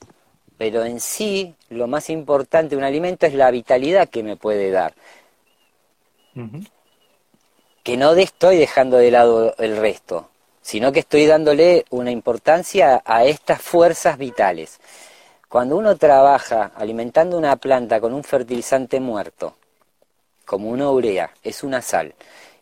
pero 0.58 0.84
en 0.84 1.00
sí 1.00 1.54
lo 1.70 1.86
más 1.86 2.10
importante 2.10 2.70
de 2.70 2.76
un 2.76 2.84
alimento 2.84 3.26
es 3.26 3.34
la 3.34 3.50
vitalidad 3.50 4.08
que 4.08 4.22
me 4.22 4.36
puede 4.36 4.70
dar. 4.70 4.94
Que 7.82 7.96
no 7.96 8.12
estoy 8.12 8.58
dejando 8.58 8.98
de 8.98 9.10
lado 9.10 9.54
el 9.58 9.78
resto, 9.78 10.28
sino 10.60 10.92
que 10.92 11.00
estoy 11.00 11.26
dándole 11.26 11.86
una 11.90 12.10
importancia 12.10 13.02
a 13.06 13.24
estas 13.24 13.62
fuerzas 13.62 14.18
vitales. 14.18 14.80
Cuando 15.48 15.76
uno 15.76 15.96
trabaja 15.96 16.72
alimentando 16.76 17.38
una 17.38 17.56
planta 17.56 18.00
con 18.00 18.12
un 18.12 18.24
fertilizante 18.24 19.00
muerto, 19.00 19.56
como 20.44 20.68
una 20.68 20.90
urea, 20.90 21.32
es 21.42 21.62
una 21.62 21.80
sal, 21.80 22.14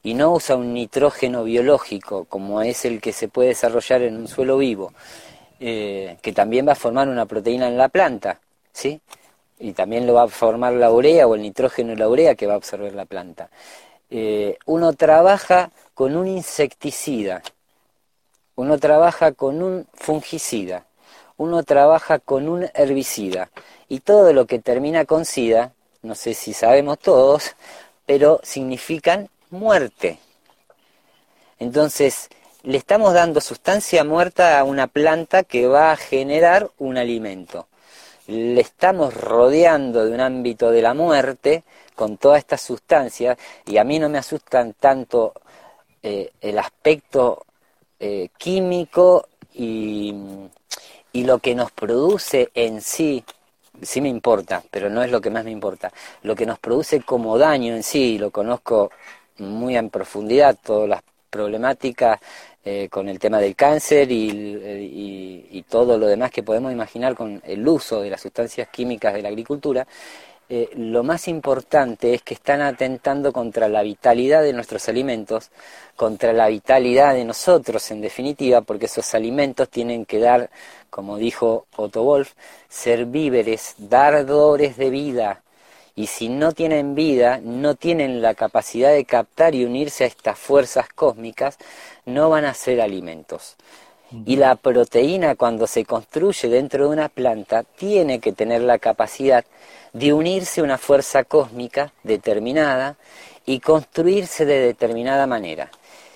y 0.02 0.14
no 0.14 0.32
usa 0.32 0.56
un 0.56 0.74
nitrógeno 0.74 1.44
biológico 1.44 2.24
como 2.24 2.62
es 2.62 2.84
el 2.84 3.00
que 3.00 3.12
se 3.12 3.28
puede 3.28 3.50
desarrollar 3.50 4.02
en 4.02 4.16
un 4.16 4.28
suelo 4.28 4.58
vivo, 4.58 4.92
eh, 5.60 6.16
que 6.22 6.32
también 6.32 6.66
va 6.66 6.72
a 6.72 6.76
formar 6.76 7.08
una 7.08 7.26
proteína 7.26 7.68
en 7.68 7.78
la 7.78 7.88
planta, 7.88 8.40
¿sí? 8.72 9.00
Y 9.58 9.72
también 9.72 10.06
lo 10.06 10.14
va 10.14 10.24
a 10.24 10.28
formar 10.28 10.72
la 10.72 10.90
urea 10.90 11.26
o 11.26 11.34
el 11.36 11.42
nitrógeno 11.42 11.92
y 11.92 11.96
la 11.96 12.08
urea 12.08 12.34
que 12.34 12.46
va 12.46 12.54
a 12.54 12.56
absorber 12.56 12.94
la 12.94 13.04
planta. 13.04 13.48
Eh, 14.10 14.58
uno 14.66 14.92
trabaja 14.92 15.70
con 15.94 16.16
un 16.16 16.26
insecticida, 16.26 17.42
uno 18.56 18.78
trabaja 18.78 19.32
con 19.32 19.62
un 19.62 19.86
fungicida, 19.94 20.86
uno 21.36 21.62
trabaja 21.62 22.18
con 22.18 22.48
un 22.48 22.68
herbicida 22.74 23.50
y 23.88 24.00
todo 24.00 24.32
lo 24.32 24.46
que 24.46 24.58
termina 24.58 25.04
con 25.04 25.24
sida, 25.24 25.72
no 26.02 26.14
sé 26.14 26.34
si 26.34 26.52
sabemos 26.52 26.98
todos, 26.98 27.54
pero 28.04 28.40
significan 28.42 29.28
muerte. 29.52 30.18
Entonces, 31.58 32.28
le 32.62 32.78
estamos 32.78 33.14
dando 33.14 33.40
sustancia 33.40 34.04
muerta 34.04 34.58
a 34.58 34.64
una 34.64 34.86
planta 34.86 35.44
que 35.44 35.66
va 35.66 35.92
a 35.92 35.96
generar 35.96 36.70
un 36.78 36.96
alimento. 36.96 37.68
Le 38.26 38.60
estamos 38.60 39.14
rodeando 39.14 40.04
de 40.04 40.12
un 40.12 40.20
ámbito 40.20 40.70
de 40.70 40.82
la 40.82 40.94
muerte 40.94 41.64
con 41.94 42.16
todas 42.16 42.38
estas 42.38 42.62
sustancias 42.62 43.36
y 43.66 43.76
a 43.78 43.84
mí 43.84 43.98
no 43.98 44.08
me 44.08 44.18
asustan 44.18 44.74
tanto 44.74 45.34
eh, 46.02 46.32
el 46.40 46.58
aspecto 46.58 47.44
eh, 47.98 48.28
químico 48.38 49.28
y, 49.54 50.14
y 51.12 51.24
lo 51.24 51.38
que 51.40 51.54
nos 51.54 51.72
produce 51.72 52.50
en 52.54 52.80
sí, 52.80 53.24
sí 53.82 54.00
me 54.00 54.08
importa, 54.08 54.62
pero 54.70 54.88
no 54.88 55.02
es 55.02 55.10
lo 55.10 55.20
que 55.20 55.30
más 55.30 55.44
me 55.44 55.50
importa. 55.50 55.92
Lo 56.22 56.34
que 56.34 56.46
nos 56.46 56.58
produce 56.58 57.02
como 57.02 57.38
daño 57.38 57.74
en 57.74 57.82
sí, 57.82 58.18
lo 58.18 58.30
conozco 58.30 58.90
muy 59.42 59.76
en 59.76 59.90
profundidad, 59.90 60.56
todas 60.62 60.88
las 60.88 61.02
problemáticas 61.30 62.20
eh, 62.64 62.88
con 62.90 63.08
el 63.08 63.18
tema 63.18 63.40
del 63.40 63.56
cáncer 63.56 64.08
y, 64.10 65.64
todo 65.68 65.96
lo 65.96 66.06
demás 66.06 66.30
que 66.30 66.42
podemos 66.42 66.70
imaginar 66.70 67.14
con 67.14 67.40
el 67.46 67.66
uso 67.66 68.02
de 68.02 68.10
las 68.10 68.20
sustancias 68.20 68.68
químicas 68.68 69.14
de 69.14 69.22
la 69.22 69.30
agricultura, 69.30 69.86
eh, 70.54 70.68
lo 70.76 71.02
más 71.02 71.28
importante 71.28 72.12
es 72.12 72.22
que 72.22 72.34
están 72.34 72.60
atentando 72.60 73.32
contra 73.32 73.70
la 73.70 73.82
vitalidad 73.82 74.42
de 74.42 74.52
nuestros 74.52 74.86
alimentos, 74.88 75.50
contra 75.96 76.34
la 76.34 76.48
vitalidad 76.48 77.14
de 77.14 77.24
nosotros 77.24 77.90
en 77.90 78.02
definitiva, 78.02 78.60
porque 78.60 78.84
esos 78.84 79.14
alimentos 79.14 79.70
tienen 79.70 80.04
que 80.04 80.18
dar, 80.18 80.50
como 80.90 81.16
dijo 81.16 81.66
Otto 81.74 82.02
Wolf, 82.02 82.34
ser 82.68 83.06
víveres, 83.06 83.76
dardores 83.78 84.76
de 84.76 84.90
vida, 84.90 85.42
y 85.94 86.06
si 86.06 86.28
no 86.28 86.52
tienen 86.52 86.94
vida, 86.94 87.40
no 87.42 87.74
tienen 87.74 88.22
la 88.22 88.34
capacidad 88.34 88.92
de 88.92 89.04
captar 89.04 89.54
y 89.54 89.64
unirse 89.64 90.04
a 90.04 90.06
estas 90.06 90.38
fuerzas 90.38 90.88
cósmicas, 90.88 91.58
no 92.06 92.30
van 92.30 92.44
a 92.44 92.54
ser 92.54 92.80
alimentos. 92.80 93.56
Y 94.26 94.36
la 94.36 94.56
proteína 94.56 95.36
cuando 95.36 95.66
se 95.66 95.84
construye 95.84 96.48
dentro 96.48 96.84
de 96.84 96.92
una 96.92 97.08
planta 97.08 97.62
tiene 97.62 98.20
que 98.20 98.32
tener 98.32 98.62
la 98.62 98.78
capacidad 98.78 99.44
de 99.92 100.12
unirse 100.12 100.60
a 100.60 100.64
una 100.64 100.78
fuerza 100.78 101.24
cósmica 101.24 101.92
determinada 102.02 102.96
y 103.46 103.60
construirse 103.60 104.44
de 104.44 104.60
determinada 104.60 105.26
manera. 105.26 105.70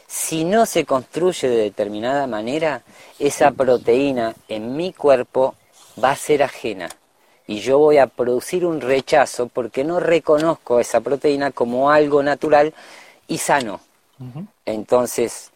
Si 0.07 0.45
no 0.45 0.67
se 0.67 0.85
construye 0.85 1.49
de 1.49 1.57
determinada 1.57 2.27
manera, 2.27 2.83
esa 3.19 3.51
proteína 3.51 4.35
en 4.49 4.77
mi 4.77 4.93
cuerpo 4.93 5.55
va 6.03 6.13
a 6.13 6.17
ser 6.17 6.43
ajena 6.43 6.89
y 7.47 7.61
yo 7.61 7.79
voy 7.79 7.99
a 7.99 8.07
producir 8.07 8.67
un 8.67 8.81
rechazo 8.81 9.49
porque 9.49 9.85
no 9.85 10.01
reconozco 10.01 10.81
esa 10.81 11.01
proteína 11.01 11.51
como 11.53 11.91
algo 11.91 12.23
natural 12.23 12.75
y 13.29 13.39
sano. 13.39 13.81
Entonces, 14.65 15.53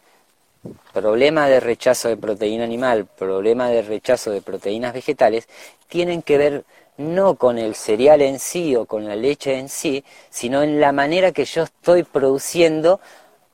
problema 0.92 1.48
de 1.48 1.60
rechazo 1.60 2.08
de 2.08 2.16
proteína 2.16 2.64
animal, 2.64 3.06
problema 3.06 3.70
de 3.70 3.82
rechazo 3.82 4.30
de 4.30 4.42
proteínas 4.42 4.92
vegetales, 4.92 5.48
tienen 5.88 6.22
que 6.22 6.38
ver 6.38 6.64
no 6.96 7.36
con 7.36 7.58
el 7.58 7.74
cereal 7.74 8.20
en 8.20 8.38
sí 8.38 8.76
o 8.76 8.84
con 8.84 9.06
la 9.06 9.16
leche 9.16 9.58
en 9.58 9.68
sí, 9.68 10.04
sino 10.28 10.62
en 10.62 10.80
la 10.80 10.92
manera 10.92 11.32
que 11.32 11.46
yo 11.46 11.62
estoy 11.62 12.02
produciendo, 12.02 13.00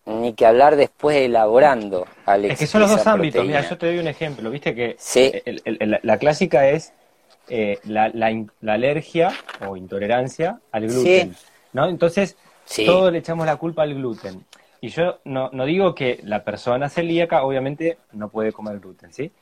ni 0.04 0.34
que 0.34 0.46
hablar 0.46 0.76
después 0.76 1.16
elaborando. 1.16 2.06
es 2.26 2.58
que 2.58 2.66
son 2.66 2.80
los 2.80 2.90
dos 2.90 3.06
ámbitos, 3.06 3.46
mira, 3.46 3.68
yo 3.68 3.78
te 3.78 3.86
doy 3.86 3.98
un 3.98 4.08
ejemplo, 4.08 4.50
viste 4.50 4.74
que 4.74 4.96
la 6.02 6.18
clásica 6.18 6.68
es 6.68 6.92
eh, 7.48 7.78
la, 7.84 8.08
la, 8.08 8.72
alergia 8.72 9.32
o 9.66 9.76
intolerancia 9.76 10.60
al 10.72 10.88
gluten, 10.88 11.36
¿no? 11.72 11.88
Entonces, 11.88 12.36
todos 12.84 13.12
le 13.12 13.18
echamos 13.18 13.46
la 13.46 13.56
culpa 13.56 13.82
al 13.82 13.94
gluten. 13.94 14.44
Y 14.80 14.88
yo 14.88 15.18
no, 15.24 15.50
no 15.52 15.64
digo 15.64 15.94
que 15.94 16.20
la 16.24 16.44
persona 16.44 16.88
celíaca 16.88 17.44
obviamente 17.44 17.98
no 18.12 18.28
puede 18.28 18.52
comer 18.52 18.78
gluten, 18.78 19.12
¿sí? 19.12 19.32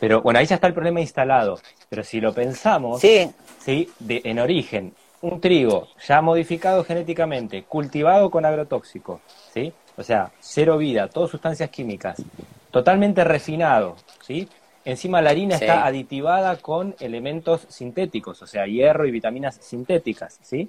Pero 0.00 0.22
bueno, 0.22 0.38
ahí 0.38 0.46
ya 0.46 0.56
está 0.56 0.66
el 0.66 0.74
problema 0.74 1.00
instalado. 1.00 1.58
Pero 1.88 2.02
si 2.02 2.20
lo 2.20 2.32
pensamos, 2.32 3.00
sí. 3.00 3.30
¿sí? 3.58 3.90
De, 3.98 4.20
en 4.24 4.38
origen, 4.38 4.94
un 5.20 5.40
trigo 5.40 5.88
ya 6.06 6.20
modificado 6.20 6.84
genéticamente, 6.84 7.64
cultivado 7.64 8.30
con 8.30 8.44
agrotóxico, 8.44 9.20
¿sí? 9.52 9.72
O 9.96 10.02
sea, 10.02 10.32
cero 10.40 10.78
vida, 10.78 11.08
todas 11.08 11.30
sustancias 11.30 11.70
químicas, 11.70 12.22
totalmente 12.70 13.22
refinado, 13.24 13.96
¿sí? 14.22 14.48
Encima 14.84 15.22
la 15.22 15.30
harina 15.30 15.54
está 15.54 15.86
aditivada 15.86 16.56
con 16.56 16.94
elementos 16.98 17.66
sintéticos, 17.68 18.42
o 18.42 18.46
sea, 18.46 18.66
hierro 18.66 19.06
y 19.06 19.10
vitaminas 19.10 19.56
sintéticas, 19.60 20.38
¿sí? 20.42 20.68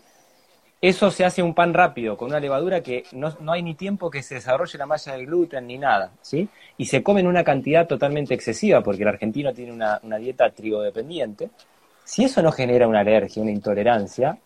Eso 0.82 1.10
se 1.12 1.24
hace 1.24 1.42
un 1.42 1.54
pan 1.54 1.74
rápido, 1.74 2.18
con 2.18 2.28
una 2.30 2.42
levadura 2.42 2.82
que 2.84 3.06
no, 3.14 3.34
hay 3.48 3.64
ni 3.64 3.74
tiempo 3.74 4.12
que 4.12 4.22
se 4.22 4.36
desarrolle 4.36 4.78
la 4.78 4.86
malla 4.86 5.14
del 5.14 5.26
gluten 5.26 5.66
ni 5.66 5.78
nada, 5.78 6.12
¿sí? 6.22 6.48
Y 6.78 6.86
se 6.86 7.02
come 7.02 7.22
en 7.22 7.28
una 7.28 7.44
cantidad 7.44 7.88
totalmente 7.88 8.34
excesiva, 8.34 8.82
porque 8.82 9.04
el 9.04 9.08
argentino 9.08 9.54
tiene 9.54 9.72
una, 9.72 10.00
una 10.04 10.18
dieta 10.18 10.50
trigodependiente. 10.50 11.50
Si 12.04 12.26
eso 12.26 12.42
no 12.42 12.52
genera 12.52 12.88
una 12.88 13.00
alergia, 13.00 13.42
una 13.42 13.52
intolerancia, 13.52 14.38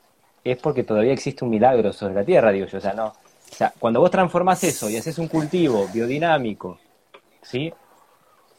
es 0.44 0.58
porque 0.58 0.84
todavía 0.84 1.14
existe 1.14 1.44
un 1.44 1.50
milagro 1.50 1.92
sobre 1.92 2.14
la 2.14 2.24
tierra, 2.24 2.52
digo 2.52 2.68
yo. 2.68 2.78
O 2.78 2.82
sea, 2.82 2.94
no. 2.94 3.08
O 3.08 3.56
sea, 3.56 3.74
cuando 3.78 4.00
vos 4.00 4.12
transformás 4.12 4.64
eso 4.64 4.90
y 4.90 4.98
haces 4.98 5.18
un 5.18 5.28
cultivo 5.28 5.88
biodinámico, 5.92 6.80
¿sí? 7.42 7.74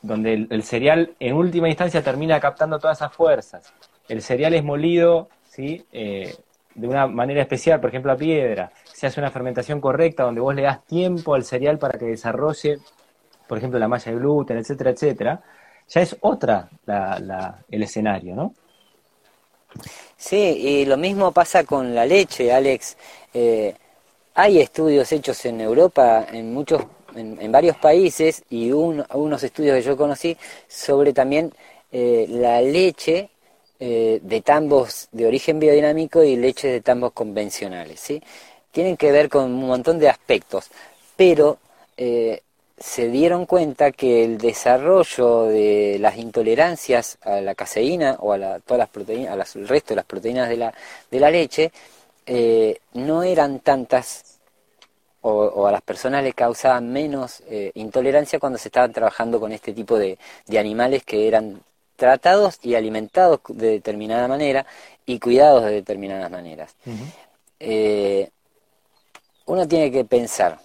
Donde 0.02 0.46
el, 0.48 0.62
cereal 0.62 1.14
en 1.18 1.34
última 1.34 1.68
instancia 1.68 2.02
termina 2.02 2.40
captando 2.40 2.78
todas 2.78 2.98
esas 2.98 3.12
fuerzas. 3.12 3.72
El 4.08 4.22
cereal 4.22 4.54
es 4.54 4.64
molido 4.64 5.28
¿sí? 5.48 5.84
Eh, 5.92 6.34
de 6.74 6.86
una 6.86 7.06
manera 7.06 7.42
especial, 7.42 7.80
por 7.80 7.90
ejemplo 7.90 8.12
a 8.12 8.16
piedra. 8.16 8.70
Se 8.84 9.06
hace 9.06 9.20
una 9.20 9.30
fermentación 9.30 9.80
correcta 9.80 10.22
donde 10.22 10.40
vos 10.40 10.54
le 10.54 10.62
das 10.62 10.84
tiempo 10.86 11.34
al 11.34 11.44
cereal 11.44 11.78
para 11.78 11.98
que 11.98 12.06
desarrolle, 12.06 12.78
por 13.46 13.58
ejemplo, 13.58 13.78
la 13.78 13.88
malla 13.88 14.12
de 14.12 14.18
gluten, 14.18 14.58
etcétera, 14.58 14.90
etcétera. 14.90 15.42
Ya 15.88 16.00
es 16.00 16.16
otra 16.20 16.68
el 17.70 17.82
escenario, 17.82 18.34
¿no? 18.34 18.54
Sí, 20.16 20.36
y 20.36 20.84
lo 20.84 20.96
mismo 20.96 21.32
pasa 21.32 21.64
con 21.64 21.94
la 21.94 22.04
leche, 22.06 22.52
Alex. 22.52 22.96
Eh, 23.32 23.74
hay 24.34 24.60
estudios 24.60 25.10
hechos 25.12 25.44
en 25.46 25.60
Europa, 25.60 26.26
en 26.30 26.52
muchos 26.52 26.82
en, 27.14 27.52
varios 27.52 27.76
países 27.76 28.42
y 28.50 28.70
unos 28.72 29.42
estudios 29.42 29.76
que 29.76 29.82
yo 29.82 29.96
conocí 29.96 30.36
sobre 30.66 31.12
también 31.12 31.52
eh, 31.90 32.26
la 32.28 32.60
leche 32.60 33.30
eh, 33.80 34.20
de 34.22 34.40
tambos 34.40 35.08
de 35.12 35.26
origen 35.26 35.58
biodinámico 35.58 36.22
y 36.22 36.36
leche 36.36 36.68
de 36.68 36.80
tambos 36.80 37.12
convencionales. 37.12 38.00
¿sí? 38.00 38.22
Tienen 38.70 38.96
que 38.96 39.12
ver 39.12 39.28
con 39.28 39.44
un 39.44 39.66
montón 39.66 39.98
de 39.98 40.08
aspectos, 40.08 40.70
pero 41.16 41.58
eh, 41.96 42.42
se 42.78 43.08
dieron 43.08 43.46
cuenta 43.46 43.90
que 43.90 44.24
el 44.24 44.38
desarrollo 44.38 45.44
de 45.44 45.96
las 45.98 46.16
intolerancias 46.16 47.18
a 47.22 47.40
la 47.40 47.54
caseína 47.54 48.16
o 48.20 48.32
a 48.32 48.38
la, 48.38 48.60
todas 48.60 48.78
las 48.78 48.88
proteínas, 48.88 49.56
al 49.56 49.66
resto 49.66 49.90
de 49.90 49.96
las 49.96 50.04
proteínas 50.04 50.48
de 50.48 50.56
la, 50.56 50.74
de 51.10 51.20
la 51.20 51.30
leche, 51.30 51.72
no 52.92 53.22
eran 53.22 53.60
tantas 53.60 54.37
o, 55.22 55.66
a 55.66 55.72
las 55.72 55.82
personas 55.82 56.22
les 56.22 56.34
causaba 56.34 56.80
menos 56.80 57.42
eh, 57.48 57.72
intolerancia 57.74 58.38
cuando 58.38 58.58
se 58.58 58.68
estaban 58.68 58.92
trabajando 58.92 59.40
con 59.40 59.52
este 59.52 59.72
tipo 59.72 59.98
de, 59.98 60.18
animales 60.56 61.02
que 61.04 61.26
eran 61.26 61.60
tratados 61.96 62.58
y 62.62 62.74
alimentados 62.74 63.40
de 63.48 63.70
determinada 63.70 64.28
manera 64.28 64.64
y 65.04 65.18
cuidados 65.18 65.64
de 65.64 65.72
determinadas 65.72 66.30
maneras. 66.30 66.76
Eh, 67.58 68.30
uno 69.46 69.66
tiene 69.66 69.90
que 69.90 70.04
pensar, 70.04 70.60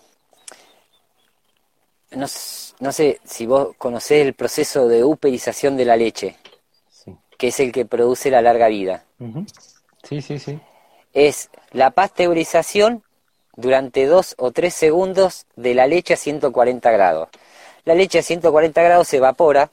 no, 2.11 2.27
sé 2.27 3.19
si 3.23 3.45
vos 3.45 3.75
conocés 3.77 4.25
el 4.25 4.33
proceso 4.33 4.87
de 4.87 5.03
uperización 5.03 5.75
de 5.75 5.85
la 5.85 5.97
leche, 5.97 6.35
que 7.37 7.47
es 7.47 7.59
el 7.59 7.71
que 7.71 7.85
produce 7.85 8.29
la 8.29 8.41
larga 8.41 8.67
vida. 8.67 9.05
Sí, 10.03 10.21
sí, 10.21 10.37
sí. 10.37 10.59
Es 11.13 11.49
la 11.71 11.91
pasteurización 11.91 13.02
durante 13.55 14.05
dos 14.05 14.35
o 14.37 14.51
tres 14.51 14.73
segundos 14.73 15.45
de 15.55 15.73
la 15.75 15.87
leche 15.87 16.13
a 16.15 16.17
140 16.17 16.91
grados. 16.91 17.29
La 17.85 17.95
leche 17.95 18.19
a 18.19 18.23
140 18.23 18.81
grados 18.81 19.07
se 19.07 19.17
evapora 19.17 19.71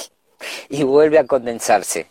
y 0.68 0.82
vuelve 0.82 1.18
a 1.18 1.26
condensarse. 1.26 2.06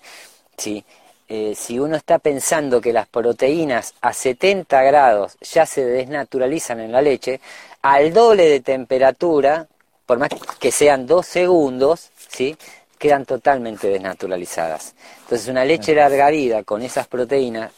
¿sí? 0.57 0.83
Eh, 1.27 1.53
si 1.55 1.79
uno 1.79 1.95
está 1.95 2.19
pensando 2.19 2.79
que 2.81 2.93
las 2.93 3.07
proteínas 3.07 3.95
a 4.01 4.13
70 4.13 4.81
grados 4.83 5.37
ya 5.41 5.65
se 5.65 5.83
desnaturalizan 5.85 6.79
en 6.79 6.91
la 6.91 7.01
leche, 7.01 7.41
al 7.81 8.13
doble 8.13 8.47
de 8.47 8.59
temperatura, 8.59 9.67
por 10.05 10.19
más 10.19 10.29
que 10.59 10.71
sean 10.71 11.07
dos 11.07 11.25
segundos, 11.25 12.11
¿sí? 12.29 12.55
quedan 12.97 13.25
totalmente 13.25 13.87
desnaturalizadas. 13.87 14.95
Entonces 15.21 15.47
una 15.47 15.65
leche 15.65 15.93
larga 15.93 16.29
vida 16.29 16.63
con 16.63 16.81
esas 16.81 17.07
proteínas 17.07 17.71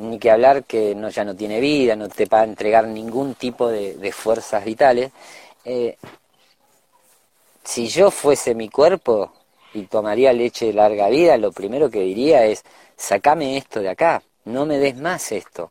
ni 0.00 0.18
que 0.18 0.30
hablar 0.30 0.64
que 0.64 0.94
no, 0.94 1.08
ya 1.10 1.24
no 1.24 1.36
tiene 1.36 1.60
vida, 1.60 1.94
no 1.94 2.08
te 2.08 2.26
va 2.26 2.40
a 2.40 2.44
entregar 2.44 2.86
ningún 2.86 3.34
tipo 3.34 3.68
de, 3.68 4.12
fuerzas 4.12 4.64
vitales. 4.64 5.12
Eh, 5.64 5.96
si 7.62 7.88
yo 7.88 8.10
fuese 8.10 8.54
mi 8.54 8.68
cuerpo 8.68 9.32
y 9.74 9.82
tomaría 9.82 10.32
leche 10.32 10.66
de 10.66 10.72
larga 10.72 11.08
vida, 11.08 11.36
lo 11.36 11.52
primero 11.52 11.90
que 11.90 12.00
diría 12.00 12.44
es, 12.44 12.64
sacame 12.96 13.56
esto 13.56 13.80
de 13.80 13.90
acá, 13.90 14.22
no 14.46 14.66
me 14.66 14.78
des 14.78 14.96
más 14.96 15.32
esto. 15.32 15.70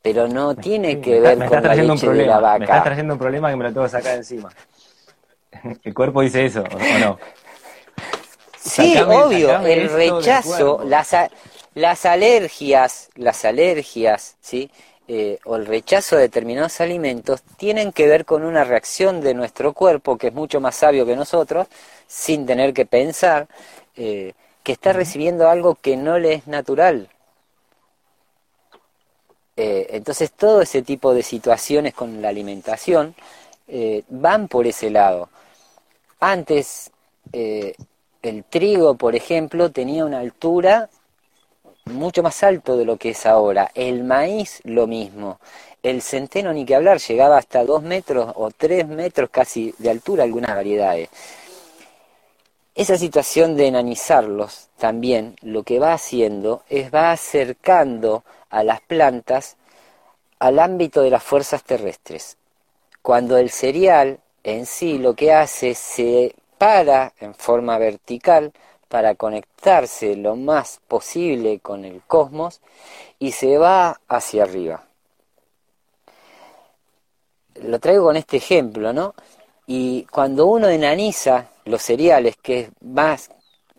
pero 0.00 0.26
no 0.26 0.54
tiene 0.56 1.00
que 1.00 1.20
ver 1.20 1.44
con 1.46 1.62
la 1.62 1.74
leche 1.74 2.08
de 2.08 2.26
la 2.26 2.40
vaca. 2.40 2.58
Me 2.58 2.64
estás 2.64 2.84
trayendo 2.84 3.14
un 3.14 3.18
problema 3.18 3.50
que 3.50 3.56
me 3.56 3.64
lo 3.64 3.72
tengo 3.72 3.84
que 3.84 3.90
sacar 3.90 4.16
encima. 4.16 4.50
¿El 5.82 5.94
cuerpo 5.94 6.22
dice 6.22 6.46
eso 6.46 6.62
o 6.62 6.98
no? 6.98 7.18
Sí, 8.58 8.96
obvio, 8.96 9.58
el 9.66 9.90
rechazo, 9.90 10.82
las, 10.84 11.12
las 11.74 12.04
alergias, 12.04 13.08
las 13.14 13.44
alergias, 13.44 14.36
¿sí? 14.40 14.70
Eh, 15.08 15.38
o 15.44 15.56
el 15.56 15.66
rechazo 15.66 16.16
de 16.16 16.22
determinados 16.22 16.80
alimentos 16.80 17.42
tienen 17.56 17.92
que 17.92 18.06
ver 18.06 18.24
con 18.24 18.44
una 18.44 18.64
reacción 18.64 19.20
de 19.20 19.34
nuestro 19.34 19.72
cuerpo 19.72 20.16
que 20.16 20.28
es 20.28 20.32
mucho 20.32 20.60
más 20.60 20.76
sabio 20.76 21.04
que 21.04 21.16
nosotros, 21.16 21.66
sin 22.06 22.46
tener 22.46 22.72
que 22.72 22.86
pensar, 22.86 23.48
eh, 23.96 24.32
que 24.62 24.72
está 24.72 24.92
recibiendo 24.92 25.48
algo 25.48 25.74
que 25.74 25.96
no 25.96 26.18
le 26.18 26.34
es 26.34 26.46
natural. 26.46 27.08
Eh, 29.56 29.88
entonces 29.90 30.30
todo 30.32 30.62
ese 30.62 30.82
tipo 30.82 31.12
de 31.14 31.22
situaciones 31.22 31.94
con 31.94 32.22
la 32.22 32.28
alimentación 32.28 33.14
van 34.08 34.48
por 34.48 34.66
ese 34.66 34.90
lado. 34.90 35.30
Antes 36.20 36.90
el 37.32 38.44
trigo, 38.48 38.96
por 38.96 39.16
ejemplo, 39.16 39.70
tenía 39.70 40.04
una 40.04 40.20
altura 40.20 40.90
mucho 41.86 42.22
más 42.22 42.42
alto 42.42 42.76
de 42.76 42.84
lo 42.84 42.96
que 42.96 43.10
es 43.10 43.26
ahora. 43.26 43.70
El 43.74 44.04
maíz, 44.04 44.60
lo 44.64 44.86
mismo. 44.86 45.40
El 45.82 46.02
centeno, 46.02 46.52
ni 46.52 46.64
que 46.64 46.74
hablar, 46.74 46.98
llegaba 46.98 47.38
hasta 47.38 47.64
dos 47.64 47.82
metros 47.82 48.32
o 48.36 48.50
tres 48.50 48.86
metros 48.86 49.30
casi 49.30 49.74
de 49.78 49.90
altura 49.90 50.24
algunas 50.24 50.54
variedades. 50.54 51.08
Esa 52.74 52.96
situación 52.96 53.56
de 53.56 53.66
enanizarlos 53.66 54.68
también 54.78 55.36
lo 55.42 55.62
que 55.62 55.78
va 55.78 55.92
haciendo 55.92 56.62
es 56.70 56.92
va 56.92 57.12
acercando 57.12 58.24
a 58.48 58.64
las 58.64 58.80
plantas 58.80 59.56
al 60.38 60.58
ámbito 60.58 61.02
de 61.02 61.10
las 61.10 61.22
fuerzas 61.22 61.64
terrestres. 61.64 62.38
Cuando 63.02 63.36
el 63.36 63.50
cereal 63.50 64.20
en 64.44 64.66
sí 64.66 64.98
lo 64.98 65.14
que 65.14 65.32
hace 65.32 65.74
se 65.74 66.34
para 66.58 67.12
en 67.20 67.34
forma 67.34 67.76
vertical 67.78 68.52
para 68.92 69.14
conectarse 69.14 70.16
lo 70.16 70.36
más 70.36 70.78
posible 70.86 71.60
con 71.60 71.86
el 71.86 72.02
cosmos 72.02 72.60
y 73.18 73.32
se 73.32 73.56
va 73.56 73.98
hacia 74.06 74.42
arriba. 74.42 74.84
Lo 77.54 77.80
traigo 77.80 78.04
con 78.04 78.18
este 78.18 78.36
ejemplo, 78.36 78.92
¿no? 78.92 79.14
Y 79.66 80.02
cuando 80.10 80.44
uno 80.44 80.68
enaniza 80.68 81.48
los 81.64 81.80
cereales, 81.80 82.36
que 82.36 82.60
es 82.60 82.68
más 82.82 83.30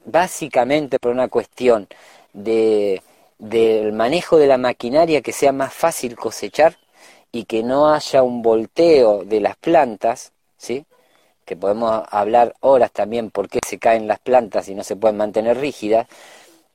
básicamente 0.04 0.98
por 0.98 1.12
una 1.12 1.28
cuestión 1.28 1.88
de, 2.34 3.04
del 3.38 3.94
manejo 3.94 4.38
de 4.38 4.48
la 4.48 4.58
maquinaria 4.58 5.22
que 5.22 5.32
sea 5.32 5.52
más 5.52 5.76
fácil 5.76 6.16
cosechar 6.16 6.80
y 7.32 7.46
que 7.46 7.62
no 7.62 7.94
haya 7.94 8.24
un 8.24 8.42
volteo 8.42 9.24
de 9.26 9.42
las 9.42 9.58
plantas, 9.58 10.32
¿sí? 10.58 10.88
Que 11.44 11.56
podemos 11.56 12.04
hablar 12.10 12.56
horas 12.62 12.92
también 12.92 13.32
por 13.32 13.50
qué 13.50 13.60
se 13.68 13.80
caen 13.80 14.08
las 14.08 14.20
plantas 14.20 14.68
y 14.70 14.76
no 14.76 14.84
se 14.84 14.96
pueden 14.96 15.18
mantener 15.18 15.58
rígidas, 15.58 16.08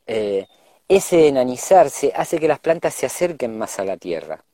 eh, 0.07 0.47
ese 0.89 1.29
enanizarse 1.29 2.13
hace 2.15 2.39
que 2.39 2.49
las 2.49 2.61
plantas 2.61 2.95
se 2.95 3.07
acerquen 3.07 3.59
más 3.59 3.79
a 3.79 3.85
la 3.85 3.97
tierra. 3.97 4.45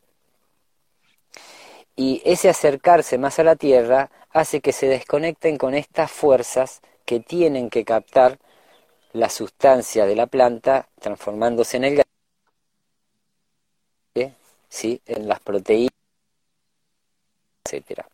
Y 1.97 2.23
ese 2.25 2.49
acercarse 2.49 3.19
más 3.19 3.39
a 3.39 3.45
la 3.45 3.57
tierra 3.57 4.11
hace 4.31 4.61
que 4.61 4.73
se 4.73 4.89
desconecten 4.89 5.57
con 5.59 5.75
estas 5.75 6.11
fuerzas 6.11 6.81
que 7.05 7.21
tienen 7.21 7.71
que 7.71 7.85
captar 7.85 8.39
la 9.13 9.29
sustancia 9.29 10.07
de 10.07 10.17
la 10.17 10.27
planta 10.27 10.89
transformándose 11.01 11.77
en 11.77 11.85
el 11.85 11.97
gas, 11.97 12.07
¿sí? 14.69 15.01
en 15.07 15.29
las 15.29 15.41
proteínas, 15.41 15.93
etc 17.71 18.05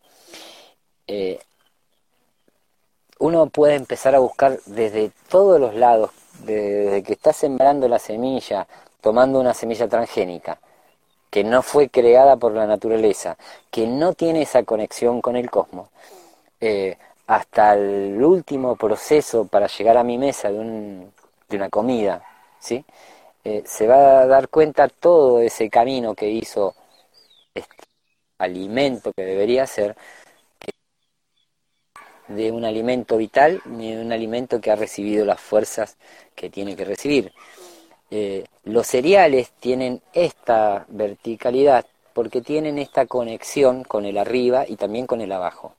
uno 3.21 3.47
puede 3.49 3.75
empezar 3.75 4.14
a 4.14 4.18
buscar 4.18 4.59
desde 4.66 5.12
todos 5.29 5.61
los 5.61 5.75
lados, 5.75 6.11
desde 6.45 7.03
que 7.03 7.12
está 7.12 7.33
sembrando 7.33 7.87
la 7.87 7.99
semilla, 7.99 8.66
tomando 9.01 9.39
una 9.39 9.55
semilla 9.55 9.89
transgénica, 9.89 10.59
que 11.31 11.45
no 11.45 11.62
fue 11.62 11.89
creada 11.91 12.37
por 12.37 12.53
la 12.53 12.66
naturaleza, 12.66 13.37
que 13.71 13.87
no 13.87 14.14
tiene 14.14 14.43
esa 14.43 14.62
conexión 14.64 15.21
con 15.21 15.37
el 15.37 15.51
cosmos, 15.51 15.91
eh, 16.61 16.97
hasta 17.27 17.75
el 17.75 18.23
último 18.23 18.75
proceso 18.77 19.47
para 19.47 19.66
llegar 19.68 19.97
a 19.99 20.05
mi 20.05 20.18
mesa 20.18 20.51
de, 20.51 20.59
un, 20.59 21.12
una 21.51 21.68
comida, 21.68 22.25
¿sí? 22.59 22.85
Eh, 23.45 23.62
se 23.66 23.87
va 23.87 24.23
a 24.23 24.27
dar 24.27 24.49
cuenta 24.49 24.89
todo 24.89 25.41
ese 25.41 25.71
camino 25.71 26.14
que 26.14 26.29
hizo 26.31 26.75
este 27.55 27.85
alimento 28.39 29.12
que 29.12 29.25
debería 29.25 29.66
ser, 29.66 29.97
de 32.31 32.53
un 32.53 32.64
alimento 32.64 33.16
vital 33.16 33.61
ni 33.66 33.95
de 33.95 34.01
un 34.01 34.12
alimento 34.12 34.61
que 34.61 34.70
ha 34.70 34.76
recibido 34.76 35.24
las 35.24 35.41
fuerzas 35.41 35.97
que 36.35 36.49
tiene 36.49 36.76
que 36.76 36.85
recibir. 36.85 37.33
Eh, 38.11 38.45
los 38.64 38.87
cereales 38.87 39.51
tienen 39.61 40.01
esta 40.12 40.87
verticalidad 40.89 41.87
porque 42.12 42.41
tienen 42.41 42.78
esta 42.78 43.07
conexión 43.07 43.85
con 43.85 44.05
el 44.05 44.18
arriba 44.18 44.64
y 44.66 44.76
también 44.76 45.07
con 45.07 45.20
el 45.20 45.33
abajo. 45.33 45.74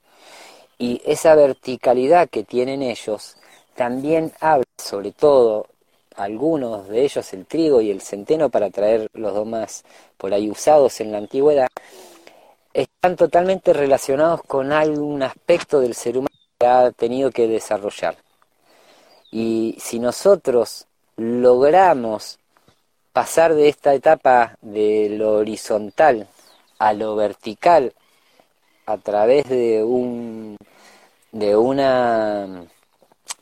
Y 0.78 1.02
esa 1.06 1.36
verticalidad 1.36 2.30
que 2.30 2.44
tienen 2.44 2.82
ellos 2.82 3.38
también 3.76 4.32
habla, 4.40 4.66
sobre 4.78 5.12
todo 5.12 5.68
algunos 6.16 6.88
de 6.88 7.04
ellos, 7.04 7.32
el 7.34 7.46
trigo 7.46 7.82
y 7.82 7.92
el 7.92 8.02
centeno, 8.02 8.50
para 8.50 8.70
traer 8.70 9.10
los 9.14 9.34
dos 9.34 9.48
más 9.48 9.84
por 10.18 10.34
ahí 10.34 10.50
usados 10.50 11.00
en 11.02 11.12
la 11.12 11.20
antigüedad, 11.20 11.68
están 12.74 13.16
totalmente 13.16 13.74
relacionados 13.74 14.42
con 14.44 14.72
algún 14.72 15.24
aspecto 15.24 15.80
del 15.80 15.94
ser 15.94 16.18
humano 16.18 16.31
ha 16.66 16.92
tenido 16.92 17.32
que 17.32 17.48
desarrollar. 17.48 18.18
Y 19.32 19.78
si 19.80 20.00
nosotros 20.00 20.88
logramos 21.18 22.40
pasar 23.14 23.54
de 23.56 23.70
esta 23.70 23.94
etapa 23.94 24.58
de 24.62 25.10
lo 25.10 25.34
horizontal 25.34 26.28
a 26.80 26.94
lo 26.94 27.16
vertical 27.16 27.94
a 28.86 28.98
través 28.98 29.48
de 29.50 29.84
un 29.84 30.58
de 31.32 31.56
una 31.56 32.66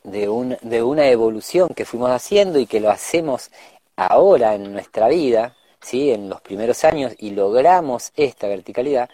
de, 0.04 0.28
un, 0.28 0.56
de 0.62 0.82
una 0.82 1.08
evolución 1.08 1.70
que 1.70 1.84
fuimos 1.84 2.10
haciendo 2.10 2.58
y 2.58 2.66
que 2.66 2.80
lo 2.80 2.90
hacemos 2.90 3.50
ahora 3.96 4.54
en 4.54 4.72
nuestra 4.72 5.08
vida, 5.08 5.56
¿sí? 5.80 6.10
en 6.10 6.28
los 6.28 6.40
primeros 6.40 6.84
años, 6.84 7.12
y 7.18 7.30
logramos 7.30 8.12
esta 8.16 8.48
verticalidad, 8.48 9.10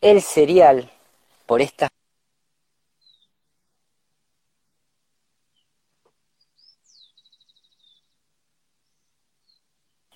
el 0.00 0.20
cereal, 0.22 0.90
por 1.46 1.62
esta 1.62 1.88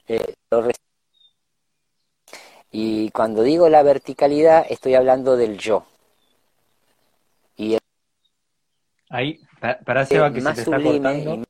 Eh, 0.08 0.34
y 2.70 3.10
cuando 3.10 3.42
digo 3.42 3.68
la 3.68 3.82
verticalidad, 3.82 4.66
estoy 4.68 4.94
hablando 4.94 5.36
del 5.36 5.58
yo. 5.58 5.84
Y 7.56 7.78
Ahí, 9.10 9.40
para 9.84 10.04
Seba, 10.04 10.32
que 10.32 10.40
se 10.40 10.54
te 10.54 10.60
está 10.62 10.82
cortando, 10.82 11.42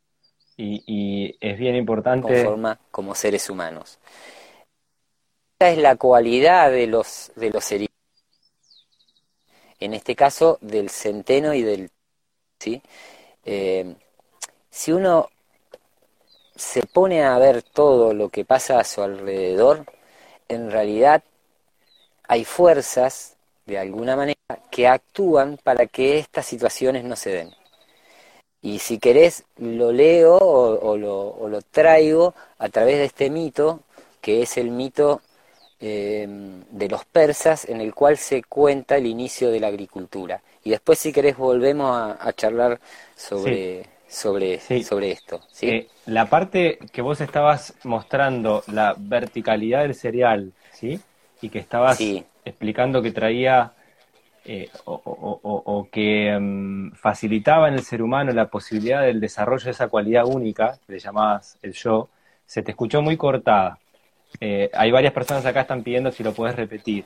y, 0.57 1.37
es 1.41 1.59
bien 1.59 1.77
importante... 1.77 2.45
Forma 2.45 2.79
como 2.91 3.15
seres 3.15 3.49
humanos. 3.51 3.99
Esta 5.55 5.71
es 5.71 5.79
la 5.79 5.97
cualidad 5.97 6.71
de 6.71 6.87
los, 6.87 7.33
de 7.37 7.51
los 7.51 7.65
seres 7.65 7.89
en 9.81 9.95
este 9.95 10.17
caso 10.17 10.59
del 10.61 10.91
centeno 10.91 11.55
y 11.55 11.63
del... 11.63 11.91
¿sí? 12.59 12.83
Eh, 13.45 13.95
si 14.71 14.93
uno 14.93 15.31
se 16.59 16.83
pone 16.83 17.25
a 17.25 17.39
ver 17.39 17.63
todo 17.63 18.13
lo 18.13 18.29
que 18.31 18.45
pasa 18.45 18.81
a 18.81 18.85
su 18.85 19.01
alrededor, 19.03 19.87
en 20.49 20.71
realidad 20.71 21.23
hay 22.27 22.45
fuerzas, 22.45 23.37
de 23.65 23.79
alguna 23.79 24.17
manera, 24.17 24.39
que 24.71 24.89
actúan 24.89 25.59
para 25.63 25.87
que 25.87 26.19
estas 26.19 26.47
situaciones 26.47 27.05
no 27.05 27.17
se 27.17 27.31
den. 27.31 27.55
Y 28.61 28.81
si 28.81 28.99
querés, 28.99 29.45
lo 29.57 29.93
leo 29.93 30.37
o, 30.37 30.97
lo, 30.97 31.63
traigo 31.71 32.35
a 32.59 32.69
través 32.69 32.99
de 32.99 33.05
este 33.05 33.31
mito, 33.31 33.81
que 34.21 34.43
es 34.43 34.59
el 34.59 34.71
mito 34.71 35.23
em, 35.81 36.65
de 36.71 36.89
los 36.89 37.05
persas, 37.05 37.67
en 37.69 37.81
el 37.81 37.95
cual 37.95 38.19
se 38.19 38.43
cuenta 38.43 38.97
el 38.97 39.07
inicio 39.07 39.51
de 39.51 39.61
la 39.61 39.69
agricultura. 39.69 40.43
Y 40.65 40.71
después, 40.71 40.99
si 40.99 41.13
querés, 41.13 41.37
volvemos 41.37 41.97
a, 41.97 42.33
charlar 42.33 42.81
sobre 43.17 43.87
sobre, 44.09 44.59
sobre 44.83 45.11
esto. 45.13 45.41
¿sí? 45.53 45.69
Eh, 45.69 45.89
la 46.07 46.27
parte 46.27 46.79
que 46.93 47.03
vos 47.03 47.21
estabas 47.21 47.75
mostrando, 47.85 48.63
la 48.69 48.95
verticalidad 48.97 49.83
del 49.83 49.95
cereal, 49.95 50.53
¿sí? 50.73 51.01
Y 51.43 51.51
que 51.51 51.59
estabas 51.59 52.01
explicando 52.45 53.03
que 53.03 53.13
traía 53.13 53.73
eh, 54.45 54.71
o, 54.87 55.87
que 55.93 56.37
mm, 56.41 56.93
facilitaba 56.93 57.69
en 57.69 57.75
el 57.75 57.83
ser 57.83 58.03
humano 58.03 58.33
la 58.33 58.47
posibilidad 58.47 59.03
del 59.03 59.21
desarrollo 59.21 59.65
de 59.67 59.71
esa 59.73 59.89
cualidad 59.89 60.25
única, 60.27 60.79
que 60.87 60.95
le 60.95 60.99
llamabas 60.99 61.59
el 61.63 61.73
yo, 61.75 62.09
se 62.47 62.63
te 62.63 62.71
escuchó 62.71 63.03
muy 63.03 63.17
cortada. 63.17 63.79
eh, 64.41 64.71
hay 64.75 64.91
varias 64.91 65.13
personas 65.13 65.45
acá 65.47 65.63
están 65.63 65.83
pidiendo 65.83 66.11
si 66.13 66.23
lo 66.23 66.33
puedes 66.33 66.57
repetir. 66.57 67.05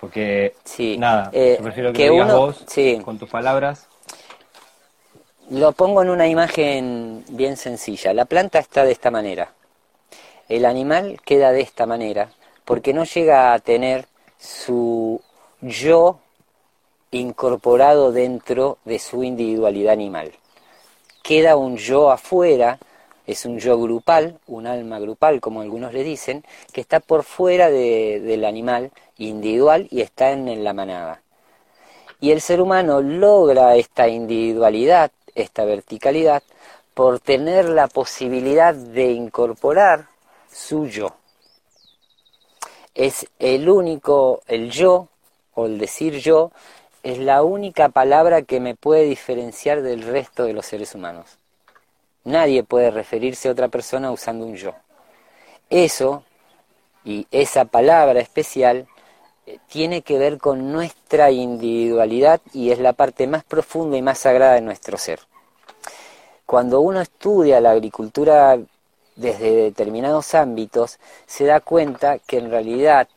Porque, 0.00 0.54
Sí, 0.64 0.96
nada, 0.98 1.30
eh, 1.32 1.54
yo 1.56 1.64
prefiero 1.64 1.92
que, 1.92 1.98
que 1.98 2.06
lo 2.08 2.12
digas 2.14 2.28
uno- 2.28 2.38
vos 2.40 2.64
sí. 2.66 3.00
con 3.04 3.18
tus 3.18 3.30
palabras. 3.30 3.88
Lo 5.52 5.72
pongo 5.72 6.00
en 6.00 6.08
una 6.08 6.28
imagen 6.28 7.26
bien 7.28 7.58
sencilla. 7.58 8.14
La 8.14 8.24
planta 8.24 8.58
está 8.58 8.86
de 8.86 8.92
esta 8.92 9.10
manera. 9.10 9.52
El 10.48 10.64
animal 10.64 11.20
queda 11.26 11.52
de 11.52 11.60
esta 11.60 11.84
manera 11.84 12.30
porque 12.64 12.94
no 12.94 13.04
llega 13.04 13.52
a 13.52 13.58
tener 13.58 14.06
su 14.38 15.20
yo 15.60 16.20
incorporado 17.10 18.12
dentro 18.12 18.78
de 18.86 18.98
su 18.98 19.24
individualidad 19.24 19.92
animal. 19.92 20.32
Queda 21.22 21.56
un 21.56 21.76
yo 21.76 22.10
afuera, 22.10 22.78
es 23.26 23.44
un 23.44 23.58
yo 23.58 23.78
grupal, 23.78 24.38
un 24.46 24.66
alma 24.66 25.00
grupal, 25.00 25.42
como 25.42 25.60
algunos 25.60 25.92
le 25.92 26.02
dicen, 26.02 26.44
que 26.72 26.80
está 26.80 26.98
por 26.98 27.24
fuera 27.24 27.68
de- 27.68 28.20
del 28.20 28.46
animal 28.46 28.90
individual 29.18 29.86
y 29.90 30.00
está 30.00 30.30
en- 30.30 30.48
en 30.48 30.64
la 30.64 30.72
manada. 30.72 31.20
Y 32.22 32.30
el 32.30 32.40
ser 32.40 32.62
humano 32.62 33.02
logra 33.02 33.76
esta 33.76 34.08
individualidad, 34.08 35.10
esta 35.34 35.64
verticalidad, 35.64 36.42
por 36.94 37.20
tener 37.20 37.68
la 37.68 37.88
posibilidad 37.88 38.74
de 38.74 39.12
incorporar 39.12 40.06
su 40.52 40.86
yo. 40.86 41.14
Es 42.94 43.26
el 43.38 43.68
único, 43.68 44.42
el 44.46 44.70
yo, 44.70 45.08
o 45.54 45.66
el 45.66 45.78
decir 45.78 46.18
yo, 46.18 46.52
es 47.02 47.18
la 47.18 47.42
única 47.42 47.88
palabra 47.88 48.42
que 48.42 48.60
me 48.60 48.74
puede 48.74 49.04
diferenciar 49.04 49.82
del 49.82 50.02
resto 50.02 50.44
de 50.44 50.52
los 50.52 50.66
seres 50.66 50.94
humanos. 50.94 51.38
Nadie 52.24 52.62
puede 52.62 52.90
referirse 52.90 53.48
a 53.48 53.52
otra 53.52 53.68
persona 53.68 54.12
usando 54.12 54.46
un 54.46 54.56
yo. 54.56 54.74
Eso 55.70 56.24
y 57.04 57.26
esa 57.30 57.64
palabra 57.64 58.20
especial 58.20 58.86
tiene 59.68 60.02
que 60.02 60.18
ver 60.18 60.38
con 60.38 60.72
nuestra 60.72 61.30
individualidad 61.30 62.40
y 62.52 62.70
es 62.70 62.78
la 62.78 62.92
parte 62.92 63.26
más 63.26 63.44
profunda 63.44 63.96
y 63.96 64.02
más 64.02 64.18
sagrada 64.18 64.54
de 64.54 64.60
nuestro 64.60 64.98
ser. 64.98 65.20
Cuando 66.46 66.80
uno 66.80 67.00
estudia 67.00 67.60
la 67.60 67.70
agricultura 67.70 68.58
desde 69.16 69.54
determinados 69.54 70.34
ámbitos, 70.34 70.98
se 71.26 71.44
da 71.44 71.60
cuenta 71.60 72.18
que 72.18 72.38
en 72.38 72.50
realidad 72.50 73.08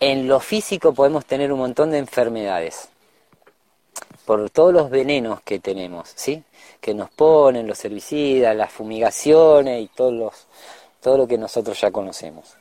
en 0.00 0.28
lo 0.28 0.40
físico 0.40 0.92
podemos 0.92 1.26
tener 1.26 1.52
un 1.52 1.58
montón 1.58 1.90
de 1.90 1.98
enfermedades 1.98 2.88
por 4.24 4.50
todos 4.50 4.72
los 4.72 4.90
venenos 4.90 5.40
que 5.40 5.58
tenemos, 5.58 6.12
¿sí? 6.14 6.44
Que 6.80 6.94
nos 6.94 7.10
ponen 7.10 7.66
los 7.66 7.82
herbicidas, 7.84 8.54
las 8.54 8.70
fumigaciones 8.70 9.82
y 9.82 9.88
todos 9.88 10.12
los, 10.12 10.46
todo 11.00 11.16
lo 11.16 11.26
que 11.26 11.38
nosotros 11.38 11.80
ya 11.80 11.90
conocemos. 11.90 12.56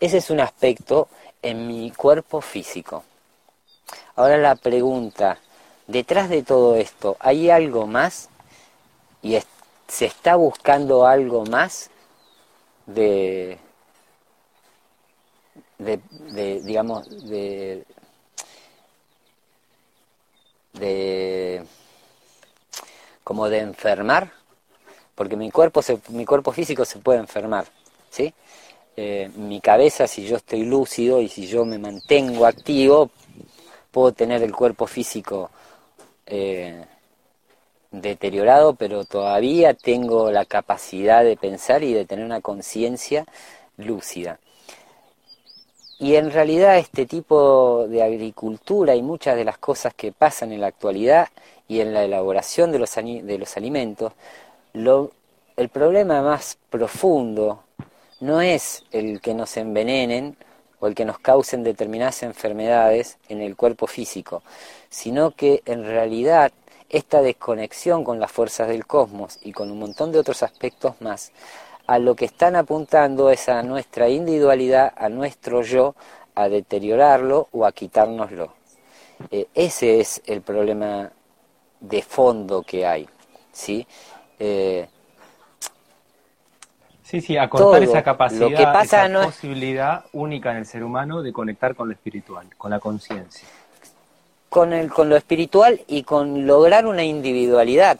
Ese 0.00 0.18
es 0.18 0.30
un 0.30 0.40
aspecto 0.40 1.08
en 1.42 1.66
mi 1.68 1.90
cuerpo 1.92 2.40
físico. 2.40 3.04
Ahora 4.16 4.36
la 4.36 4.56
pregunta, 4.56 5.38
detrás 5.86 6.28
de 6.28 6.42
todo 6.42 6.74
esto, 6.74 7.16
¿hay 7.20 7.50
algo 7.50 7.86
más? 7.86 8.28
¿Y 9.22 9.36
es- 9.36 9.46
se 9.88 10.06
está 10.06 10.36
buscando 10.36 11.06
algo 11.06 11.44
más 11.46 11.90
de, 12.86 13.58
de, 15.78 16.00
de, 16.10 16.60
digamos, 16.62 17.08
de, 17.28 17.84
de, 20.74 21.64
como 23.24 23.48
de 23.48 23.58
enfermar? 23.60 24.32
Porque 25.14 25.36
mi 25.36 25.50
cuerpo, 25.50 25.82
se, 25.82 26.00
mi 26.10 26.26
cuerpo 26.26 26.52
físico 26.52 26.84
se 26.84 26.98
puede 26.98 27.20
enfermar, 27.20 27.66
¿sí? 28.10 28.34
Eh, 28.96 29.30
mi 29.36 29.60
cabeza, 29.60 30.06
si 30.06 30.26
yo 30.26 30.36
estoy 30.36 30.64
lúcido 30.64 31.20
y 31.20 31.28
si 31.28 31.46
yo 31.46 31.64
me 31.66 31.78
mantengo 31.78 32.46
activo, 32.46 33.10
puedo 33.90 34.12
tener 34.12 34.42
el 34.42 34.54
cuerpo 34.54 34.86
físico 34.86 35.50
eh, 36.26 36.84
deteriorado, 37.90 38.74
pero 38.74 39.04
todavía 39.04 39.74
tengo 39.74 40.30
la 40.30 40.44
capacidad 40.44 41.24
de 41.24 41.36
pensar 41.36 41.82
y 41.82 41.92
de 41.94 42.04
tener 42.04 42.24
una 42.24 42.40
conciencia 42.40 43.24
lúcida. 43.76 44.38
Y 45.98 46.16
en 46.16 46.30
realidad 46.30 46.78
este 46.78 47.06
tipo 47.06 47.86
de 47.88 48.02
agricultura 48.02 48.94
y 48.94 49.02
muchas 49.02 49.36
de 49.36 49.44
las 49.44 49.56
cosas 49.58 49.94
que 49.94 50.12
pasan 50.12 50.52
en 50.52 50.60
la 50.60 50.66
actualidad 50.68 51.28
y 51.68 51.80
en 51.80 51.94
la 51.94 52.04
elaboración 52.04 52.70
de 52.70 52.78
los, 52.78 52.94
de 52.94 53.38
los 53.38 53.56
alimentos, 53.56 54.12
lo- 54.74 55.12
el 55.56 55.68
problema 55.70 56.22
más 56.22 56.58
profundo 56.70 57.64
no 58.20 58.40
es 58.40 58.84
el 58.92 59.20
que 59.20 59.34
nos 59.34 59.56
envenenen 59.56 60.36
o 60.80 60.86
el 60.86 60.94
que 60.94 61.04
nos 61.04 61.18
causen 61.18 61.62
determinadas 61.64 62.22
enfermedades 62.22 63.18
en 63.28 63.40
el 63.40 63.56
cuerpo 63.56 63.86
físico, 63.86 64.42
sino 64.88 65.32
que 65.32 65.62
en 65.66 65.84
realidad 65.84 66.52
esta 66.88 67.22
desconexión 67.22 68.04
con 68.04 68.20
las 68.20 68.30
fuerzas 68.30 68.68
del 68.68 68.86
cosmos 68.86 69.38
y 69.42 69.52
con 69.52 69.70
un 69.70 69.78
montón 69.78 70.12
de 70.12 70.18
otros 70.18 70.42
aspectos 70.42 71.00
más, 71.00 71.32
a 71.86 71.98
lo 71.98 72.14
que 72.14 72.24
están 72.24 72.56
apuntando 72.56 73.30
es 73.30 73.48
a 73.48 73.62
nuestra 73.62 74.08
individualidad, 74.08 74.92
a 74.96 75.08
nuestro 75.08 75.62
yo, 75.62 75.94
a 76.34 76.48
deteriorarlo 76.48 77.48
o 77.52 77.64
a 77.64 77.72
quitárnoslo. 77.72 78.52
Eh, 79.30 79.46
ese 79.54 80.00
es 80.00 80.20
el 80.26 80.42
problema 80.42 81.10
de 81.80 82.02
fondo 82.02 82.62
que 82.62 82.86
hay, 82.86 83.08
¿sí? 83.52 83.86
Eh, 84.38 84.86
Sí, 87.08 87.20
sí, 87.20 87.36
a 87.36 87.48
cortar 87.48 87.80
Todo. 87.82 87.90
esa 87.90 88.02
capacidad, 88.02 88.40
Lo 88.40 88.56
que 88.56 88.64
pasa 88.64 88.82
esa 89.04 89.08
no 89.08 89.20
es- 89.20 89.26
posibilidad 89.28 90.04
única 90.12 90.50
en 90.50 90.56
el 90.58 90.66
ser 90.66 90.82
humano 90.82 91.22
de 91.22 91.32
conectar 91.32 91.76
con 91.76 91.86
lo 91.88 91.94
espiritual, 91.94 92.46
con 92.58 92.70
la 92.72 92.80
conciencia. 92.80 93.46
con, 94.48 94.72
el, 94.72 94.90
con 94.90 95.08
lo 95.08 95.16
espiritual 95.16 95.80
y 95.86 96.02
con 96.02 96.46
lograr 96.46 96.86
una 96.86 97.04
individualidad, 97.04 97.98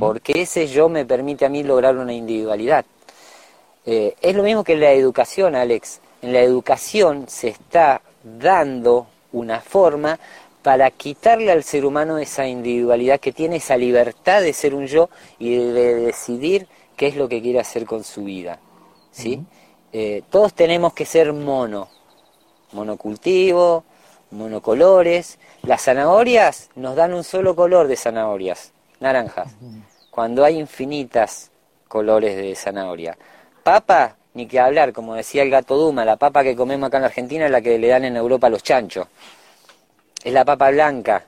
porque 0.00 0.42
ese 0.42 0.66
yo 0.66 0.88
me 0.88 1.04
permite 1.04 1.46
a 1.46 1.48
mí 1.48 1.62
lograr 1.62 1.96
una 1.96 2.12
individualidad. 2.12 2.84
Eh, 3.84 4.16
es 4.20 4.34
lo 4.34 4.42
mismo 4.42 4.64
que 4.64 4.72
en 4.72 4.80
la 4.80 4.90
educación, 4.92 5.54
Alex. 5.54 6.00
En 6.22 6.32
la 6.32 6.40
educación 6.40 7.26
se 7.28 7.48
está 7.48 8.00
dando 8.24 9.06
una 9.32 9.60
forma 9.60 10.18
para 10.62 10.90
quitarle 10.90 11.52
al 11.52 11.62
ser 11.62 11.84
humano 11.86 12.18
esa 12.18 12.48
individualidad 12.48 13.20
que 13.20 13.30
tiene, 13.32 13.56
esa 13.56 13.76
libertad 13.76 14.40
de 14.42 14.52
ser 14.52 14.74
un 14.74 14.86
yo 14.86 15.08
y 15.38 15.54
de 15.54 15.94
decidir 15.94 16.66
qué 16.96 17.06
es 17.08 17.16
lo 17.16 17.28
que 17.28 17.42
quiere 17.42 17.60
hacer 17.60 17.84
con 17.86 18.04
su 18.04 18.24
vida. 18.24 18.58
¿sí? 19.10 19.44
Eh, 19.92 20.22
todos 20.30 20.54
tenemos 20.54 20.92
que 20.92 21.04
ser 21.04 21.32
mono, 21.32 21.88
monocultivo, 22.72 23.84
monocolores. 24.30 25.38
Las 25.62 25.82
zanahorias 25.82 26.70
nos 26.74 26.96
dan 26.96 27.14
un 27.14 27.24
solo 27.24 27.54
color 27.54 27.88
de 27.88 27.96
zanahorias, 27.96 28.72
naranjas, 29.00 29.54
cuando 30.10 30.44
hay 30.44 30.58
infinitas 30.58 31.50
colores 31.88 32.36
de 32.36 32.54
zanahoria. 32.54 33.16
Papa, 33.62 34.16
ni 34.34 34.46
que 34.46 34.60
hablar, 34.60 34.92
como 34.92 35.14
decía 35.14 35.42
el 35.42 35.50
gato 35.50 35.76
Duma, 35.76 36.04
la 36.04 36.16
papa 36.16 36.42
que 36.42 36.54
comemos 36.54 36.88
acá 36.88 36.98
en 36.98 37.04
Argentina 37.04 37.46
es 37.46 37.50
la 37.50 37.60
que 37.60 37.78
le 37.78 37.88
dan 37.88 38.04
en 38.04 38.16
Europa 38.16 38.48
a 38.48 38.50
los 38.50 38.62
chanchos. 38.62 39.06
Es 40.22 40.32
la 40.32 40.44
papa 40.44 40.70
blanca. 40.70 41.24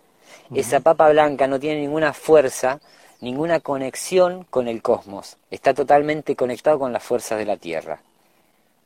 Esa 0.55 0.81
papa 0.81 1.11
blanca 1.11 1.47
no 1.47 1.61
tiene 1.61 1.81
ninguna 1.81 2.12
fuerza, 2.12 2.81
ninguna 3.21 3.61
conexión 3.61 4.45
con 4.45 4.69
el 4.69 4.83
cosmos. 4.83 5.37
Está 5.51 5.75
totalmente 5.75 6.37
conectado 6.37 6.79
con 6.79 6.93
las 6.93 7.03
fuerzas 7.03 7.39
de 7.39 7.47
la 7.47 7.57
Tierra. 7.57 8.01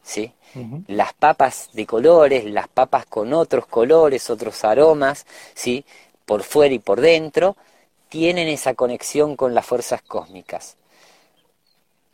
¿Sí? 0.02 0.32
Las 0.88 1.12
papas 1.14 1.70
de 1.72 1.86
colores, 1.86 2.44
las 2.44 2.68
papas 2.68 3.06
con 3.06 3.32
otros 3.32 3.66
colores, 3.66 4.28
otros 4.30 4.64
aromas, 4.64 5.26
¿sí? 5.54 5.84
por 6.26 6.42
fuera 6.42 6.74
y 6.74 6.78
por 6.78 7.00
dentro, 7.00 7.56
tienen 8.08 8.48
esa 8.48 8.74
conexión 8.74 9.36
con 9.36 9.54
las 9.54 9.64
fuerzas 9.64 10.02
cósmicas. 10.02 10.76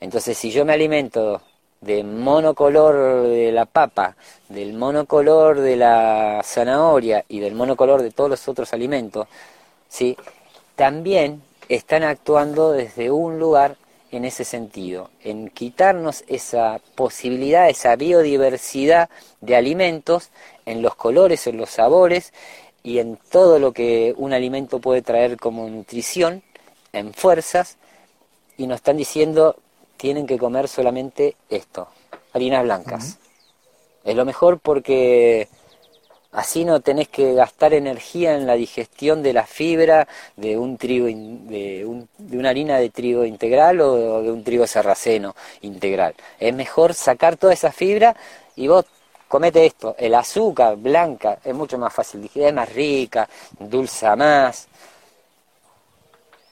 Entonces, 0.00 0.36
si 0.36 0.50
yo 0.50 0.64
me 0.64 0.74
alimento 0.74 1.42
de 1.80 2.04
monocolor 2.04 3.28
de 3.28 3.52
la 3.52 3.64
papa, 3.64 4.16
del 4.48 4.74
monocolor 4.74 5.60
de 5.60 5.76
la 5.76 6.42
zanahoria 6.44 7.24
y 7.28 7.40
del 7.40 7.54
monocolor 7.54 8.02
de 8.02 8.10
todos 8.10 8.30
los 8.30 8.48
otros 8.48 8.72
alimentos, 8.72 9.26
¿sí? 9.88 10.16
también 10.76 11.42
están 11.68 12.02
actuando 12.02 12.72
desde 12.72 13.10
un 13.10 13.38
lugar 13.38 13.76
en 14.10 14.24
ese 14.24 14.44
sentido, 14.44 15.10
en 15.22 15.50
quitarnos 15.50 16.24
esa 16.28 16.80
posibilidad, 16.94 17.68
esa 17.68 17.94
biodiversidad 17.96 19.10
de 19.40 19.56
alimentos 19.56 20.30
en 20.64 20.80
los 20.80 20.94
colores, 20.94 21.46
en 21.46 21.58
los 21.58 21.70
sabores 21.70 22.32
y 22.82 23.00
en 23.00 23.18
todo 23.30 23.58
lo 23.58 23.72
que 23.72 24.14
un 24.16 24.32
alimento 24.32 24.80
puede 24.80 25.02
traer 25.02 25.36
como 25.36 25.68
nutrición, 25.68 26.42
en 26.92 27.12
fuerzas, 27.12 27.76
y 28.56 28.66
nos 28.66 28.76
están 28.76 28.96
diciendo 28.96 29.56
tienen 29.98 30.26
que 30.26 30.38
comer 30.38 30.68
solamente 30.68 31.36
esto, 31.50 31.88
harinas 32.32 32.62
blancas. 32.62 33.18
Es 34.04 34.16
lo 34.16 34.24
mejor 34.24 34.58
porque 34.58 35.48
así 36.32 36.64
no 36.64 36.80
tenés 36.80 37.08
que 37.08 37.34
gastar 37.34 37.72
energía 37.74 38.34
en 38.36 38.46
la 38.46 38.54
digestión 38.54 39.22
de 39.22 39.32
la 39.32 39.46
fibra 39.46 40.06
de 40.36 40.58
un 40.58 40.76
trigo 40.76 41.06
de, 41.06 41.84
un- 41.86 42.08
de 42.18 42.38
una 42.38 42.50
harina 42.50 42.78
de 42.78 42.90
trigo 42.90 43.24
integral 43.24 43.80
o 43.80 44.22
de 44.22 44.30
un 44.30 44.44
trigo 44.44 44.66
sarraceno 44.66 45.34
integral. 45.62 46.14
Es 46.38 46.54
mejor 46.54 46.94
sacar 46.94 47.36
toda 47.36 47.52
esa 47.54 47.72
fibra 47.72 48.14
y 48.56 48.68
vos 48.68 48.84
comete 49.28 49.66
esto, 49.66 49.94
el 49.98 50.14
azúcar 50.14 50.76
blanca 50.76 51.38
es 51.44 51.54
mucho 51.54 51.76
más 51.78 51.92
fácil, 51.92 52.30
es 52.34 52.54
más 52.54 52.72
rica, 52.72 53.28
dulza 53.58 54.16
más. 54.16 54.68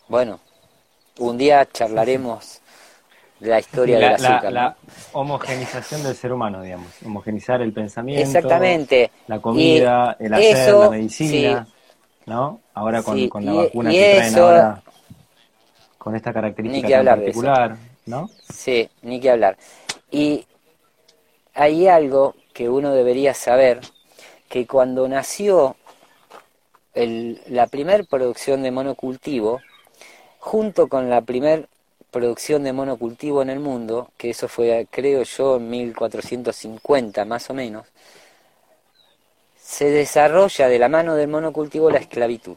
Bueno, 0.08 0.40
un 1.18 1.38
día 1.38 1.66
charlaremos 1.72 2.60
de 3.40 3.50
la 3.50 3.58
historia 3.58 3.96
del 3.98 4.14
azúcar. 4.14 4.52
La, 4.52 4.76
homogenización 5.12 6.02
del 6.02 6.14
ser 6.14 6.32
humano, 6.32 6.62
digamos, 6.62 6.88
homogenizar 7.04 7.60
el 7.62 7.72
pensamiento, 7.72 8.22
Exactamente. 8.22 9.10
la 9.26 9.40
comida, 9.40 10.16
el 10.18 10.34
hacer, 10.34 10.74
la 10.74 10.90
medicina, 10.90 11.66
¿no? 12.26 12.60
Ahora 12.74 13.02
con, 13.02 13.16
la 13.44 13.52
vacuna 13.52 13.90
que 13.90 14.14
traen 14.16 14.38
ahora, 14.38 14.82
con 15.98 16.16
esta 16.16 16.32
característica 16.32 17.02
particular, 17.02 17.76
¿no? 18.06 18.30
Sí, 18.52 18.88
ni 19.02 19.20
que 19.20 19.30
hablar. 19.30 19.56
Y 20.10 20.46
hay 21.54 21.88
algo 21.88 22.34
que 22.52 22.68
uno 22.68 22.92
debería 22.92 23.34
saber, 23.34 23.80
que 24.48 24.66
cuando 24.66 25.08
nació 25.08 25.76
la 26.94 27.66
primer 27.66 28.06
producción 28.06 28.62
de 28.62 28.70
monocultivo, 28.70 29.60
junto 30.38 30.88
con 30.88 31.10
la 31.10 31.20
primer 31.20 31.68
producción 32.16 32.64
de 32.64 32.72
monocultivo 32.72 33.42
en 33.42 33.50
el 33.50 33.60
mundo, 33.60 34.10
que 34.16 34.30
eso 34.30 34.48
fue, 34.48 34.86
creo 34.90 35.22
yo, 35.22 35.56
en 35.56 35.68
1450 35.68 37.24
más 37.26 37.50
o 37.50 37.54
menos, 37.54 37.86
se 39.60 39.90
desarrolla 39.90 40.68
de 40.68 40.78
la 40.78 40.88
mano 40.88 41.14
del 41.14 41.28
monocultivo 41.28 41.90
la 41.90 41.98
esclavitud 41.98 42.56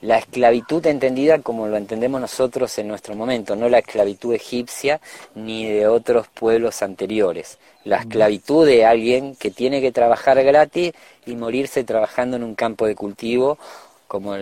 la 0.00 0.18
esclavitud 0.18 0.86
entendida 0.86 1.40
como 1.40 1.66
lo 1.66 1.76
entendemos 1.76 2.20
nosotros 2.20 2.78
en 2.78 2.86
nuestro 2.86 3.16
momento, 3.16 3.56
no 3.56 3.68
la 3.68 3.80
esclavitud 3.80 4.32
egipcia 4.32 5.00
ni 5.34 5.68
de 5.68 5.88
otros 5.88 6.28
pueblos 6.28 6.82
anteriores. 6.82 7.58
La 7.84 7.96
esclavitud 7.96 8.64
de 8.64 8.84
alguien 8.86 9.34
que 9.34 9.50
tiene 9.50 9.80
que 9.80 9.90
trabajar 9.90 10.42
gratis 10.44 10.92
y 11.26 11.34
morirse 11.34 11.82
trabajando 11.82 12.36
en 12.36 12.44
un 12.44 12.54
campo 12.54 12.86
de 12.86 12.94
cultivo 12.94 13.58
como 14.06 14.36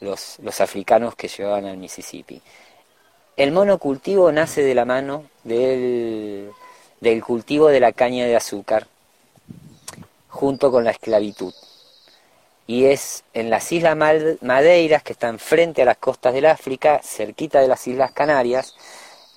los, 0.00 0.38
los 0.40 0.60
africanos 0.60 1.14
que 1.14 1.28
llevaban 1.28 1.66
al 1.66 1.76
Mississippi. 1.76 2.40
El 3.36 3.52
monocultivo 3.52 4.32
nace 4.32 4.62
de 4.62 4.74
la 4.74 4.84
mano 4.84 5.24
del, 5.44 6.50
del 7.00 7.22
cultivo 7.22 7.68
de 7.68 7.80
la 7.80 7.92
caña 7.92 8.26
de 8.26 8.36
azúcar 8.36 8.86
junto 10.28 10.70
con 10.70 10.84
la 10.84 10.90
esclavitud 10.90 11.54
y 12.70 12.84
es 12.84 13.24
en 13.34 13.50
las 13.50 13.72
Islas 13.72 13.96
Madeiras, 13.96 15.02
que 15.02 15.12
están 15.12 15.40
frente 15.40 15.82
a 15.82 15.84
las 15.84 15.96
costas 15.96 16.32
del 16.32 16.46
África, 16.46 17.00
cerquita 17.02 17.60
de 17.60 17.66
las 17.66 17.84
Islas 17.88 18.12
Canarias, 18.12 18.76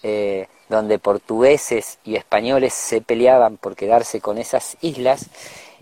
eh, 0.03 0.45
donde 0.69 0.99
portugueses 0.99 1.97
y 2.03 2.15
españoles 2.15 2.75
se 2.75 3.01
peleaban 3.01 3.57
por 3.57 3.75
quedarse 3.75 4.21
con 4.21 4.37
esas 4.37 4.77
islas, 4.81 5.31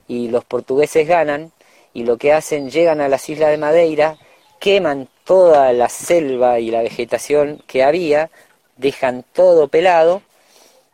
y 0.07 0.29
los 0.29 0.45
portugueses 0.45 1.05
ganan, 1.05 1.51
y 1.93 2.05
lo 2.05 2.15
que 2.15 2.31
hacen, 2.31 2.69
llegan 2.71 3.01
a 3.01 3.09
las 3.09 3.27
Islas 3.27 3.49
de 3.49 3.57
Madeira, 3.57 4.17
queman 4.61 5.09
toda 5.23 5.73
la 5.73 5.89
selva 5.89 6.59
y 6.59 6.69
la 6.69 6.83
vegetación 6.83 7.63
que 7.65 7.83
había, 7.83 8.29
dejan 8.77 9.25
todo 9.33 9.67
pelado, 9.67 10.21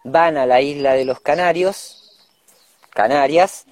van 0.06 0.38
a 0.38 0.46
la 0.46 0.62
isla 0.62 0.94
de 0.94 1.04
los 1.04 1.20
Canarios, 1.20 2.18
Canarias, 2.92 3.66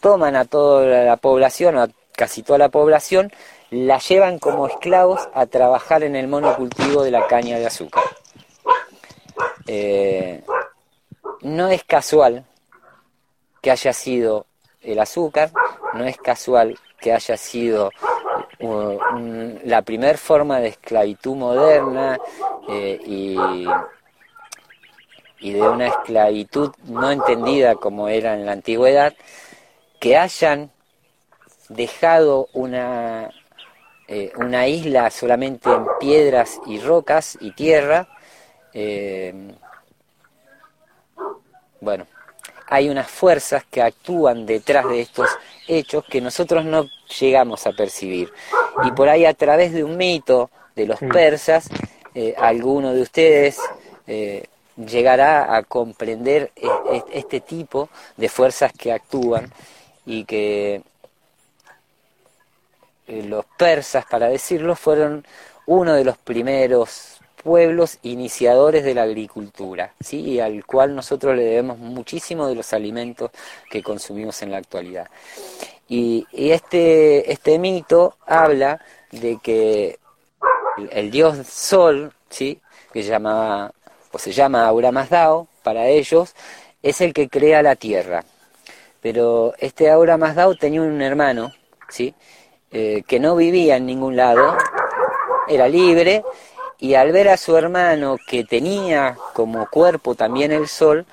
toman 0.00 0.36
a 0.36 0.44
toda 0.44 1.04
la 1.04 1.16
población, 1.16 1.76
a 1.78 1.88
casi 2.12 2.44
toda 2.44 2.60
la 2.60 2.68
población, 2.68 3.32
la 3.70 3.98
llevan 3.98 4.38
como 4.38 4.68
esclavos 4.68 5.28
a 5.34 5.46
trabajar 5.46 6.04
en 6.04 6.14
el 6.14 6.28
monocultivo 6.28 7.02
de 7.02 7.10
la 7.10 7.26
caña 7.26 7.58
de 7.58 7.66
azúcar. 7.66 8.04
Eh, 9.66 10.44
no 11.42 11.68
es 11.68 11.82
casual 11.82 12.44
que 13.60 13.72
haya 13.72 13.92
sido 13.92 14.46
el 14.80 15.00
azúcar, 15.00 15.50
no 15.94 16.04
es 16.04 16.16
casual 16.18 16.78
que 17.00 17.12
haya 17.12 17.36
sido 17.36 17.90
la 18.60 19.82
primer 19.82 20.18
forma 20.18 20.60
de 20.60 20.68
esclavitud 20.68 21.34
moderna 21.34 22.18
eh, 22.68 23.00
y, 23.06 23.36
y 25.40 25.52
de 25.52 25.62
una 25.62 25.86
esclavitud 25.86 26.70
no 26.84 27.10
entendida 27.10 27.74
como 27.76 28.08
era 28.08 28.34
en 28.34 28.44
la 28.44 28.52
antigüedad, 28.52 29.14
que 29.98 30.16
hayan 30.16 30.70
dejado 31.68 32.48
una, 32.52 33.30
eh, 34.08 34.32
una 34.36 34.66
isla 34.66 35.10
solamente 35.10 35.70
en 35.70 35.86
piedras 35.98 36.60
y 36.66 36.80
rocas 36.80 37.38
y 37.40 37.52
tierra. 37.52 38.08
Eh, 38.74 39.54
bueno, 41.80 42.06
hay 42.66 42.88
unas 42.88 43.10
fuerzas 43.10 43.64
que 43.70 43.82
actúan 43.82 44.44
detrás 44.44 44.86
de 44.88 45.00
estos 45.00 45.28
hechos 45.66 46.04
que 46.04 46.20
nosotros 46.20 46.64
no 46.64 46.86
llegamos 47.18 47.66
a 47.66 47.72
percibir. 47.72 48.32
Y 48.84 48.92
por 48.92 49.08
ahí 49.08 49.24
a 49.24 49.34
través 49.34 49.72
de 49.72 49.84
un 49.84 49.96
mito 49.96 50.50
de 50.74 50.86
los 50.86 50.98
persas, 51.00 51.68
eh, 52.14 52.34
alguno 52.38 52.92
de 52.92 53.02
ustedes 53.02 53.58
llegará 54.76 55.56
a 55.56 55.62
comprender 55.62 56.50
este 57.12 57.40
tipo 57.40 57.88
de 58.16 58.28
fuerzas 58.28 58.72
que 58.72 58.92
actúan 58.92 59.52
y 60.06 60.24
que 60.24 60.82
eh, 63.06 63.22
los 63.24 63.44
persas, 63.58 64.04
para 64.06 64.28
decirlo, 64.28 64.76
fueron 64.76 65.26
uno 65.66 65.94
de 65.94 66.04
los 66.04 66.16
primeros 66.16 67.20
pueblos 67.42 67.98
iniciadores 68.02 68.84
de 68.84 68.94
la 68.94 69.02
agricultura, 69.02 69.94
¿sí? 70.00 70.20
y 70.20 70.40
al 70.40 70.64
cual 70.64 70.94
nosotros 70.94 71.34
le 71.36 71.42
debemos 71.42 71.78
muchísimo 71.78 72.46
de 72.46 72.54
los 72.54 72.72
alimentos 72.72 73.30
que 73.70 73.82
consumimos 73.82 74.42
en 74.42 74.50
la 74.50 74.58
actualidad. 74.58 75.08
Y, 75.90 76.24
este, 76.32 77.32
este 77.32 77.58
mito 77.58 78.16
habla 78.24 78.80
de 79.10 79.38
que 79.42 79.98
el, 80.92 81.10
dios 81.10 81.44
Sol, 81.48 82.12
¿sí? 82.28 82.60
que 82.92 83.02
llamaba, 83.02 83.72
o 84.12 84.18
se 84.18 84.30
llama 84.30 84.68
Aura 84.68 84.92
Mazdao, 84.92 85.48
para 85.64 85.88
ellos, 85.88 86.36
es 86.80 87.00
el 87.00 87.12
que 87.12 87.28
crea 87.28 87.60
la 87.64 87.74
tierra. 87.74 88.24
Pero 89.02 89.52
este 89.58 89.90
Aura 89.90 90.16
Mazdao 90.16 90.54
tenía 90.54 90.80
un 90.80 91.02
hermano, 91.02 91.52
¿sí? 91.88 92.14
Eh, 92.70 93.02
que 93.08 93.18
no 93.18 93.34
vivía 93.34 93.76
en 93.76 93.86
ningún 93.86 94.14
lado, 94.14 94.56
era 95.48 95.66
libre, 95.68 96.22
y 96.78 96.94
al 96.94 97.10
ver 97.10 97.30
a 97.30 97.36
su 97.36 97.56
hermano 97.56 98.16
que 98.28 98.44
tenía 98.44 99.16
como 99.34 99.68
cuerpo 99.68 100.14
también 100.14 100.52
el 100.52 100.68
sol, 100.68 101.04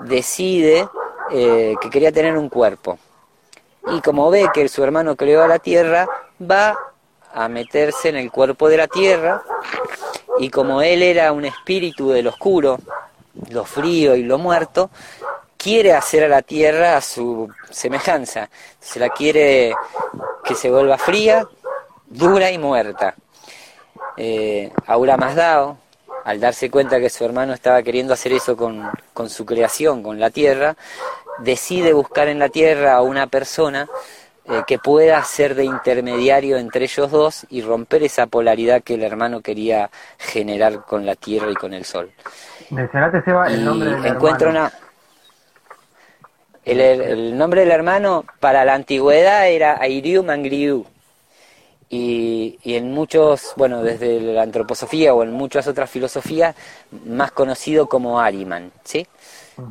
decide 0.00 0.86
eh, 1.30 1.76
que 1.80 1.88
quería 1.88 2.12
tener 2.12 2.36
un 2.36 2.50
cuerpo. 2.50 2.98
Y 3.92 4.00
como 4.00 4.30
ve 4.30 4.48
que 4.52 4.68
su 4.68 4.82
hermano 4.84 5.16
creó 5.16 5.42
a 5.42 5.48
la 5.48 5.58
tierra, 5.58 6.08
va 6.40 6.78
a 7.32 7.48
meterse 7.48 8.08
en 8.08 8.16
el 8.16 8.30
cuerpo 8.30 8.68
de 8.68 8.76
la 8.76 8.88
tierra, 8.88 9.42
y 10.38 10.50
como 10.50 10.82
él 10.82 11.02
era 11.02 11.32
un 11.32 11.44
espíritu 11.44 12.10
del 12.10 12.28
oscuro, 12.28 12.78
lo 13.50 13.64
frío 13.64 14.14
y 14.14 14.22
lo 14.22 14.38
muerto, 14.38 14.90
quiere 15.56 15.92
hacer 15.92 16.24
a 16.24 16.28
la 16.28 16.42
tierra 16.42 16.96
a 16.96 17.00
su 17.00 17.48
semejanza, 17.70 18.48
se 18.80 18.98
la 18.98 19.08
quiere 19.10 19.74
que 20.44 20.54
se 20.54 20.70
vuelva 20.70 20.96
fría, 20.96 21.46
dura 22.06 22.50
y 22.50 22.58
muerta. 22.58 23.14
Eh, 24.16 24.72
Aura 24.86 25.16
Mazdao, 25.16 25.78
al 26.24 26.40
darse 26.40 26.70
cuenta 26.70 27.00
que 27.00 27.10
su 27.10 27.24
hermano 27.24 27.54
estaba 27.54 27.82
queriendo 27.82 28.14
hacer 28.14 28.32
eso 28.32 28.56
con, 28.56 28.90
su 29.28 29.44
creación, 29.46 30.02
con 30.02 30.18
la 30.18 30.30
tierra, 30.30 30.76
decide 31.38 31.92
buscar 31.92 32.28
en 32.28 32.38
la 32.38 32.48
tierra 32.48 32.94
a 32.94 33.02
una 33.02 33.26
persona 33.26 33.88
eh, 34.44 34.62
que 34.66 34.78
pueda 34.78 35.22
ser 35.24 35.54
de 35.54 35.64
intermediario 35.64 36.56
entre 36.56 36.84
ellos 36.84 37.10
dos 37.10 37.46
y 37.50 37.62
romper 37.62 38.02
esa 38.02 38.26
polaridad 38.26 38.82
que 38.82 38.94
el 38.94 39.02
hermano 39.02 39.40
quería 39.40 39.90
generar 40.18 40.84
con 40.84 41.04
la 41.04 41.16
tierra 41.16 41.50
y 41.50 41.54
con 41.54 41.74
el 41.74 41.84
sol. 41.84 42.10
Mencionate, 42.70 43.22
Seba, 43.22 43.48
el 43.48 43.64
nombre 43.64 43.90
del 43.90 44.06
encuentra 44.06 44.48
una 44.48 44.72
el, 46.64 47.36
nombre 47.36 47.62
del 47.62 47.70
hermano 47.70 48.24
para 48.40 48.64
la 48.64 48.74
antigüedad 48.74 49.48
era 49.48 49.80
Airiu 49.80 50.22
Mangriu. 50.22 50.84
Y, 51.90 52.58
en 52.64 52.92
muchos, 52.92 53.54
bueno, 53.56 53.82
desde 53.82 54.20
la 54.20 54.42
antroposofía 54.42 55.14
o 55.14 55.22
en 55.22 55.32
muchas 55.32 55.66
otras 55.66 55.88
filosofías, 55.88 56.54
más 57.06 57.32
conocido 57.32 57.88
como 57.88 58.20
Ariman, 58.20 58.70
¿sí? 58.84 59.06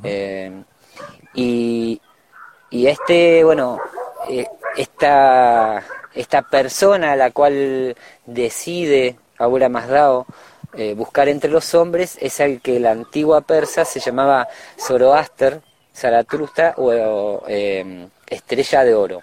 Eh, 0.04 0.52
y, 1.40 2.02
este, 2.72 3.44
bueno, 3.44 3.80
eh, 4.28 4.48
esta, 4.76 5.84
esta 6.14 6.42
persona 6.42 7.12
a 7.12 7.16
la 7.16 7.32
cual 7.32 7.96
decide 8.26 9.16
Aura 9.38 9.70
Mazdao 9.70 10.26
eh, 10.74 10.96
buscar 10.96 11.30
entre 11.30 11.50
los 11.50 11.74
hombres 11.76 12.18
es 12.20 12.40
el 12.40 12.60
que 12.60 12.80
la 12.80 12.92
antigua 12.92 13.42
persa 13.42 13.86
se 13.86 14.00
llamaba 14.00 14.48
Zoroaster, 14.80 15.62
Zaratrusta 15.96 16.74
o 16.78 17.44
em, 17.48 18.10
Estrella 18.28 18.84
de 18.84 18.96
Oro. 18.96 19.22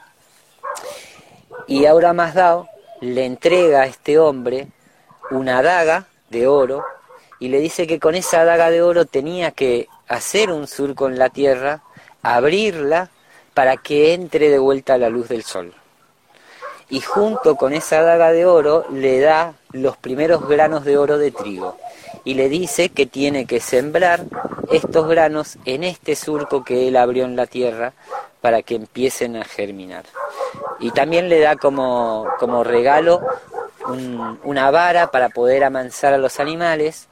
Y 1.67 1.87
Aura 1.87 2.13
Mazdao 2.13 2.69
le 3.01 3.25
entrega 3.27 3.83
a 3.83 3.87
este 3.87 4.19
hombre 4.19 4.69
una 5.31 5.63
daga 5.63 6.07
de 6.31 6.47
oro 6.47 6.85
y 7.41 7.49
le 7.49 7.59
dice 7.59 7.87
que 7.87 7.99
con 7.99 8.15
esa 8.15 8.45
daga 8.45 8.71
de 8.71 8.83
oro 8.83 9.05
tenía 9.05 9.51
que 9.51 9.89
hacer 10.09 10.51
un 10.51 10.67
surco 10.67 11.09
en 11.09 11.19
la 11.19 11.31
tierra, 11.31 11.83
abrirla 12.25 13.11
para 13.55 13.77
que 13.77 14.15
entre 14.15 14.51
de 14.51 14.59
vuelta 14.59 14.99
la 14.99 15.09
luz 15.09 15.29
del 15.29 15.45
sol. 15.45 15.73
Y 16.91 17.01
junto 17.01 17.57
con 17.57 17.73
esa 17.73 18.03
daga 18.03 18.33
de 18.33 18.45
oro 18.45 18.85
le 18.91 19.21
da 19.21 19.55
los 19.73 19.97
primeros 19.97 20.47
granos 20.47 20.85
de 20.85 20.99
oro 20.99 21.19
de 21.19 21.31
trigo 21.31 21.79
y 22.25 22.35
le 22.35 22.49
dice 22.49 22.89
que 22.89 23.07
tiene 23.07 23.47
que 23.47 23.61
sembrar 23.61 24.25
estos 24.71 25.09
granos 25.09 25.57
en 25.65 25.85
este 25.85 26.17
surco 26.17 26.65
que 26.65 26.89
él 26.89 26.97
abrió 26.97 27.25
en 27.25 27.37
la 27.37 27.47
tierra 27.47 27.93
para 28.41 28.63
que 28.63 28.75
empiecen 28.75 29.37
a 29.37 29.45
germinar. 29.45 30.05
Y 30.81 30.91
también 30.91 31.29
le 31.29 31.41
da 31.41 31.57
como, 31.57 32.27
como 32.39 32.65
regalo 32.65 33.21
una 34.45 34.71
vara 34.71 35.11
para 35.11 35.29
poder 35.29 35.65
amansar 35.65 36.15
a 36.15 36.19
los 36.19 36.41
animales 36.41 37.09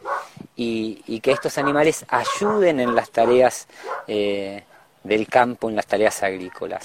y, 0.56 1.20
que 1.20 1.32
estos 1.32 1.58
animales 1.58 2.04
ayuden 2.08 2.80
en 2.80 2.94
las 2.94 3.10
tareas 3.10 3.68
eh, 4.06 4.64
del 5.04 5.28
campo, 5.28 5.68
en 5.68 5.76
las 5.76 5.86
tareas 5.86 6.22
agrícolas. 6.22 6.82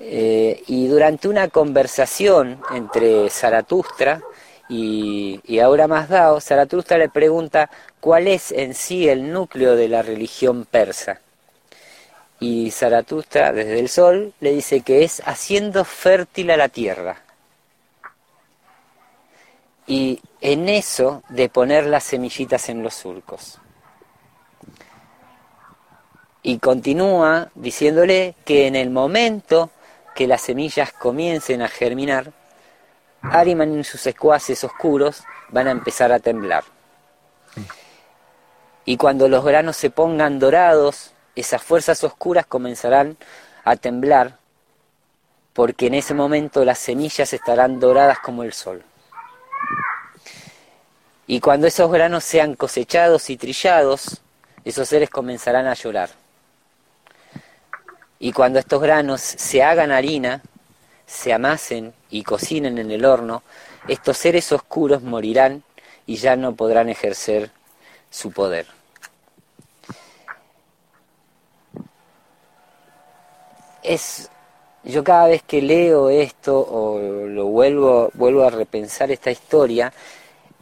Eh, 0.00 0.62
y 0.66 0.86
durante 0.86 1.28
una 1.28 1.48
conversación 1.48 2.60
entre 2.72 3.28
Zaratustra 3.30 4.20
y, 4.68 5.40
y 5.44 5.58
Aura 5.60 5.88
Mazdao, 5.88 6.40
Zaratustra 6.40 6.98
le 6.98 7.08
pregunta 7.08 7.70
cuál 8.00 8.28
es 8.28 8.52
en 8.52 8.74
sí 8.74 9.08
el 9.08 9.32
núcleo 9.32 9.76
de 9.76 9.88
la 9.88 10.02
religión 10.02 10.66
persa. 10.70 11.20
Y 12.40 12.70
Zaratustra, 12.70 13.52
desde 13.52 13.78
el 13.80 13.88
sol, 13.88 14.34
le 14.40 14.52
dice 14.52 14.82
que 14.82 15.04
es 15.04 15.22
haciendo 15.24 15.84
fértil 15.84 16.50
a 16.50 16.56
la 16.56 16.68
tierra. 16.68 17.22
Y 19.86 20.20
en 20.40 20.68
eso 20.68 21.22
de 21.28 21.48
poner 21.48 21.86
las 21.86 22.04
semillitas 22.04 22.68
en 22.68 22.82
los 22.82 22.94
surcos. 22.94 23.60
Y 26.46 26.58
continúa 26.58 27.48
diciéndole 27.54 28.34
que 28.44 28.66
en 28.66 28.76
el 28.76 28.90
momento 28.90 29.70
que 30.14 30.26
las 30.26 30.42
semillas 30.42 30.92
comiencen 30.92 31.62
a 31.62 31.68
germinar, 31.68 32.32
Ariman 33.22 33.80
y 33.80 33.82
sus 33.82 34.02
secuaces 34.02 34.62
oscuros 34.62 35.24
van 35.48 35.68
a 35.68 35.70
empezar 35.70 36.12
a 36.12 36.18
temblar. 36.18 36.62
Y 38.84 38.98
cuando 38.98 39.26
los 39.26 39.42
granos 39.42 39.78
se 39.78 39.88
pongan 39.88 40.38
dorados, 40.38 41.14
esas 41.34 41.62
fuerzas 41.62 42.04
oscuras 42.04 42.44
comenzarán 42.44 43.16
a 43.64 43.76
temblar, 43.76 44.36
porque 45.54 45.86
en 45.86 45.94
ese 45.94 46.12
momento 46.12 46.62
las 46.66 46.78
semillas 46.78 47.32
estarán 47.32 47.80
doradas 47.80 48.18
como 48.18 48.42
el 48.42 48.52
sol. 48.52 48.84
Y 51.26 51.40
cuando 51.40 51.66
esos 51.66 51.90
granos 51.90 52.22
sean 52.22 52.54
cosechados 52.54 53.30
y 53.30 53.38
trillados, 53.38 54.20
esos 54.62 54.86
seres 54.86 55.08
comenzarán 55.08 55.66
a 55.66 55.72
llorar. 55.72 56.10
Y 58.24 58.32
cuando 58.32 58.58
estos 58.58 58.80
granos 58.80 59.20
se 59.20 59.62
hagan 59.62 59.92
harina, 59.92 60.40
se 61.04 61.34
amasen 61.34 61.92
y 62.08 62.22
cocinen 62.22 62.78
en 62.78 62.90
el 62.90 63.04
horno, 63.04 63.42
estos 63.86 64.16
seres 64.16 64.50
oscuros 64.50 65.02
morirán 65.02 65.62
y 66.06 66.16
ya 66.16 66.34
no 66.34 66.54
podrán 66.54 66.88
ejercer 66.88 67.50
su 68.08 68.32
poder. 68.32 68.66
Es, 73.82 74.30
yo 74.84 75.04
cada 75.04 75.26
vez 75.26 75.42
que 75.42 75.60
leo 75.60 76.08
esto 76.08 76.58
o 76.58 76.98
lo 77.28 77.44
vuelvo, 77.48 78.10
vuelvo 78.14 78.44
a 78.44 78.48
repensar 78.48 79.10
esta 79.10 79.30
historia, 79.30 79.92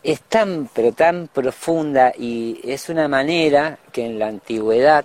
es 0.02 0.20
tan, 0.22 0.68
pero 0.74 0.90
tan 0.90 1.28
profunda 1.28 2.12
y 2.18 2.60
es 2.64 2.88
una 2.88 3.06
manera 3.06 3.78
que 3.92 4.04
en 4.04 4.18
la 4.18 4.26
antigüedad, 4.26 5.04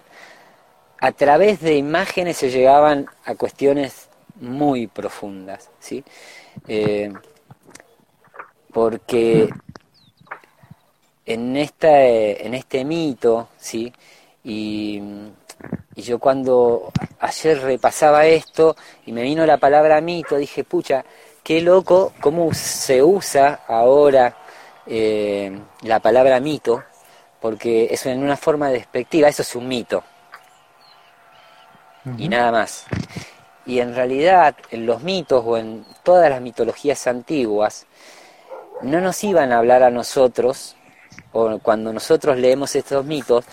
a 0.99 1.11
través 1.11 1.61
de 1.61 1.75
imágenes 1.75 2.37
se 2.37 2.49
llegaban 2.49 3.07
a 3.25 3.35
cuestiones 3.35 4.09
muy 4.39 4.87
profundas, 4.87 5.69
¿sí? 5.79 6.03
Eh, 6.67 7.11
porque 8.73 9.49
en, 11.25 11.57
esta, 11.57 12.03
en 12.03 12.53
este 12.53 12.85
mito, 12.85 13.49
¿sí? 13.57 13.93
Y, 14.43 15.01
yo 15.95 16.19
cuando 16.19 16.91
ayer 17.19 17.59
repasaba 17.59 18.27
esto 18.27 18.75
y 19.07 19.11
me 19.11 19.23
vino 19.23 19.47
la 19.47 19.57
palabra 19.57 19.99
mito, 19.99 20.37
dije, 20.37 20.63
pucha, 20.63 21.03
qué 21.43 21.59
loco 21.59 22.13
cómo 22.21 22.53
se 22.53 23.01
usa 23.01 23.61
ahora 23.67 24.37
eh, 24.85 25.59
la 25.81 25.99
palabra 25.99 26.39
mito, 26.39 26.83
porque 27.41 27.87
es 27.89 28.05
en 28.05 28.21
una 28.21 28.37
forma 28.37 28.69
despectiva, 28.69 29.27
eso 29.27 29.41
es 29.41 29.55
un 29.55 29.67
mito. 29.67 30.03
Y 32.17 32.29
nada 32.29 32.51
más. 32.51 32.85
Y 33.65 33.79
en 33.79 33.95
realidad, 33.95 34.55
en 34.71 34.85
los 34.85 35.03
mitos 35.03 35.43
o 35.45 35.57
en 35.57 35.85
todas 36.03 36.29
las 36.29 36.41
mitologías 36.41 37.05
antiguas, 37.07 37.85
no 38.81 39.01
nos 39.01 39.23
iban 39.23 39.51
a 39.51 39.57
hablar 39.57 39.83
a 39.83 39.89
nosotros, 39.89 40.75
o 41.33 41.59
cuando 41.59 41.91
nosotros 41.91 42.37
leemos 42.37 42.75
estos 42.75 43.05
mitos, 43.05 43.45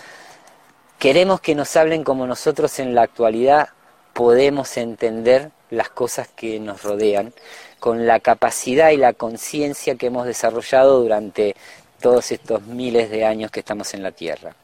queremos 0.99 1.41
que 1.41 1.55
nos 1.55 1.75
hablen 1.75 2.03
como 2.03 2.27
nosotros 2.27 2.79
en 2.79 2.95
la 2.95 3.03
actualidad 3.03 3.69
podemos 4.15 4.77
entender 4.77 5.51
las 5.69 5.89
cosas 5.89 6.29
que 6.29 6.57
nos 6.57 6.83
rodean, 6.83 7.33
con 7.81 8.07
la 8.07 8.21
capacidad 8.21 8.91
y 8.91 8.97
la 8.97 9.11
conciencia 9.11 9.95
que 9.95 10.07
hemos 10.07 10.25
desarrollado 10.25 11.01
durante 11.01 11.53
todos 11.99 12.31
estos 12.31 12.61
miles 12.61 13.09
de 13.09 13.25
años 13.25 13.51
que 13.51 13.59
estamos 13.59 13.93
en 13.93 14.03
la 14.03 14.11
Tierra. 14.11 14.55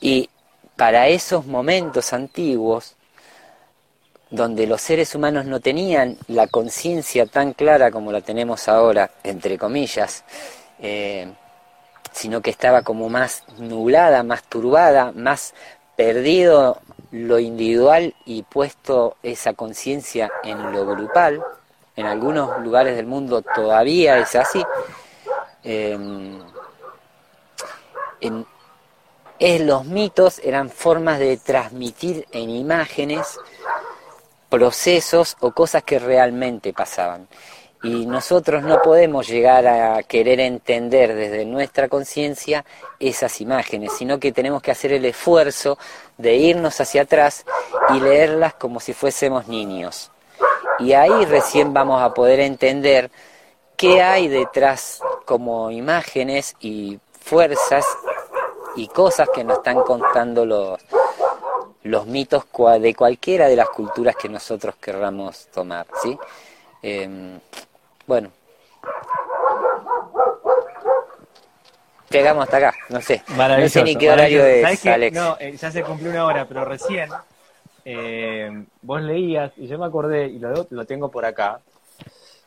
Y 0.00 0.30
para 0.80 1.08
esos 1.08 1.44
momentos 1.44 2.14
antiguos, 2.14 2.96
donde 4.30 4.66
los 4.66 4.80
seres 4.80 5.14
humanos 5.14 5.44
no 5.44 5.60
tenían 5.60 6.16
la 6.26 6.46
conciencia 6.46 7.26
tan 7.26 7.52
clara 7.52 7.90
como 7.90 8.10
la 8.10 8.22
tenemos 8.22 8.66
ahora, 8.66 9.10
entre 9.22 9.58
comillas, 9.58 10.24
eh, 10.78 11.30
sino 12.12 12.40
que 12.40 12.48
estaba 12.48 12.80
como 12.80 13.10
más 13.10 13.44
nublada, 13.58 14.22
más 14.22 14.42
turbada, 14.44 15.12
más 15.14 15.52
perdido 15.96 16.78
lo 17.10 17.38
individual 17.38 18.14
y 18.24 18.42
puesto 18.44 19.18
esa 19.22 19.52
conciencia 19.52 20.32
en 20.44 20.72
lo 20.72 20.86
grupal, 20.86 21.42
en 21.94 22.06
algunos 22.06 22.58
lugares 22.62 22.96
del 22.96 23.04
mundo 23.04 23.42
todavía 23.42 24.18
es 24.18 24.34
así, 24.34 24.64
em, 25.62 26.40
en, 28.22 28.46
los 29.40 29.86
mitos 29.86 30.38
eran 30.44 30.68
formas 30.68 31.18
de 31.18 31.38
transmitir 31.38 32.26
en 32.32 32.50
imágenes 32.50 33.38
procesos 34.50 35.36
o 35.40 35.52
cosas 35.52 35.82
que 35.82 35.98
realmente 35.98 36.74
pasaban. 36.74 37.26
Y 37.82 38.04
nosotros 38.04 38.62
no 38.62 38.82
podemos 38.82 39.26
llegar 39.26 39.66
a 39.66 40.02
querer 40.02 40.40
entender 40.40 41.14
desde 41.14 41.46
nuestra 41.46 41.88
conciencia 41.88 42.66
esas 42.98 43.40
imágenes, 43.40 43.92
sino 43.96 44.20
que 44.20 44.32
tenemos 44.32 44.60
que 44.60 44.72
hacer 44.72 44.92
el 44.92 45.06
esfuerzo 45.06 45.78
de 46.18 46.36
irnos 46.36 46.78
hacia 46.78 47.02
atrás 47.02 47.46
y 47.94 48.00
leerlas 48.00 48.52
como 48.52 48.80
si 48.80 48.92
fuésemos 48.92 49.48
niños. 49.48 50.10
Y 50.80 50.92
ahí 50.92 51.24
recién 51.24 51.72
vamos 51.72 52.02
a 52.02 52.12
poder 52.12 52.40
entender 52.40 53.10
qué 53.78 54.02
hay 54.02 54.28
detrás 54.28 55.00
como 55.24 55.70
imágenes 55.70 56.56
y 56.60 56.98
fuerzas 57.18 57.86
y 58.76 58.88
cosas 58.88 59.28
que 59.34 59.44
nos 59.44 59.58
están 59.58 59.80
contando 59.82 60.44
los, 60.44 60.80
los 61.82 62.06
mitos 62.06 62.44
de 62.80 62.94
cualquiera 62.94 63.48
de 63.48 63.56
las 63.56 63.68
culturas 63.70 64.16
que 64.16 64.28
nosotros 64.28 64.76
querramos 64.76 65.46
tomar, 65.48 65.86
¿sí? 66.02 66.18
Em, 66.82 67.38
bueno. 68.06 68.30
Llegamos 72.10 72.44
hasta 72.44 72.56
acá, 72.56 72.74
no 72.88 73.00
sé. 73.00 73.22
No 73.28 73.68
sé 73.68 73.84
ni 73.84 73.94
qué 73.94 74.10
horario 74.10 74.44
es, 74.44 74.86
Alex. 74.86 75.16
No, 75.16 75.36
eh, 75.38 75.56
ya 75.56 75.70
se 75.70 75.82
cumplió 75.82 76.10
una 76.10 76.24
hora, 76.26 76.44
pero 76.46 76.64
recién 76.64 77.08
eh, 77.84 78.64
vos 78.82 79.00
leías, 79.00 79.52
y 79.56 79.68
yo 79.68 79.78
me 79.78 79.86
acordé, 79.86 80.26
y 80.26 80.38
lo, 80.38 80.66
lo 80.70 80.84
tengo 80.86 81.10
por 81.10 81.24
acá, 81.24 81.60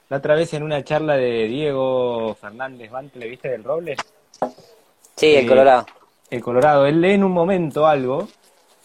la 0.09 0.17
otra 0.17 0.35
vez 0.35 0.53
en 0.53 0.63
una 0.63 0.83
charla 0.83 1.15
de 1.15 1.47
Diego 1.47 2.35
Fernández 2.35 2.91
¿le 3.15 3.27
¿viste 3.27 3.49
del 3.49 3.63
Robles? 3.63 3.97
Sí, 5.15 5.35
el 5.35 5.45
eh, 5.45 5.47
Colorado. 5.47 5.85
El 6.33 6.41
Colorado, 6.41 6.87
él 6.87 6.99
lee 6.99 7.11
en 7.11 7.23
un 7.23 7.31
momento 7.31 7.85
algo. 7.85 8.27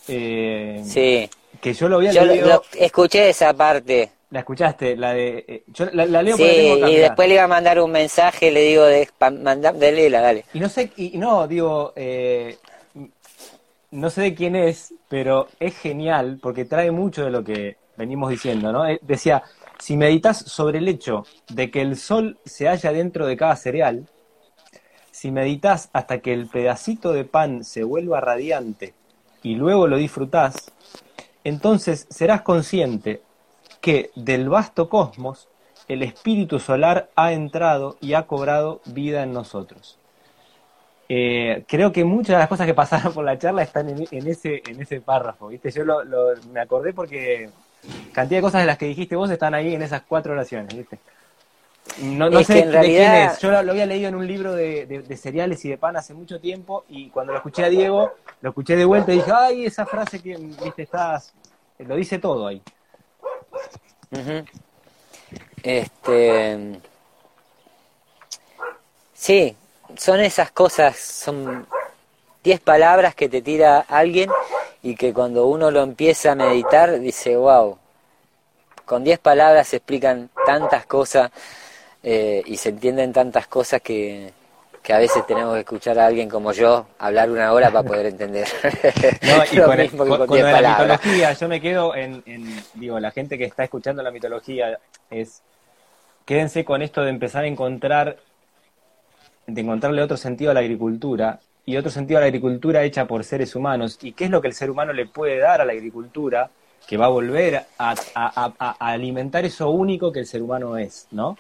sí. 0.06 1.30
Que 1.62 1.72
yo 1.72 1.88
lo 1.88 1.96
había 1.96 2.12
yo 2.12 2.24
Lo, 2.24 2.62
escuché 2.78 3.30
esa 3.30 3.54
parte. 3.54 4.10
¿La 4.30 4.40
escuchaste? 4.40 4.94
La 4.96 5.14
de. 5.14 5.44
Eh, 5.48 5.62
yo 5.68 5.86
la, 5.92 6.22
leo 6.22 6.36
Sí, 6.36 6.42
y 6.44 6.96
después 6.96 7.26
le 7.26 7.34
iba 7.34 7.44
a 7.44 7.48
mandar 7.48 7.80
un 7.80 7.90
mensaje, 7.90 8.50
le 8.50 8.60
digo 8.60 8.84
de 8.84 9.08
mandar, 9.40 9.74
de 9.74 10.10
dale. 10.10 10.44
Y 10.52 10.60
no 10.60 10.68
sé, 10.68 10.92
y 10.98 11.16
no, 11.16 11.48
digo, 11.48 11.94
eh, 11.96 12.58
no 13.92 14.10
sé 14.10 14.20
de 14.20 14.34
quién 14.34 14.54
es, 14.54 14.92
pero 15.08 15.48
es 15.58 15.74
genial 15.78 16.38
porque 16.42 16.66
trae 16.66 16.90
mucho 16.90 17.24
de 17.24 17.30
lo 17.30 17.42
que 17.42 17.78
venimos 17.96 18.28
diciendo, 18.28 18.70
¿no? 18.70 18.86
Eh, 18.86 18.98
decía, 19.00 19.42
si 19.78 19.96
meditas 19.96 20.36
sobre 20.36 20.78
el 20.78 20.88
hecho 20.88 21.24
de 21.48 21.70
que 21.70 21.80
el 21.80 21.96
sol 21.96 22.38
se 22.44 22.68
halla 22.68 22.92
dentro 22.92 23.26
de 23.26 23.38
cada 23.38 23.56
cereal, 23.56 24.06
si 25.18 25.32
meditas 25.32 25.90
hasta 25.92 26.20
que 26.20 26.32
el 26.32 26.46
pedacito 26.46 27.12
de 27.12 27.24
pan 27.24 27.64
se 27.64 27.82
vuelva 27.82 28.20
radiante 28.20 28.94
y 29.42 29.56
luego 29.56 29.88
lo 29.88 29.96
disfrutás, 29.96 30.70
entonces 31.42 32.06
serás 32.08 32.42
consciente 32.42 33.20
que 33.80 34.12
del 34.14 34.48
vasto 34.48 34.88
cosmos 34.88 35.48
el 35.88 36.04
espíritu 36.04 36.60
solar 36.60 37.10
ha 37.16 37.32
entrado 37.32 37.96
y 38.00 38.14
ha 38.14 38.28
cobrado 38.28 38.80
vida 38.84 39.24
en 39.24 39.32
nosotros. 39.32 39.98
Eh, 41.08 41.64
creo 41.66 41.90
que 41.90 42.04
muchas 42.04 42.36
de 42.36 42.38
las 42.38 42.48
cosas 42.48 42.68
que 42.68 42.74
pasaron 42.74 43.12
por 43.12 43.24
la 43.24 43.36
charla 43.36 43.64
están 43.64 43.88
en, 43.88 44.28
ese, 44.28 44.62
en 44.68 44.80
ese 44.80 45.00
párrafo, 45.00 45.48
¿viste? 45.48 45.72
Yo 45.72 45.82
me 46.52 46.60
acordé 46.60 46.92
porque 46.92 47.50
cantidad 48.12 48.38
de 48.38 48.42
cosas 48.42 48.60
de 48.60 48.66
las 48.66 48.78
que 48.78 48.86
dijiste 48.86 49.16
vos 49.16 49.30
están 49.30 49.54
ahí 49.54 49.74
en 49.74 49.82
esas 49.82 50.02
cuatro 50.02 50.34
oraciones, 50.34 50.76
¿viste? 50.76 51.00
No, 52.00 52.30
no 52.30 52.44
sé 52.44 52.66
de 52.66 52.80
quién 52.80 53.12
es. 53.12 53.38
Yo 53.40 53.50
lo, 53.50 53.58
había 53.58 53.86
leído 53.86 54.08
en 54.08 54.14
un 54.14 54.26
libro 54.26 54.54
de, 54.54 55.16
cereales 55.20 55.64
y 55.64 55.70
de 55.70 55.78
pan 55.78 55.96
hace 55.96 56.14
mucho 56.14 56.40
tiempo 56.40 56.84
y 56.88 57.10
cuando 57.10 57.32
lo 57.32 57.38
escuché 57.38 57.64
a 57.64 57.68
Diego, 57.68 58.14
lo 58.40 58.50
escuché 58.50 58.76
de 58.76 58.84
vuelta 58.84 59.12
y 59.12 59.16
dije, 59.16 59.32
ay, 59.34 59.66
esa 59.66 59.86
frase 59.86 60.20
que, 60.20 60.36
viste, 60.36 60.82
estás... 60.82 61.34
Lo 61.78 61.96
dice 61.96 62.18
todo 62.18 62.46
ahí. 62.46 62.62
Este... 65.62 66.80
Sí, 69.14 69.56
son 69.96 70.20
esas 70.20 70.52
cosas, 70.52 70.96
son 70.96 71.66
diez 72.44 72.60
palabras 72.60 73.14
que 73.14 73.28
te 73.28 73.42
tira 73.42 73.80
alguien 73.80 74.30
y 74.82 74.94
que 74.94 75.12
cuando 75.12 75.46
uno 75.46 75.70
lo 75.70 75.82
empieza 75.82 76.32
a 76.32 76.34
meditar 76.36 77.00
dice, 77.00 77.36
wow, 77.36 77.78
con 78.84 79.02
diez 79.02 79.18
palabras 79.18 79.68
se 79.68 79.76
explican 79.76 80.30
tantas 80.46 80.86
cosas 80.86 81.32
eh, 82.02 82.42
y 82.46 82.56
se 82.56 82.70
entienden 82.70 83.12
tantas 83.12 83.46
cosas 83.46 83.82
que, 83.82 84.32
que 84.82 84.94
a 84.94 84.98
veces 84.98 85.26
tenemos 85.26 85.52
que 85.54 85.60
escuchar 85.60 85.98
a 85.98 86.06
alguien 86.06 86.28
como 86.28 86.52
yo 86.52 86.86
hablar 86.98 87.30
una 87.30 87.52
hora 87.52 87.70
para 87.70 87.86
poder 87.86 88.06
entender. 88.06 88.46
No, 89.22 89.44
y 89.44 89.58
con, 89.58 89.76
la 90.42 90.78
mitología, 90.78 91.32
yo 91.34 91.48
me 91.48 91.60
quedo 91.60 91.94
en, 91.94 92.22
digo, 92.72 92.98
la 92.98 93.10
gente 93.10 93.36
que 93.36 93.44
está 93.44 93.64
escuchando 93.64 94.02
la 94.02 94.10
mitología 94.10 94.78
es, 95.10 95.42
quédense 96.24 96.64
con 96.64 96.80
esto 96.82 97.02
de 97.02 97.10
empezar 97.10 97.44
a 97.44 97.48
encontrar, 97.48 98.16
de 99.46 99.60
encontrarle 99.60 100.02
otro 100.02 100.16
sentido 100.16 100.52
a 100.52 100.54
la 100.54 100.60
agricultura 100.60 101.40
y 101.66 101.76
otro 101.76 101.90
sentido 101.90 102.18
a 102.18 102.20
la 102.22 102.28
agricultura 102.28 102.82
hecha 102.82 103.06
por 103.06 103.24
seres 103.24 103.54
humanos 103.54 103.98
y 104.00 104.12
qué 104.12 104.24
es 104.24 104.30
lo 104.30 104.40
que 104.40 104.48
el 104.48 104.54
ser 104.54 104.70
humano 104.70 104.94
le 104.94 105.04
puede 105.04 105.38
dar 105.38 105.60
a 105.60 105.66
la 105.66 105.72
agricultura 105.72 106.48
que 106.86 106.96
va 106.96 107.06
a 107.06 107.10
volver 107.10 107.66
a, 107.78 107.94
a 108.14 108.76
alimentar 108.78 109.44
eso 109.44 109.68
único 109.68 110.10
que 110.10 110.20
el 110.20 110.26
ser 110.26 110.40
humano 110.40 110.78
es, 110.78 111.08
¿no? 111.10 111.36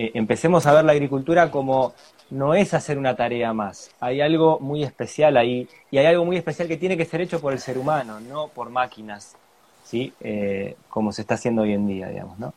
Eh, 0.00 0.12
empecemos 0.14 0.64
a 0.64 0.72
ver 0.72 0.82
la 0.86 0.92
agricultura 0.92 1.50
como 1.50 1.92
no 2.30 2.54
es 2.54 2.72
hacer 2.72 2.96
una 2.96 3.14
tarea 3.14 3.52
más. 3.52 3.90
Hay 4.00 4.22
algo 4.22 4.58
muy 4.58 4.82
especial 4.82 5.36
ahí 5.36 5.68
y 5.90 5.98
hay 5.98 6.06
algo 6.06 6.24
muy 6.24 6.38
especial 6.38 6.68
que 6.68 6.78
tiene 6.78 6.96
que 6.96 7.04
ser 7.04 7.20
hecho 7.20 7.38
por 7.38 7.52
el 7.52 7.58
ser 7.58 7.76
humano, 7.76 8.18
no 8.18 8.48
por 8.48 8.70
máquinas, 8.70 9.36
¿sí? 9.84 10.14
Eh, 10.22 10.74
como 10.88 11.12
se 11.12 11.20
está 11.20 11.34
haciendo 11.34 11.60
hoy 11.60 11.74
en 11.74 11.86
día, 11.86 12.08
digamos, 12.08 12.38
¿no? 12.38 12.54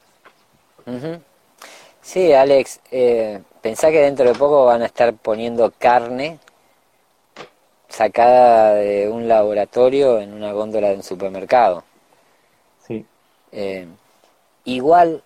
Sí, 2.01 2.31
Alex, 2.31 2.79
eh, 2.91 3.41
pensá 3.61 3.91
que 3.91 3.99
dentro 3.99 4.25
de 4.25 4.35
poco 4.35 4.63
van 4.63 4.81
a 4.81 4.85
estar 4.85 5.13
poniendo 5.13 5.69
carne 5.77 6.39
sacada 7.89 8.75
de 8.75 9.09
un 9.09 9.27
laboratorio 9.27 10.21
en 10.21 10.31
una 10.31 10.53
góndola 10.53 10.91
de 10.91 10.95
un 10.95 11.03
supermercado. 11.03 11.83
Sí. 12.87 13.05
igual 14.63 15.21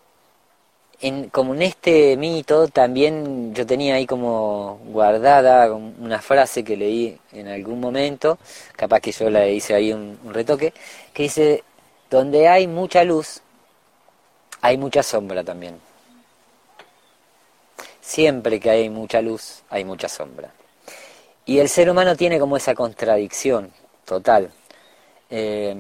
en, 1.01 1.29
como 1.29 1.53
en 1.53 1.61
este 1.61 2.17
mito 2.17 2.67
también 2.67 3.53
yo 3.53 3.65
tenía 3.65 3.95
ahí 3.95 4.05
como 4.05 4.79
guardada 4.85 5.71
una 5.73 6.21
frase 6.21 6.63
que 6.63 6.75
leí 6.75 7.19
en 7.33 7.47
algún 7.47 7.79
momento, 7.79 8.39
capaz 8.75 9.01
que 9.01 9.11
yo 9.11 9.29
la 9.29 9.47
hice 9.47 9.75
ahí 9.75 9.93
un, 9.93 10.17
retoque, 10.33 10.73
que 11.13 11.23
dice, 11.23 11.63
donde 12.09 12.47
hay 12.47 12.67
mucha 12.67 13.03
luz, 13.03 13.41
hay 14.61 14.77
mucha 14.77 15.03
sombra 15.03 15.43
también. 15.43 15.79
Siempre 18.01 18.59
que 18.59 18.69
hay 18.69 18.89
mucha 18.89 19.21
luz, 19.21 19.63
hay 19.69 19.83
mucha 19.83 20.07
sombra. 20.07 20.51
Y 21.45 21.59
el 21.59 21.69
ser 21.69 21.89
humano 21.89 22.15
tiene 22.15 22.39
como 22.39 22.57
esa 22.57 22.73
contradicción 22.73 23.71
total. 24.05 24.51
Eh, 25.29 25.75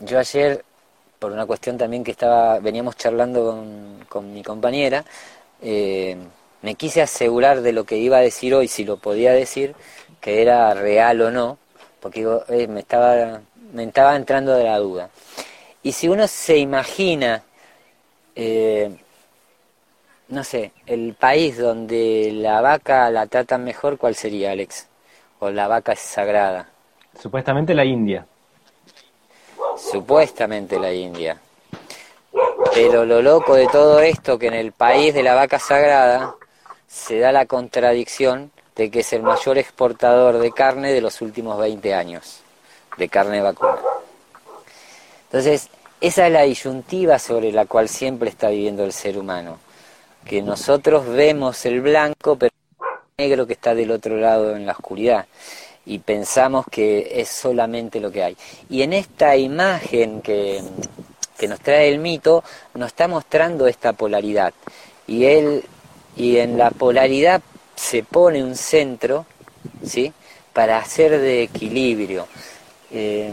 yo 0.00 0.18
ayer 0.18 0.64
por 1.18 1.32
una 1.32 1.46
cuestión 1.46 1.76
también 1.76 2.04
que 2.04 2.12
estaba 2.12 2.60
veníamos 2.60 2.96
charlando 2.96 3.64
con, 4.08 4.32
mi 4.32 4.42
compañera, 4.42 5.04
eh, 5.60 6.16
me 6.62 6.74
quise 6.74 7.02
asegurar 7.02 7.60
de 7.60 7.72
lo 7.72 7.84
que 7.84 7.96
iba 7.96 8.18
a 8.18 8.20
decir 8.20 8.54
hoy, 8.54 8.68
si 8.68 8.84
lo 8.84 8.96
podía 8.96 9.32
decir, 9.32 9.74
que 10.20 10.42
era 10.42 10.74
real 10.74 11.20
o 11.20 11.30
no, 11.30 11.58
porque 12.00 12.26
eh, 12.48 12.68
me, 12.68 12.80
estaba, 12.80 13.40
me 13.72 13.84
estaba 13.84 14.16
entrando 14.16 14.54
de 14.54 14.64
la 14.64 14.78
duda. 14.78 15.10
Y 15.82 15.92
si 15.92 16.08
uno 16.08 16.26
se 16.26 16.58
imagina, 16.58 17.42
eh, 18.34 18.96
no 20.28 20.44
sé, 20.44 20.72
el 20.86 21.14
país 21.14 21.58
donde 21.58 22.30
la 22.32 22.60
vaca 22.60 23.10
la 23.10 23.26
tratan 23.26 23.64
mejor, 23.64 23.98
¿cuál 23.98 24.14
sería, 24.14 24.52
Alex? 24.52 24.88
¿O 25.40 25.50
la 25.50 25.68
vaca 25.68 25.92
es 25.92 26.00
sagrada? 26.00 26.68
Supuestamente 27.20 27.74
la 27.74 27.84
India 27.84 28.26
supuestamente 29.78 30.78
la 30.78 30.92
India. 30.92 31.40
Pero 32.74 33.04
lo 33.04 33.22
loco 33.22 33.54
de 33.54 33.66
todo 33.68 34.00
esto 34.00 34.38
que 34.38 34.48
en 34.48 34.54
el 34.54 34.72
país 34.72 35.14
de 35.14 35.22
la 35.22 35.34
vaca 35.34 35.58
sagrada 35.58 36.34
se 36.86 37.18
da 37.18 37.32
la 37.32 37.46
contradicción 37.46 38.50
de 38.76 38.90
que 38.90 39.00
es 39.00 39.12
el 39.12 39.22
mayor 39.22 39.58
exportador 39.58 40.38
de 40.38 40.52
carne 40.52 40.92
de 40.92 41.00
los 41.00 41.20
últimos 41.20 41.58
20 41.58 41.94
años, 41.94 42.40
de 42.96 43.08
carne 43.08 43.40
vacuna. 43.40 43.78
Entonces, 45.24 45.68
esa 46.00 46.26
es 46.26 46.32
la 46.32 46.42
disyuntiva 46.42 47.18
sobre 47.18 47.52
la 47.52 47.66
cual 47.66 47.88
siempre 47.88 48.30
está 48.30 48.48
viviendo 48.48 48.84
el 48.84 48.92
ser 48.92 49.18
humano, 49.18 49.58
que 50.24 50.42
nosotros 50.42 51.06
vemos 51.06 51.64
el 51.66 51.80
blanco, 51.80 52.36
pero 52.36 52.52
el 53.16 53.24
negro 53.26 53.46
que 53.46 53.54
está 53.54 53.74
del 53.74 53.90
otro 53.90 54.16
lado 54.16 54.54
en 54.54 54.64
la 54.64 54.72
oscuridad 54.72 55.26
y 55.88 56.00
pensamos 56.00 56.66
que 56.70 57.12
es 57.14 57.30
solamente 57.30 57.98
lo 57.98 58.12
que 58.12 58.22
hay. 58.22 58.36
Y 58.68 58.82
en 58.82 58.92
esta 58.92 59.36
imagen 59.36 60.20
que, 60.20 60.62
nos 61.48 61.60
trae 61.60 61.88
el 61.88 61.98
mito, 61.98 62.44
nos 62.74 62.88
está 62.88 63.08
mostrando 63.08 63.66
esta 63.66 63.94
polaridad. 63.94 64.52
Y 65.06 65.24
él, 65.24 65.64
y 66.14 66.36
en 66.36 66.58
la 66.58 66.70
polaridad 66.70 67.40
se 67.74 68.02
pone 68.02 68.44
un 68.44 68.54
centro, 68.54 69.24
¿sí? 69.82 70.12
Para 70.52 70.76
hacer 70.76 71.18
de 71.18 71.44
equilibrio. 71.44 72.28
Eh, 72.90 73.32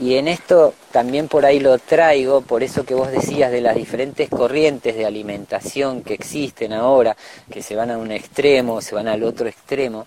y 0.00 0.14
en 0.16 0.28
esto 0.28 0.72
también 0.92 1.28
por 1.28 1.44
ahí 1.44 1.60
lo 1.60 1.78
traigo, 1.78 2.40
por 2.40 2.62
eso 2.62 2.84
que 2.84 2.94
vos 2.94 3.10
decías 3.10 3.52
de 3.52 3.60
las 3.60 3.76
diferentes 3.76 4.30
corrientes 4.30 4.96
de 4.96 5.04
alimentación 5.04 6.02
que 6.02 6.14
existen 6.14 6.72
ahora, 6.72 7.14
que 7.50 7.62
se 7.62 7.76
van 7.76 7.90
a 7.90 7.98
un 7.98 8.10
extremo, 8.10 8.80
se 8.80 8.94
van 8.94 9.08
al 9.08 9.22
otro 9.22 9.46
extremo 9.46 10.06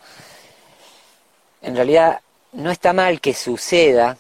en 1.66 1.76
realidad 1.76 2.22
no 2.54 2.70
está 2.70 2.94
mal 2.94 3.20
que 3.20 3.34
suceda, 3.34 4.18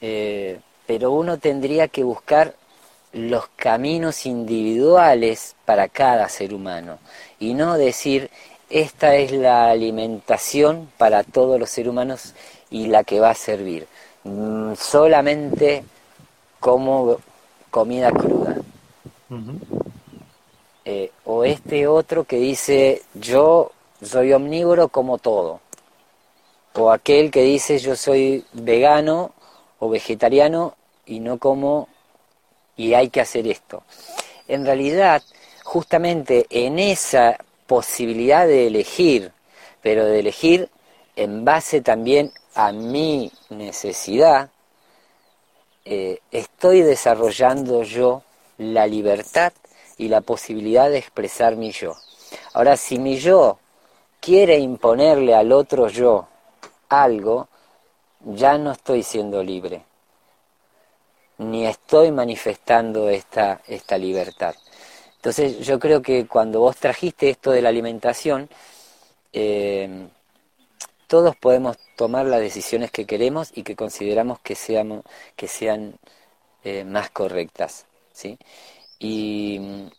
eh, 0.00 0.60
pero 0.86 1.10
uno 1.10 1.38
tendría 1.38 1.88
que 1.88 2.04
buscar 2.04 2.54
los 3.12 3.48
caminos 3.56 4.26
individuales 4.26 5.56
para 5.64 5.88
cada 5.88 6.28
ser 6.28 6.54
humano 6.54 7.00
y 7.40 7.54
no 7.54 7.76
decir 7.76 8.30
esta 8.70 9.16
es 9.16 9.32
la 9.32 9.70
alimentación 9.70 10.88
para 10.96 11.24
todos 11.24 11.58
los 11.58 11.68
seres 11.68 11.90
humanos 11.90 12.34
y 12.70 12.86
la 12.86 13.02
que 13.02 13.18
va 13.18 13.30
a 13.30 13.34
servir. 13.34 13.88
Mm, 14.22 14.74
solamente 14.74 15.82
como 16.60 17.18
comida 17.72 18.12
cruda. 18.12 18.56
Eh, 20.84 21.10
o 21.24 21.44
este 21.44 21.88
otro 21.88 22.22
que 22.22 22.36
dice 22.36 23.02
yo 23.14 23.72
soy 24.02 24.32
omnívoro 24.32 24.88
como 24.88 25.18
todo 25.18 25.60
o 26.74 26.90
aquel 26.90 27.30
que 27.30 27.42
dice 27.42 27.78
yo 27.78 27.96
soy 27.96 28.44
vegano 28.52 29.32
o 29.78 29.88
vegetariano 29.88 30.76
y 31.06 31.20
no 31.20 31.38
como 31.38 31.88
y 32.76 32.94
hay 32.94 33.10
que 33.10 33.20
hacer 33.20 33.46
esto. 33.46 33.82
En 34.48 34.64
realidad, 34.64 35.22
justamente 35.64 36.46
en 36.50 36.78
esa 36.78 37.38
posibilidad 37.66 38.46
de 38.46 38.66
elegir, 38.66 39.32
pero 39.82 40.04
de 40.06 40.20
elegir 40.20 40.70
en 41.16 41.44
base 41.44 41.80
también 41.82 42.32
a 42.54 42.72
mi 42.72 43.30
necesidad, 43.50 44.50
eh, 45.84 46.20
estoy 46.30 46.82
desarrollando 46.82 47.82
yo 47.82 48.22
la 48.58 48.86
libertad 48.86 49.52
y 49.98 50.08
la 50.08 50.20
posibilidad 50.20 50.88
de 50.88 50.98
expresar 50.98 51.56
mi 51.56 51.72
yo. 51.72 51.96
Ahora, 52.52 52.76
si 52.76 52.98
mi 52.98 53.16
yo 53.16 53.58
quiere 54.20 54.58
imponerle 54.58 55.34
al 55.34 55.52
otro 55.52 55.88
yo 55.88 56.28
algo, 56.90 57.48
ya 58.24 58.58
no 58.58 58.72
estoy 58.72 59.02
siendo 59.02 59.42
libre, 59.42 59.84
ni 61.38 61.66
estoy 61.66 62.10
manifestando 62.12 63.08
esta, 63.08 63.62
esta 63.66 63.96
libertad. 63.96 64.54
Entonces 65.16 65.66
yo 65.66 65.78
creo 65.78 66.02
que 66.02 66.26
cuando 66.26 66.60
vos 66.60 66.76
trajiste 66.76 67.30
esto 67.30 67.50
de 67.52 67.62
la 67.62 67.70
alimentación, 67.70 68.50
eh, 69.32 70.08
todos 71.06 71.36
podemos 71.36 71.78
tomar 71.96 72.26
las 72.26 72.40
decisiones 72.40 72.90
que 72.90 73.06
queremos 73.06 73.50
y 73.54 73.62
que 73.62 73.76
consideramos 73.76 74.40
que, 74.40 74.56
que 75.36 75.48
sean 75.48 75.94
eh, 76.64 76.84
más 76.84 77.10
correctas. 77.10 77.86
¿sí? 78.12 78.38
Y, 78.98 79.90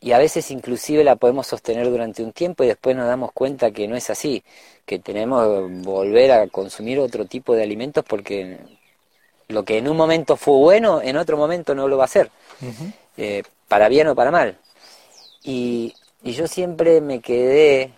y, 0.00 0.12
a 0.12 0.18
veces 0.18 0.50
inclusive 0.50 1.04
la 1.04 1.16
podemos 1.16 1.46
sostener 1.46 1.88
durante 1.90 2.22
un 2.22 2.32
tiempo 2.32 2.64
y 2.64 2.68
después 2.68 2.96
nos 2.96 3.06
damos 3.06 3.32
cuenta 3.32 3.70
que 3.70 3.88
no 3.88 3.96
es 3.96 4.10
así, 4.10 4.42
que 4.86 4.98
tenemos 4.98 5.44
que 5.46 5.74
volver 5.82 6.32
a 6.32 6.46
consumir 6.48 6.98
otro 6.98 7.24
tipo 7.26 7.54
de 7.54 7.62
alimentos 7.62 8.04
porque 8.04 8.58
lo 9.48 9.64
que 9.64 9.78
en 9.78 9.88
un 9.88 9.96
momento 9.96 10.36
fue 10.36 10.56
bueno, 10.56 11.00
en 11.02 11.16
otro 11.16 11.36
momento 11.36 11.74
no 11.74 11.88
lo 11.88 11.96
va 11.98 12.04
a 12.04 12.08
ser, 12.08 12.30
eh, 13.16 13.42
para 13.66 13.88
bien 13.88 14.08
o 14.08 14.14
para 14.14 14.30
mal. 14.30 14.58
Y, 15.42 15.94
y 16.22 16.32
yo 16.32 16.46
siempre 16.46 17.00
me 17.00 17.20
quedé, 17.20 17.92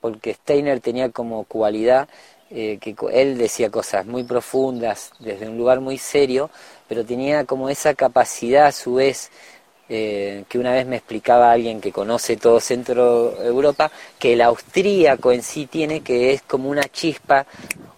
porque 0.00 0.34
Steiner 0.34 0.80
tenía 0.80 1.10
como 1.10 1.44
cualidad 1.44 2.08
eh, 2.48 2.78
que 2.80 2.94
él 3.12 3.38
decía 3.38 3.70
cosas 3.70 4.06
muy 4.06 4.22
profundas 4.22 5.10
desde 5.18 5.48
un 5.48 5.58
lugar 5.58 5.80
muy 5.80 5.98
serio, 5.98 6.48
pero 6.88 7.04
tenía 7.04 7.44
como 7.44 7.68
esa 7.68 7.94
capacidad 7.94 8.66
a 8.66 8.72
su 8.72 8.94
vez 8.94 9.32
eh, 9.88 10.44
que 10.48 10.58
una 10.58 10.72
vez 10.72 10.86
me 10.86 10.96
explicaba 10.96 11.52
alguien 11.52 11.80
que 11.80 11.92
conoce 11.92 12.36
todo 12.36 12.60
Centro 12.60 13.40
Europa, 13.42 13.90
que 14.18 14.32
el 14.32 14.40
austríaco 14.40 15.32
en 15.32 15.42
sí 15.42 15.66
tiene 15.66 16.00
que 16.00 16.32
es 16.32 16.42
como 16.42 16.68
una 16.68 16.84
chispa, 16.84 17.46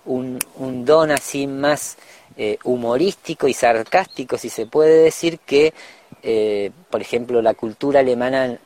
un, 0.04 0.38
un 0.56 0.84
don 0.84 1.10
así 1.10 1.46
más 1.46 1.96
eh, 2.36 2.56
humorístico 2.62 3.48
y 3.48 3.52
sarcástico, 3.52 4.38
si 4.38 4.48
se 4.48 4.66
puede 4.66 5.02
decir, 5.02 5.40
que, 5.40 5.74
eh, 6.22 6.70
por 6.88 7.00
ejemplo, 7.00 7.42
la 7.42 7.54
cultura 7.54 7.98
alemana 8.00 8.58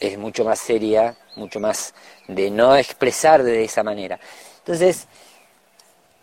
es 0.00 0.16
mucho 0.16 0.42
más 0.42 0.58
seria, 0.58 1.16
mucho 1.36 1.60
más 1.60 1.92
de 2.28 2.50
no 2.50 2.76
expresar 2.76 3.42
de 3.42 3.64
esa 3.64 3.82
manera. 3.82 4.18
Entonces, 4.58 5.06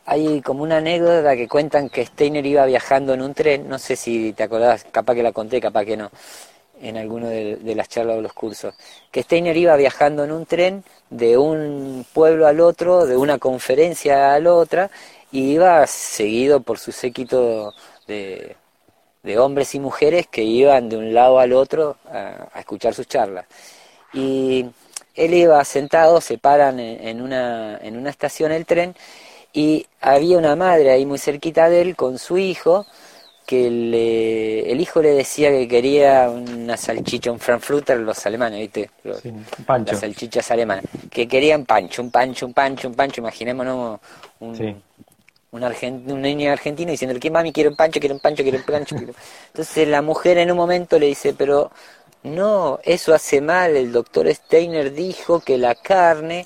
hay 0.07 0.41
como 0.41 0.63
una 0.63 0.77
anécdota 0.77 1.35
que 1.35 1.49
cuentan 1.49 1.89
que 1.89 2.05
Steiner 2.05 2.45
iba 2.45 2.65
viajando 2.65 3.13
en 3.13 3.21
un 3.21 3.34
tren, 3.34 3.67
no 3.67 3.77
sé 3.77 3.97
si 3.97 4.31
te 4.31 4.43
acordás, 4.43 4.85
capaz 4.89 5.15
que 5.15 5.21
la 5.21 5.34
conté, 5.34 5.59
capaz 5.59 5.84
que 5.84 5.97
no, 5.97 6.09
en 6.81 6.95
alguno 6.95 7.27
de, 7.27 7.57
de 7.57 7.75
las 7.75 7.89
charlas 7.89 8.17
o 8.17 8.21
los 8.21 8.31
cursos, 8.31 8.73
que 9.11 9.21
Steiner 9.21 9.55
iba 9.57 9.75
viajando 9.75 10.23
en 10.23 10.31
un 10.31 10.45
tren 10.45 10.85
de 11.09 11.38
un 11.38 12.05
pueblo 12.13 12.47
al 12.47 12.61
otro, 12.61 13.05
de 13.05 13.17
una 13.17 13.38
conferencia 13.38 14.34
a 14.34 14.39
la 14.39 14.53
otra, 14.53 14.89
y 15.31 15.51
iba 15.51 15.85
seguido 15.88 16.61
por 16.61 16.79
su 16.79 16.93
séquito 16.93 17.73
de, 18.07 18.55
hombres 19.38 19.75
y 19.75 19.79
mujeres 19.81 20.27
que 20.27 20.43
iban 20.43 20.88
de 20.88 20.95
un 20.95 21.13
lado 21.13 21.39
al 21.39 21.51
otro 21.51 21.97
a, 22.09 22.47
escuchar 22.57 22.93
sus 22.93 23.07
charlas. 23.07 23.45
Y 24.13 24.65
él 25.15 25.34
iba 25.34 25.63
sentado, 25.65 26.21
se 26.21 26.38
paran 26.38 26.79
en, 26.79 27.21
una, 27.21 27.77
en 27.79 27.97
una 27.97 28.09
estación 28.09 28.53
el 28.53 28.65
tren 28.65 28.95
y 29.53 29.86
había 30.02 30.38
una 30.38 30.56
madre 30.56 30.91
ahí 30.91 31.06
muy 31.06 31.18
cerquita 31.18 31.69
de 31.69 31.82
él 31.82 31.95
con 31.95 32.19
su 32.19 32.38
hijo 32.38 32.86
que 33.48 33.72
le, 33.72 34.69
el 34.69 34.82
hijo 34.82 35.02
le 35.02 35.11
decía 35.11 35.49
que 35.49 35.69
quería 35.69 36.30
una 36.30 36.76
salchicha, 36.76 37.32
un 37.32 37.40
frankfurter, 37.40 37.98
los 37.98 38.26
alemanes, 38.26 38.60
¿viste? 38.60 38.91
Las 39.06 39.99
salchichas 40.02 40.52
alemanas. 40.52 40.84
Que 41.10 41.30
querían 41.30 41.65
pancho, 41.65 42.02
un 42.02 42.11
pancho, 42.11 42.45
un 42.45 42.53
pancho, 42.53 42.90
un 42.90 42.94
pancho. 42.94 43.22
Imaginémonos 43.22 44.02
un, 44.41 44.82
un, 45.52 45.64
argent, 45.64 46.11
un 46.11 46.22
niño 46.22 46.52
argentino 46.52 46.91
diciendo 46.91 47.18
que 47.18 47.32
mami 47.32 47.53
quiero 47.53 47.69
un 47.69 47.78
pancho, 47.78 48.02
quiero 48.02 48.15
un 48.15 48.19
pancho, 48.19 48.44
quiero 48.44 48.57
un 48.57 48.65
pancho. 48.65 48.98
Entonces 48.98 49.88
la 49.88 50.02
mujer 50.02 50.40
en 50.40 50.52
un 50.52 50.57
momento 50.57 50.99
le 50.99 51.06
dice, 51.06 51.34
pero 51.34 51.72
no, 52.24 52.80
eso 52.84 53.14
hace 53.14 53.40
mal, 53.40 53.78
el 53.78 53.94
doctor 53.94 54.28
Steiner 54.28 54.91
dijo 54.91 55.40
que 55.40 55.57
la 55.57 55.74
carne 55.74 56.45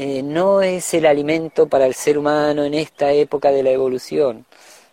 eh, 0.00 0.22
no 0.22 0.62
es 0.62 0.94
el 0.94 1.06
alimento 1.06 1.68
para 1.68 1.84
el 1.84 1.92
ser 1.92 2.18
humano 2.18 2.62
en 2.62 2.74
esta 2.74 3.10
época 3.10 3.50
de 3.50 3.64
la 3.64 3.70
evolución, 3.70 4.46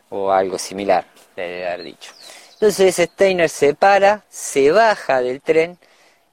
o 0.10 0.32
algo 0.32 0.57
similar, 0.57 1.06
debe 1.36 1.68
haber 1.68 1.84
dicho. 1.84 2.11
Entonces 2.53 2.95
Steiner 2.95 3.48
se 3.48 3.76
para, 3.76 4.26
se 4.30 4.72
baja 4.72 5.22
del 5.22 5.41
tren 5.41 5.77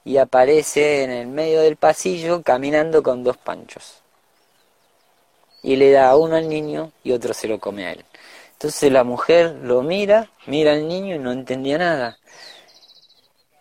y 0.03 0.17
aparece 0.17 1.03
en 1.03 1.11
el 1.11 1.27
medio 1.27 1.61
del 1.61 1.75
pasillo 1.75 2.41
caminando 2.41 3.03
con 3.03 3.23
dos 3.23 3.37
panchos 3.37 4.01
y 5.61 5.75
le 5.75 5.91
da 5.91 6.15
uno 6.17 6.35
al 6.35 6.49
niño 6.49 6.91
y 7.03 7.11
otro 7.11 7.35
se 7.35 7.47
lo 7.47 7.59
come 7.59 7.85
a 7.85 7.91
él. 7.91 8.03
Entonces 8.53 8.91
la 8.91 9.03
mujer 9.03 9.55
lo 9.61 9.83
mira, 9.83 10.31
mira 10.47 10.73
al 10.73 10.87
niño 10.87 11.15
y 11.15 11.19
no 11.19 11.31
entendía 11.31 11.77
nada. 11.77 12.17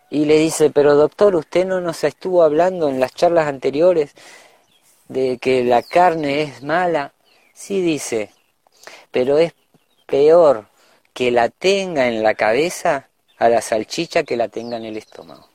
Y 0.08 0.24
le 0.24 0.38
dice, 0.38 0.70
pero 0.70 0.94
doctor, 0.94 1.36
usted 1.36 1.66
no 1.66 1.82
nos 1.82 2.02
estuvo 2.04 2.42
hablando 2.42 2.88
en 2.88 2.98
las 2.98 3.14
charlas 3.14 3.46
anteriores 3.46 4.14
de 5.08 5.38
que 5.38 5.64
la 5.64 5.82
carne 5.82 6.42
es 6.42 6.62
mala. 6.62 7.12
Sí 7.52 7.80
dice, 7.80 8.30
pero 9.10 9.38
es 9.38 9.52
peor 10.06 10.68
que 11.12 11.30
la 11.30 11.48
tenga 11.48 12.08
en 12.08 12.22
la 12.22 12.34
cabeza 12.34 13.08
a 13.38 13.48
la 13.48 13.60
salchicha 13.60 14.24
que 14.24 14.36
la 14.36 14.48
tenga 14.48 14.76
en 14.76 14.84
el 14.84 14.96
estómago. 14.96 15.48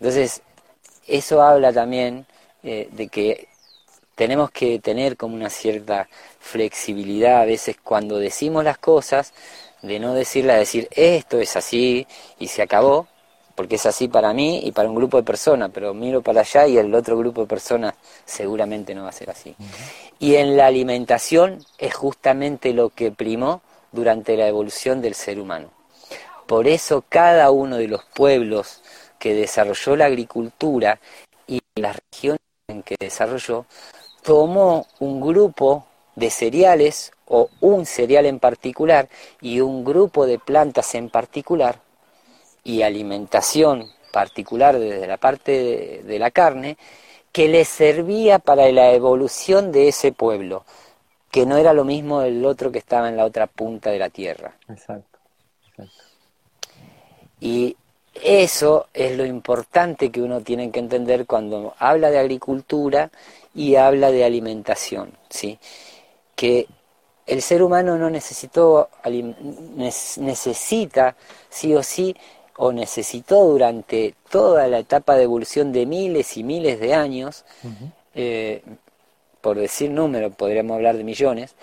Entonces, 0.00 0.42
eso 1.06 1.42
habla 1.42 1.72
también 1.72 2.26
eh, 2.62 2.88
de 2.92 3.08
que 3.08 3.48
tenemos 4.14 4.50
que 4.50 4.78
tener 4.78 5.16
como 5.16 5.34
una 5.34 5.50
cierta 5.50 6.08
flexibilidad 6.40 7.40
a 7.40 7.44
veces 7.44 7.76
cuando 7.82 8.18
decimos 8.18 8.64
las 8.64 8.78
cosas, 8.78 9.32
de 9.82 9.98
no 9.98 10.14
decirle 10.14 10.52
a 10.52 10.56
decir 10.56 10.88
esto 10.92 11.40
es 11.40 11.56
así 11.56 12.06
y 12.38 12.48
se 12.48 12.62
acabó, 12.62 13.06
porque 13.54 13.76
es 13.76 13.86
así 13.86 14.08
para 14.08 14.32
mí 14.32 14.60
y 14.64 14.72
para 14.72 14.88
un 14.88 14.94
grupo 14.94 15.16
de 15.16 15.22
personas, 15.22 15.70
pero 15.72 15.94
miro 15.94 16.22
para 16.22 16.40
allá 16.40 16.66
y 16.66 16.76
el 16.76 16.94
otro 16.94 17.16
grupo 17.16 17.42
de 17.42 17.46
personas 17.46 17.94
seguramente 18.24 18.94
no 18.94 19.04
va 19.04 19.10
a 19.10 19.12
ser 19.12 19.30
así. 19.30 19.54
Y 20.18 20.34
en 20.36 20.56
la 20.56 20.66
alimentación 20.66 21.64
es 21.78 21.94
justamente 21.94 22.72
lo 22.72 22.90
que 22.90 23.12
primó 23.12 23.62
durante 23.92 24.36
la 24.36 24.48
evolución 24.48 25.00
del 25.00 25.14
ser 25.14 25.38
humano. 25.38 25.68
Por 26.46 26.66
eso 26.66 27.04
cada 27.08 27.50
uno 27.50 27.76
de 27.76 27.88
los 27.88 28.04
pueblos 28.04 28.82
que 29.18 29.34
desarrolló 29.34 29.96
la 29.96 30.06
agricultura 30.06 30.98
y 31.46 31.60
las 31.76 31.96
regiones 31.96 32.40
en 32.68 32.82
que 32.82 32.96
desarrolló 32.98 33.66
tomó 34.22 34.86
un 34.98 35.20
grupo 35.20 35.86
de 36.16 36.30
cereales 36.30 37.12
o 37.26 37.48
un 37.60 37.86
cereal 37.86 38.26
en 38.26 38.38
particular 38.38 39.08
y 39.40 39.60
un 39.60 39.84
grupo 39.84 40.26
de 40.26 40.38
plantas 40.38 40.94
en 40.94 41.08
particular 41.08 41.80
y 42.64 42.82
alimentación 42.82 43.90
particular 44.12 44.78
desde 44.78 45.06
la 45.06 45.18
parte 45.18 46.02
de, 46.04 46.18
la 46.18 46.30
carne 46.30 46.76
que 47.32 47.48
le 47.48 47.64
servía 47.64 48.38
para 48.38 48.70
la 48.72 48.92
evolución 48.92 49.72
de 49.72 49.88
ese 49.88 50.12
pueblo, 50.12 50.64
que 51.30 51.46
no 51.46 51.56
era 51.56 51.72
lo 51.72 51.84
mismo 51.84 52.22
el 52.22 52.44
otro 52.44 52.72
que 52.72 52.78
estaba 52.78 53.08
en 53.08 53.16
la 53.16 53.24
otra 53.24 53.46
punta 53.46 53.90
de 53.90 53.98
la 53.98 54.08
tierra. 54.08 54.56
Exacto. 54.68 55.18
exacto. 55.68 56.04
Y 57.40 57.76
eso 58.14 58.86
es 58.94 59.16
lo 59.16 59.26
importante 59.26 60.10
que 60.10 60.22
uno 60.22 60.40
tiene 60.40 60.70
que 60.70 60.78
entender 60.78 61.26
cuando 61.26 61.74
habla 61.78 62.10
de 62.10 62.18
agricultura 62.18 63.10
y 63.52 63.74
habla 63.74 64.12
de 64.12 64.24
alimentación, 64.24 65.12
¿sí? 65.28 65.58
Que 66.36 66.68
el 67.26 67.42
ser 67.42 67.62
humano 67.62 67.98
no 67.98 68.10
necesitó, 68.10 68.90
necesita 70.16 71.16
sí 71.48 71.74
o 71.74 71.82
sí, 71.82 72.14
o 72.56 72.72
necesitó 72.72 73.44
durante 73.44 74.14
toda 74.30 74.68
la 74.68 74.78
etapa 74.78 75.16
de 75.16 75.24
evolución 75.24 75.72
de 75.72 75.86
miles 75.86 76.36
y 76.36 76.44
miles 76.44 76.78
de 76.80 76.94
años, 76.94 77.44
eh, 78.14 78.62
por 79.40 79.58
decir 79.58 79.90
número, 79.90 80.30
podríamos 80.30 80.76
hablar 80.76 80.96
de 80.96 81.04
millones, 81.04 81.54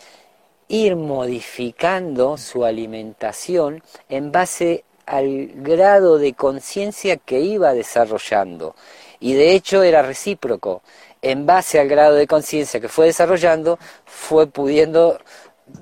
ir 0.67 0.95
modificando 0.95 2.37
su 2.37 2.65
alimentación 2.65 3.81
en 4.09 4.31
base 4.31 4.83
al 5.05 5.49
grado 5.55 6.17
de 6.17 6.33
conciencia 6.33 7.17
que 7.17 7.41
iba 7.41 7.73
desarrollando. 7.73 8.75
Y 9.19 9.33
de 9.33 9.53
hecho 9.53 9.83
era 9.83 10.01
recíproco 10.01 10.81
en 11.21 11.45
base 11.45 11.79
al 11.79 11.87
grado 11.87 12.15
de 12.15 12.27
conciencia 12.27 12.79
que 12.79 12.87
fue 12.87 13.07
desarrollando, 13.07 13.77
fue 14.05 14.47
pudiendo 14.47 15.19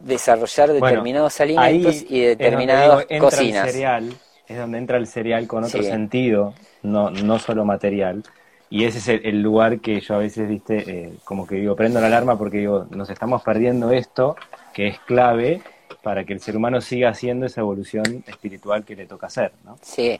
desarrollar 0.01 0.73
determinados 0.73 1.39
alimentos 1.39 2.03
y 2.09 2.21
determinadas 2.21 3.05
cocinas. 3.19 3.71
cereal, 3.71 4.13
es 4.49 4.57
donde 4.57 4.79
entra 4.79 4.97
el 4.97 5.07
cereal 5.07 5.47
con 5.47 5.63
otro 5.63 5.83
sentido, 5.83 6.55
no, 6.81 7.11
no 7.11 7.37
solo 7.37 7.63
material. 7.65 8.23
Y 8.71 8.85
ese 8.85 8.97
es 8.97 9.21
el, 9.23 9.41
lugar 9.41 9.79
que 9.79 9.99
yo 9.99 10.15
a 10.15 10.17
veces, 10.17 10.49
viste, 10.49 10.77
eh, 10.87 11.13
como 11.23 11.47
que 11.47 11.55
digo, 11.55 11.75
prendo 11.75 12.01
la 12.01 12.07
alarma 12.07 12.37
porque 12.37 12.57
digo, 12.57 12.87
nos 12.89 13.09
estamos 13.09 13.43
perdiendo 13.43 13.91
esto, 13.91 14.35
que 14.73 14.87
es 14.87 14.99
clave 14.99 15.61
para 16.01 16.23
que 16.23 16.33
el 16.33 16.39
ser 16.39 16.57
humano 16.57 16.81
siga 16.81 17.09
haciendo 17.09 17.45
esa 17.45 17.61
evolución 17.61 18.23
espiritual 18.27 18.83
que 18.85 18.95
le 18.95 19.05
toca 19.05 19.27
hacer, 19.27 19.51
¿no? 19.65 19.77
Sí, 19.81 20.19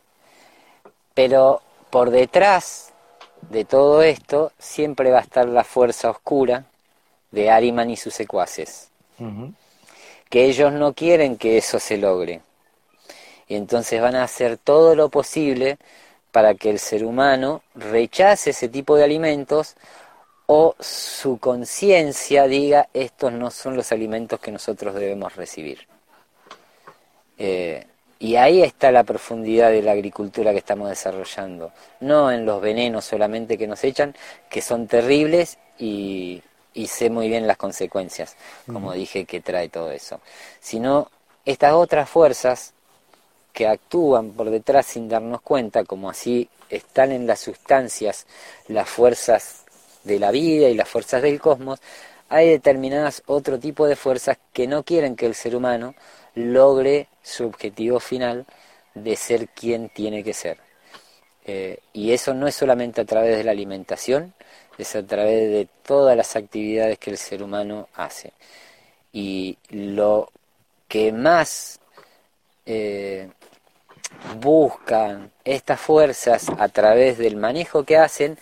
pero 1.14 1.61
por 1.89 2.11
detrás 2.11 2.93
de 3.49 3.65
todo 3.65 4.03
esto 4.03 4.51
siempre 4.60 5.11
va 5.11 5.19
a 5.19 5.22
estar 5.22 5.47
la 5.47 5.64
fuerza 5.64 6.10
oscura 6.10 6.65
de 7.31 7.49
Ariman 7.49 7.89
y 7.89 7.97
sus 7.97 8.14
secuaces, 8.14 8.89
que 10.30 10.45
ellos 10.45 10.72
no 10.73 10.93
quieren 10.93 11.38
que 11.38 11.57
eso 11.57 11.80
se 11.80 11.97
logre. 11.97 12.41
Y 13.49 13.55
entonces 13.55 13.99
van 13.99 14.15
a 14.15 14.23
hacer 14.23 14.57
todo 14.57 14.95
lo 14.95 15.09
posible 15.09 15.77
para 16.31 16.55
que 16.55 16.69
el 16.69 16.80
ser 16.80 17.03
humano 17.03 17.63
rechace 17.76 18.51
ese 18.51 18.69
tipo 18.69 18.95
de 18.95 19.03
alimentos 19.03 19.76
o 20.45 20.76
su 20.80 21.38
conciencia 21.38 22.47
diga 22.47 22.89
estos 22.93 23.34
no 23.34 23.51
son 23.51 23.76
los 23.76 23.91
alimentos 23.91 24.39
que 24.39 24.51
nosotros 24.51 24.95
debemos 24.95 25.35
recibir. 25.35 25.88
Eh, 27.38 27.85
y 28.19 28.35
ahí 28.35 28.61
está 28.61 28.91
la 28.91 29.03
profundidad 29.03 29.71
de 29.71 29.81
la 29.81 29.93
agricultura 29.93 30.51
que 30.51 30.57
estamos 30.57 30.89
desarrollando, 30.89 31.71
no 32.01 32.31
en 32.31 32.45
los 32.45 32.61
venenos 32.61 33.05
solamente 33.05 33.57
que 33.57 33.67
nos 33.67 33.84
echan, 33.84 34.15
que 34.49 34.61
son 34.61 34.88
terribles 34.88 35.57
y, 35.77 36.43
sé 36.88 37.09
muy 37.09 37.30
bien 37.30 37.45
las 37.47 37.57
consecuencias, 37.57 38.35
como 38.65 38.93
dije, 38.93 39.26
que 39.26 39.41
trae 39.41 39.69
todo 39.69 39.91
eso, 39.91 40.19
sino 40.59 41.09
estas 41.45 41.73
otras 41.73 42.09
fuerzas 42.09 42.73
que 43.60 43.68
actúan 43.68 44.31
por 44.31 44.49
detrás 44.49 44.86
sin 44.86 45.10
darnos 45.10 45.41
cuenta, 45.41 45.84
como 45.84 46.10
así 46.10 46.48
están 46.69 47.11
en 47.11 47.27
las 47.27 47.41
sustancias 47.41 48.26
las 48.69 48.88
fuerzas 48.88 49.65
de 50.06 50.18
la 50.18 50.31
vida 50.31 50.69
y 50.69 50.76
las 50.76 50.88
fuerzas 50.88 51.22
del 51.22 51.41
cosmos, 51.41 51.81
hay 52.30 52.48
determinadas 52.48 53.22
otro 53.26 53.60
tipo 53.60 53.86
de 53.86 53.98
fuerzas 53.98 54.38
que 54.53 54.65
no 54.65 54.84
quieren 54.84 55.18
que 55.18 55.26
el 55.26 55.36
ser 55.36 55.57
humano 55.57 55.94
logre 56.36 57.10
su 57.22 57.48
objetivo 57.48 57.99
final 57.99 58.45
de 58.94 59.18
ser 59.18 59.49
quien 59.49 59.90
tiene 59.90 60.23
que 60.23 60.34
ser. 60.34 60.57
Eh, 61.44 61.80
y 61.91 62.14
eso 62.14 62.34
no 62.34 62.48
es 62.48 62.56
solamente 62.56 63.02
a 63.02 63.06
través 63.06 63.36
de 63.36 63.44
la 63.44 63.52
alimentación, 63.52 64.34
es 64.77 64.95
a 64.95 65.06
través 65.06 65.52
de 65.52 65.68
todas 65.84 66.15
las 66.15 66.38
actividades 66.38 66.98
que 66.98 67.10
el 67.10 67.18
ser 67.18 67.44
humano 67.44 67.90
hace. 67.94 68.31
Y 69.11 69.57
lo 69.69 70.31
que 70.88 71.11
más 71.11 71.81
eh, 72.65 73.27
buscan 74.40 75.31
estas 75.44 75.80
fuerzas 75.80 76.48
a 76.57 76.69
través 76.69 77.18
del 77.18 77.36
manejo 77.36 77.84
que 77.84 77.98
hacen 77.98 78.38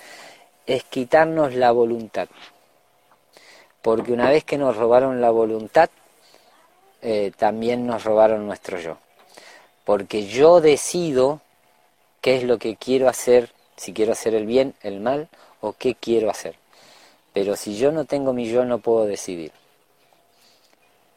es 0.66 0.84
quitarnos 0.84 1.54
la 1.54 1.72
voluntad. 1.72 2.28
Porque 3.82 4.12
una 4.12 4.30
vez 4.30 4.44
que 4.44 4.58
nos 4.58 4.76
robaron 4.76 5.22
la 5.22 5.30
voluntad, 5.30 5.90
eh, 7.02 7.32
también 7.38 7.88
nos 7.88 8.04
robaron 8.04 8.46
nuestro 8.46 8.80
yo. 8.80 8.98
Porque 9.86 10.28
yo 10.28 10.60
decido 10.60 11.42
qué 12.22 12.38
es 12.38 12.44
lo 12.44 12.58
que 12.58 12.76
quiero 12.76 13.08
hacer, 13.08 13.54
si 13.78 13.94
quiero 13.94 14.12
hacer 14.12 14.36
el 14.36 14.46
bien, 14.46 14.76
el 14.82 15.00
mal, 15.00 15.30
o 15.62 15.74
qué 15.74 15.96
quiero 15.96 16.30
hacer. 16.30 16.56
Pero 17.34 17.56
si 17.56 17.78
yo 17.78 17.92
no 17.92 18.06
tengo 18.06 18.34
mi 18.34 18.50
yo, 18.50 18.66
no 18.66 18.80
puedo 18.80 19.06
decidir. 19.06 19.52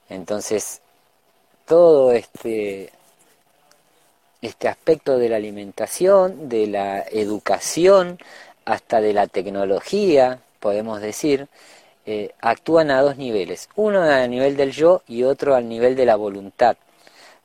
Entonces, 0.09 0.81
todo 1.67 2.13
este, 2.13 2.93
este 4.43 4.69
aspecto 4.69 5.19
de 5.19 5.29
la 5.29 5.37
alimentación, 5.37 6.49
de 6.49 6.67
la 6.67 7.01
educación, 7.03 8.19
hasta 8.65 9.01
de 9.01 9.13
la 9.13 9.27
tecnología, 9.27 10.41
podemos 10.61 11.01
decir, 11.01 11.49
eh, 12.07 12.31
actúan 12.41 12.91
a 12.91 13.03
dos 13.03 13.17
niveles, 13.17 13.69
uno 13.77 14.03
a 14.03 14.27
nivel 14.27 14.57
del 14.57 14.73
yo 14.73 15.03
y 15.07 15.25
otro 15.25 15.55
al 15.55 15.69
nivel 15.69 15.97
de 15.97 16.07
la 16.07 16.17
voluntad, 16.17 16.77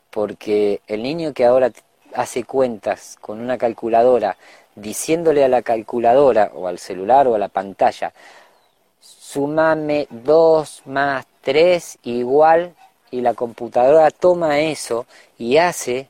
porque 0.09 0.81
el 0.87 1.03
niño 1.03 1.33
que 1.33 1.45
ahora 1.45 1.71
hace 2.13 2.43
cuentas 2.43 3.17
con 3.19 3.39
una 3.39 3.57
calculadora, 3.57 4.37
diciéndole 4.75 5.43
a 5.43 5.49
la 5.49 5.61
calculadora 5.61 6.51
o 6.53 6.67
al 6.67 6.79
celular 6.79 7.27
o 7.27 7.35
a 7.35 7.39
la 7.39 7.49
pantalla, 7.49 8.13
sumame 8.99 10.07
2 10.09 10.83
más 10.85 11.25
3 11.41 11.99
igual, 12.03 12.73
y 13.11 13.21
la 13.21 13.33
computadora 13.33 14.11
toma 14.11 14.59
eso 14.59 15.05
y 15.37 15.57
hace, 15.57 16.09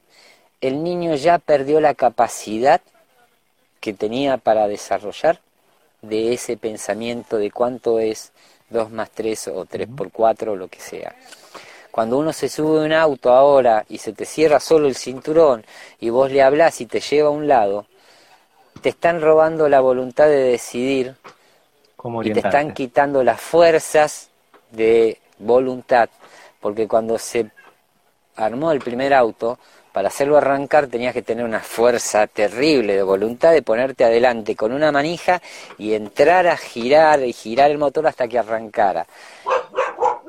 el 0.67 0.83
niño 0.83 1.15
ya 1.15 1.37
perdió 1.37 1.79
la 1.79 1.93
capacidad 1.93 2.81
que 3.79 3.93
tenía 3.93 4.37
para 4.37 4.67
desarrollar 4.67 5.39
de 6.01 6.33
ese 6.33 6.57
pensamiento 6.57 7.37
de 7.37 7.51
cuánto 7.51 7.99
es 7.99 8.31
2 8.69 8.91
más 8.91 9.11
3 9.11 9.49
o 9.49 9.65
3 9.65 9.87
por 9.95 10.11
4 10.11 10.53
o 10.53 10.55
lo 10.55 10.67
que 10.67 10.79
sea. 10.79 11.15
Cuando 11.91 12.17
uno 12.17 12.33
se 12.33 12.49
sube 12.49 12.79
a 12.79 12.85
un 12.85 12.93
auto 12.93 13.31
ahora 13.31 13.85
y 13.87 13.99
se 13.99 14.11
te 14.11 14.25
cierra 14.25 14.59
solo 14.59 14.87
el 14.87 14.95
cinturón 14.95 15.65
y 15.99 16.09
vos 16.09 16.31
le 16.31 16.41
hablas 16.41 16.81
y 16.81 16.85
te 16.85 16.99
lleva 16.99 17.29
a 17.29 17.31
un 17.31 17.47
lado, 17.47 17.85
te 18.81 18.89
están 18.89 19.21
robando 19.21 19.69
la 19.69 19.79
voluntad 19.79 20.25
de 20.25 20.43
decidir 20.43 21.15
y 22.23 22.33
te 22.33 22.39
están 22.39 22.73
quitando 22.73 23.23
las 23.23 23.39
fuerzas 23.39 24.29
de 24.71 25.19
voluntad, 25.39 26.09
porque 26.59 26.87
cuando 26.87 27.17
se 27.17 27.49
armó 28.35 28.71
el 28.71 28.79
primer 28.79 29.13
auto, 29.13 29.57
para 29.95 30.09
hacerlo 30.09 30.35
arrancar 30.35 30.87
tenías 30.87 31.13
que 31.13 31.21
tener 31.21 31.45
una 31.45 31.61
fuerza 31.61 32.27
terrible 32.27 32.97
de 32.97 33.01
voluntad 33.01 33.53
de 33.53 33.61
ponerte 33.61 34.03
adelante 34.03 34.53
con 34.53 34.73
una 34.73 34.91
manija 34.91 35.41
y 35.77 35.93
entrar 35.93 36.47
a 36.47 36.57
girar 36.57 37.23
y 37.23 37.31
girar 37.31 37.71
el 37.71 37.77
motor 37.77 38.05
hasta 38.05 38.27
que 38.27 38.37
arrancara. 38.37 39.07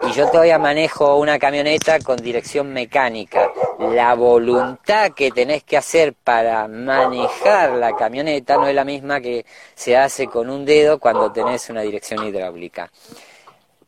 Y 0.05 0.12
yo 0.12 0.30
todavía 0.30 0.60
manejo 0.60 1.16
una 1.16 1.40
camioneta 1.40 1.98
con 1.98 2.16
dirección 2.16 2.72
mecánica. 2.72 3.51
La 3.80 4.14
voluntad 4.14 5.10
que 5.10 5.32
tenés 5.32 5.64
que 5.64 5.76
hacer 5.76 6.14
para 6.14 6.68
manejar 6.68 7.72
la 7.72 7.97
camioneta 7.97 8.59
no 8.59 8.68
es 8.68 8.74
la 8.76 8.84
misma 8.84 9.20
que 9.20 9.44
se 9.74 9.97
hace 9.97 10.28
con 10.28 10.48
un 10.48 10.64
dedo 10.64 11.01
cuando 11.01 11.32
tenés 11.32 11.68
una 11.70 11.80
dirección 11.80 12.24
hidráulica. 12.24 12.88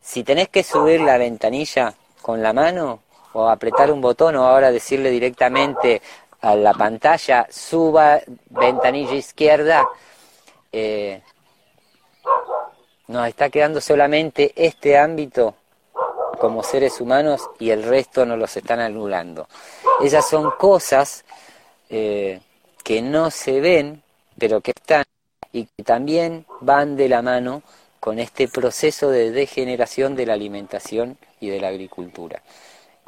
Si 0.00 0.24
tenés 0.24 0.48
que 0.48 0.64
subir 0.64 1.02
la 1.02 1.18
ventanilla 1.18 1.94
con 2.20 2.42
la 2.42 2.52
mano, 2.52 3.02
o 3.32 3.48
apretar 3.48 3.90
un 3.90 4.00
botón 4.00 4.36
o 4.36 4.44
ahora 4.44 4.70
decirle 4.70 5.10
directamente 5.10 6.00
a 6.40 6.54
la 6.54 6.72
pantalla 6.72 7.46
suba 7.50 8.20
ventanilla 8.50 9.14
izquierda, 9.14 9.88
eh, 10.72 11.22
nos 13.08 13.26
está 13.26 13.48
quedando 13.50 13.80
solamente 13.80 14.52
este 14.54 14.98
ámbito 14.98 15.54
como 16.38 16.62
seres 16.62 17.00
humanos 17.00 17.50
y 17.58 17.70
el 17.70 17.82
resto 17.82 18.24
nos 18.24 18.38
los 18.38 18.56
están 18.56 18.80
anulando. 18.80 19.48
Esas 20.00 20.28
son 20.28 20.52
cosas 20.52 21.24
eh, 21.90 22.40
que 22.84 23.02
no 23.02 23.30
se 23.30 23.60
ven, 23.60 24.02
pero 24.38 24.60
que 24.60 24.72
están 24.76 25.04
y 25.52 25.64
que 25.64 25.82
también 25.82 26.46
van 26.60 26.96
de 26.96 27.08
la 27.08 27.22
mano 27.22 27.62
con 28.00 28.18
este 28.18 28.48
proceso 28.48 29.10
de 29.10 29.30
degeneración 29.30 30.14
de 30.14 30.26
la 30.26 30.34
alimentación 30.34 31.18
y 31.40 31.48
de 31.48 31.60
la 31.60 31.68
agricultura. 31.68 32.42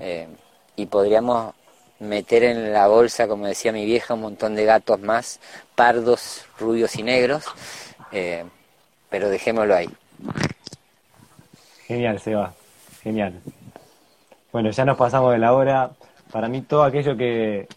Eh, 0.00 0.28
y 0.76 0.86
podríamos 0.86 1.54
meter 2.00 2.42
en 2.44 2.72
la 2.72 2.88
bolsa, 2.88 3.28
como 3.28 3.46
decía 3.46 3.72
mi 3.72 3.84
vieja, 3.84 4.14
un 4.14 4.22
montón 4.22 4.56
de 4.56 4.64
gatos 4.64 4.98
más, 5.00 5.40
pardos, 5.74 6.46
rubios 6.58 6.96
y 6.96 7.02
negros, 7.02 7.44
eh, 8.10 8.44
pero 9.10 9.28
dejémoslo 9.28 9.74
ahí. 9.74 9.90
Genial, 11.86 12.18
Seba, 12.20 12.54
genial. 13.02 13.40
Bueno, 14.52 14.70
ya 14.70 14.84
nos 14.84 14.96
pasamos 14.96 15.32
de 15.32 15.38
la 15.38 15.52
hora. 15.52 15.90
Para 16.32 16.48
mí 16.48 16.62
todo 16.62 16.84
aquello 16.84 17.16
que, 17.16 17.68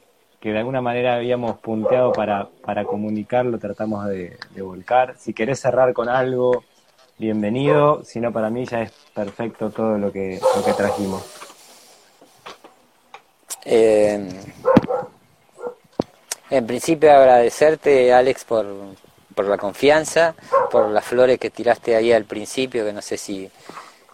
de 0.42 0.58
alguna 0.58 0.82
manera 0.82 1.16
habíamos 1.16 1.58
punteado 1.60 2.12
para, 2.12 2.48
para 2.64 2.86
comunicar 2.86 3.46
lo 3.46 3.58
tratamos 3.58 4.08
de, 4.08 4.38
de 4.52 4.62
volcar. 4.62 5.16
Si 5.18 5.34
querés 5.34 5.60
cerrar 5.60 5.94
con 5.94 6.10
algo, 6.10 6.64
bienvenido. 7.18 8.04
Si 8.04 8.20
no, 8.20 8.32
para 8.32 8.50
mí 8.50 8.66
ya 8.66 8.84
es 8.84 8.92
perfecto 9.14 9.70
todo 9.70 9.98
lo 9.98 10.12
que, 10.12 10.40
lo 10.56 10.64
que 10.64 10.74
trajimos. 10.74 11.43
Eh, 13.66 14.30
en 16.50 16.68
principio 16.68 17.12
agradecerte, 17.12 18.14
Alex, 18.14 18.44
por, 18.44 18.66
por, 19.34 19.46
la 19.46 19.58
confianza, 19.58 20.36
por 20.70 20.90
las 20.90 21.04
flores 21.04 21.40
que 21.40 21.50
tiraste 21.50 21.96
ahí 21.96 22.12
al 22.12 22.26
principio, 22.26 22.86
que 22.86 22.94
no 22.94 23.02
sé 23.02 23.18
si, 23.18 23.50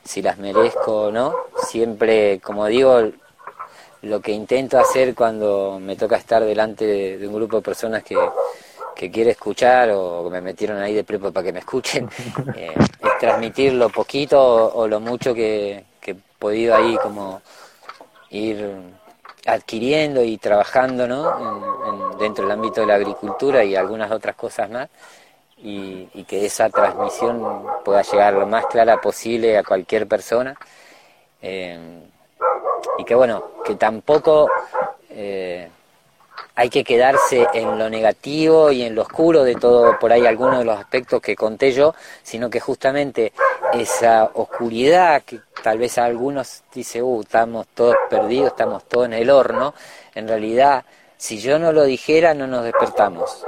si 0.03 0.21
las 0.21 0.37
merezco 0.37 1.07
o 1.07 1.11
no. 1.11 1.35
Siempre, 1.67 2.39
como 2.39 2.67
digo, 2.67 3.11
lo 4.03 4.21
que 4.21 4.31
intento 4.31 4.79
hacer 4.79 5.13
cuando 5.13 5.79
me 5.81 5.95
toca 5.95 6.15
estar 6.15 6.43
delante 6.43 6.85
de, 7.17 7.27
un 7.27 7.33
grupo 7.33 7.57
de 7.57 7.61
personas 7.61 8.03
que, 8.03 8.15
que 8.95 9.11
quiere 9.11 9.31
escuchar 9.31 9.91
o 9.91 10.23
que 10.23 10.29
me 10.29 10.41
metieron 10.41 10.81
ahí 10.81 10.93
de 10.93 11.03
prepo 11.03 11.31
para 11.31 11.45
que 11.45 11.53
me 11.53 11.59
escuchen, 11.59 12.09
eh, 12.55 12.73
es 12.77 13.17
transmitir 13.19 13.73
lo 13.73 13.89
poquito 13.89 14.39
o, 14.73 14.87
lo 14.87 14.99
mucho 14.99 15.33
que, 15.33 15.83
que 15.99 16.11
he 16.11 16.17
podido 16.37 16.75
ahí 16.75 16.95
como 16.97 17.41
ir 18.29 18.65
adquiriendo 19.45 20.23
y 20.23 20.37
trabajando 20.37 21.07
¿no? 21.07 22.17
dentro 22.17 22.43
del 22.43 22.51
ámbito 22.51 22.81
de 22.81 22.87
la 22.87 22.95
agricultura 22.95 23.63
y 23.63 23.75
algunas 23.75 24.11
otras 24.11 24.35
cosas 24.35 24.69
más, 24.69 24.89
y, 25.57 26.05
que 26.27 26.45
esa 26.45 26.69
transmisión 26.69 27.65
pueda 27.83 28.01
llegar 28.01 28.33
lo 28.33 28.47
más 28.47 28.65
clara 28.67 29.01
posible 29.01 29.57
a 29.57 29.63
cualquier 29.63 30.07
persona. 30.07 30.55
Eh, 31.41 31.77
y 32.97 33.03
que 33.03 33.15
bueno, 33.15 33.43
que 33.65 33.75
tampoco 33.75 34.49
eh, 35.09 35.69
hay 36.55 36.69
que 36.69 36.83
quedarse 36.83 37.47
en 37.53 37.77
lo 37.77 37.89
negativo 37.89 38.71
y 38.71 38.83
en 38.83 38.95
lo 38.95 39.03
oscuro 39.03 39.43
de 39.43 39.55
todo, 39.55 39.97
por 39.99 40.11
ahí 40.11 40.25
algunos 40.25 40.59
de 40.59 40.65
los 40.65 40.77
aspectos 40.77 41.21
que 41.21 41.35
conté 41.35 41.71
yo, 41.71 41.95
sino 42.23 42.49
que 42.49 42.59
justamente 42.59 43.33
esa 43.73 44.31
oscuridad 44.33 45.21
que 45.23 45.39
tal 45.63 45.77
vez 45.77 45.97
a 45.97 46.05
algunos 46.05 46.63
dice, 46.73 47.01
uh, 47.01 47.21
estamos 47.21 47.67
todos 47.73 47.95
perdidos, 48.09 48.47
estamos 48.47 48.83
todos 48.85 49.05
en 49.05 49.13
el 49.13 49.29
horno, 49.29 49.73
en 50.15 50.27
realidad 50.27 50.83
Si 51.17 51.37
yo 51.37 51.59
no 51.59 51.73
lo 51.73 51.83
dijera, 51.83 52.33
no 52.33 52.47
nos 52.47 52.63
despertamos. 52.63 53.45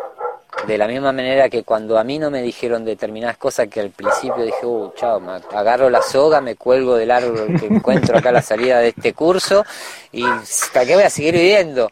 De 0.67 0.77
la 0.77 0.87
misma 0.87 1.13
manera 1.13 1.49
que 1.49 1.63
cuando 1.63 1.97
a 1.97 2.03
mí 2.03 2.19
no 2.19 2.29
me 2.29 2.41
dijeron 2.41 2.83
determinadas 2.83 3.37
cosas 3.37 3.69
que 3.69 3.79
al 3.79 3.91
principio 3.91 4.43
dije, 4.43 4.65
uh, 4.65 4.91
chao, 4.95 5.21
me 5.21 5.39
agarro 5.53 5.89
la 5.89 6.01
soga, 6.01 6.41
me 6.41 6.57
cuelgo 6.57 6.95
del 6.95 7.11
árbol 7.11 7.57
que 7.57 7.65
encuentro 7.75 8.17
acá 8.17 8.29
a 8.29 8.33
la 8.33 8.41
salida 8.41 8.79
de 8.79 8.89
este 8.89 9.13
curso 9.13 9.63
y 10.11 10.25
¿para 10.73 10.85
qué 10.85 10.95
voy 10.95 11.03
a 11.05 11.09
seguir 11.09 11.33
viviendo? 11.35 11.89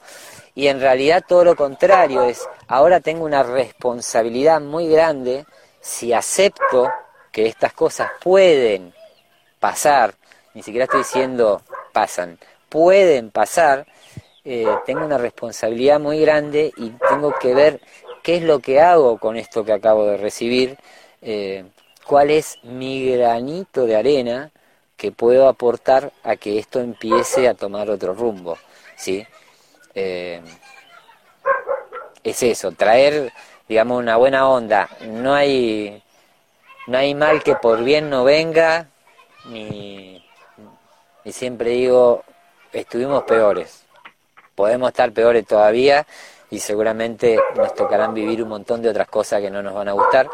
Y 0.53 0.67
en 0.67 0.81
realidad 0.81 1.23
todo 1.25 1.45
lo 1.45 1.55
contrario 1.55 2.23
es, 2.23 2.45
ahora 2.67 2.99
tengo 2.99 3.23
una 3.23 3.43
responsabilidad 3.43 4.59
muy 4.59 4.89
grande 4.89 5.45
si 5.79 6.11
acepto 6.11 6.89
que 7.31 7.47
estas 7.47 7.73
cosas 7.73 8.09
pueden 8.21 8.93
pasar, 9.59 10.13
ni 10.53 10.63
siquiera 10.63 10.85
estoy 10.85 10.99
diciendo 11.01 11.61
pasan, 11.93 12.39
pueden 12.69 13.31
pasar, 13.31 13.85
eh, 14.45 14.67
tengo 14.85 15.05
una 15.05 15.17
responsabilidad 15.17 15.99
muy 15.99 16.19
grande 16.21 16.71
y 16.77 16.91
tengo 17.09 17.33
que 17.39 17.53
ver 17.53 17.81
qué 18.23 18.37
es 18.37 18.43
lo 18.43 18.59
que 18.59 18.79
hago 18.79 19.17
con 19.17 19.37
esto 19.37 19.63
que 19.63 19.73
acabo 19.73 20.05
de 20.05 20.17
recibir, 20.17 20.77
eh, 21.21 21.65
cuál 22.05 22.31
es 22.31 22.57
mi 22.63 23.11
granito 23.15 23.85
de 23.85 23.95
arena 23.95 24.51
que 24.97 25.11
puedo 25.11 25.47
aportar 25.47 26.11
a 26.23 26.35
que 26.35 26.59
esto 26.59 26.79
empiece 26.79 27.47
a 27.47 27.53
tomar 27.53 27.89
otro 27.89 28.13
rumbo, 28.13 28.57
¿sí? 28.97 29.25
Eh, 29.95 30.41
es 32.23 32.43
eso, 32.43 32.71
traer, 32.73 33.31
digamos, 33.67 33.99
una 33.99 34.17
buena 34.17 34.49
onda. 34.49 34.89
No 35.07 35.33
hay, 35.33 36.03
no 36.89 36.97
hay 36.97 37.13
mal 37.13 37.43
que 37.43 37.55
por 37.55 37.83
bien 37.83 38.09
no 38.09 38.23
venga, 38.23 38.87
ni, 39.45 40.25
ni 41.23 41.31
siempre 41.31 41.69
digo, 41.69 42.23
estuvimos 42.73 43.23
peores. 43.23 43.85
Podemos 44.55 44.89
estar 44.89 45.11
peores 45.11 45.45
todavía, 45.45 46.05
y 46.49 46.59
seguramente 46.59 47.39
nos 47.55 47.75
tocarán 47.75 48.15
vivir 48.15 48.41
un 48.41 48.49
montón 48.49 48.81
de 48.81 48.89
otras 48.89 49.07
cosas 49.07 49.39
que 49.39 49.51
no 49.51 49.61
nos 49.61 49.75
van 49.75 49.87
a 49.87 49.91
gustar, 49.91 50.27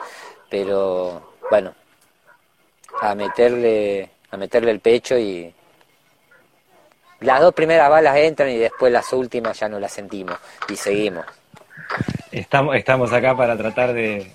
pero 0.49 1.33
bueno, 1.49 1.75
a 3.01 3.13
meterle, 3.15 4.09
a 4.31 4.37
meterle 4.37 4.71
el 4.71 4.79
pecho 4.79 5.17
y 5.17 5.53
las 7.19 7.41
dos 7.41 7.53
primeras 7.53 7.89
balas 7.89 8.15
entran 8.15 8.49
y 8.49 8.57
después 8.57 8.93
las 8.93 9.11
últimas 9.11 9.59
ya 9.59 9.67
no 9.67 9.77
las 9.77 9.91
sentimos 9.91 10.37
y 10.69 10.77
seguimos. 10.77 11.25
Estamos, 12.31 12.77
estamos 12.77 13.11
acá 13.11 13.35
para 13.35 13.57
tratar 13.57 13.93
de, 13.93 14.31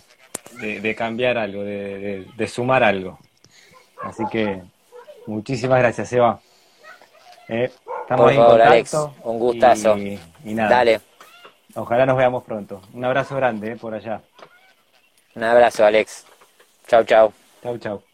de, 0.60 0.94
cambiar 0.94 1.38
algo, 1.38 1.62
de, 1.62 2.26
de, 2.36 2.48
sumar 2.48 2.82
algo. 2.82 3.18
Así 4.02 4.24
que 4.30 4.62
muchísimas 5.26 5.78
gracias, 5.78 6.12
Eva. 6.12 6.40
Eh, 7.48 7.70
estamos 8.02 8.26
Por 8.26 8.34
favor, 8.34 8.62
Alex, 8.62 8.94
un 9.24 9.38
gustazo. 9.38 9.96
y 9.98 10.18
nada. 10.44 10.70
Dale. 10.70 11.00
Ojalá 11.74 12.06
nos 12.06 12.16
veamos 12.16 12.44
pronto. 12.44 12.80
Un 12.92 13.04
abrazo 13.04 13.36
grande 13.36 13.72
eh, 13.72 13.76
por 13.76 13.94
allá. 13.94 14.20
Un 15.34 15.44
abrazo, 15.44 15.84
Alex. 15.84 16.24
Chau, 16.86 17.04
chau. 17.04 17.32
Chau, 17.62 17.78
chau. 17.78 18.09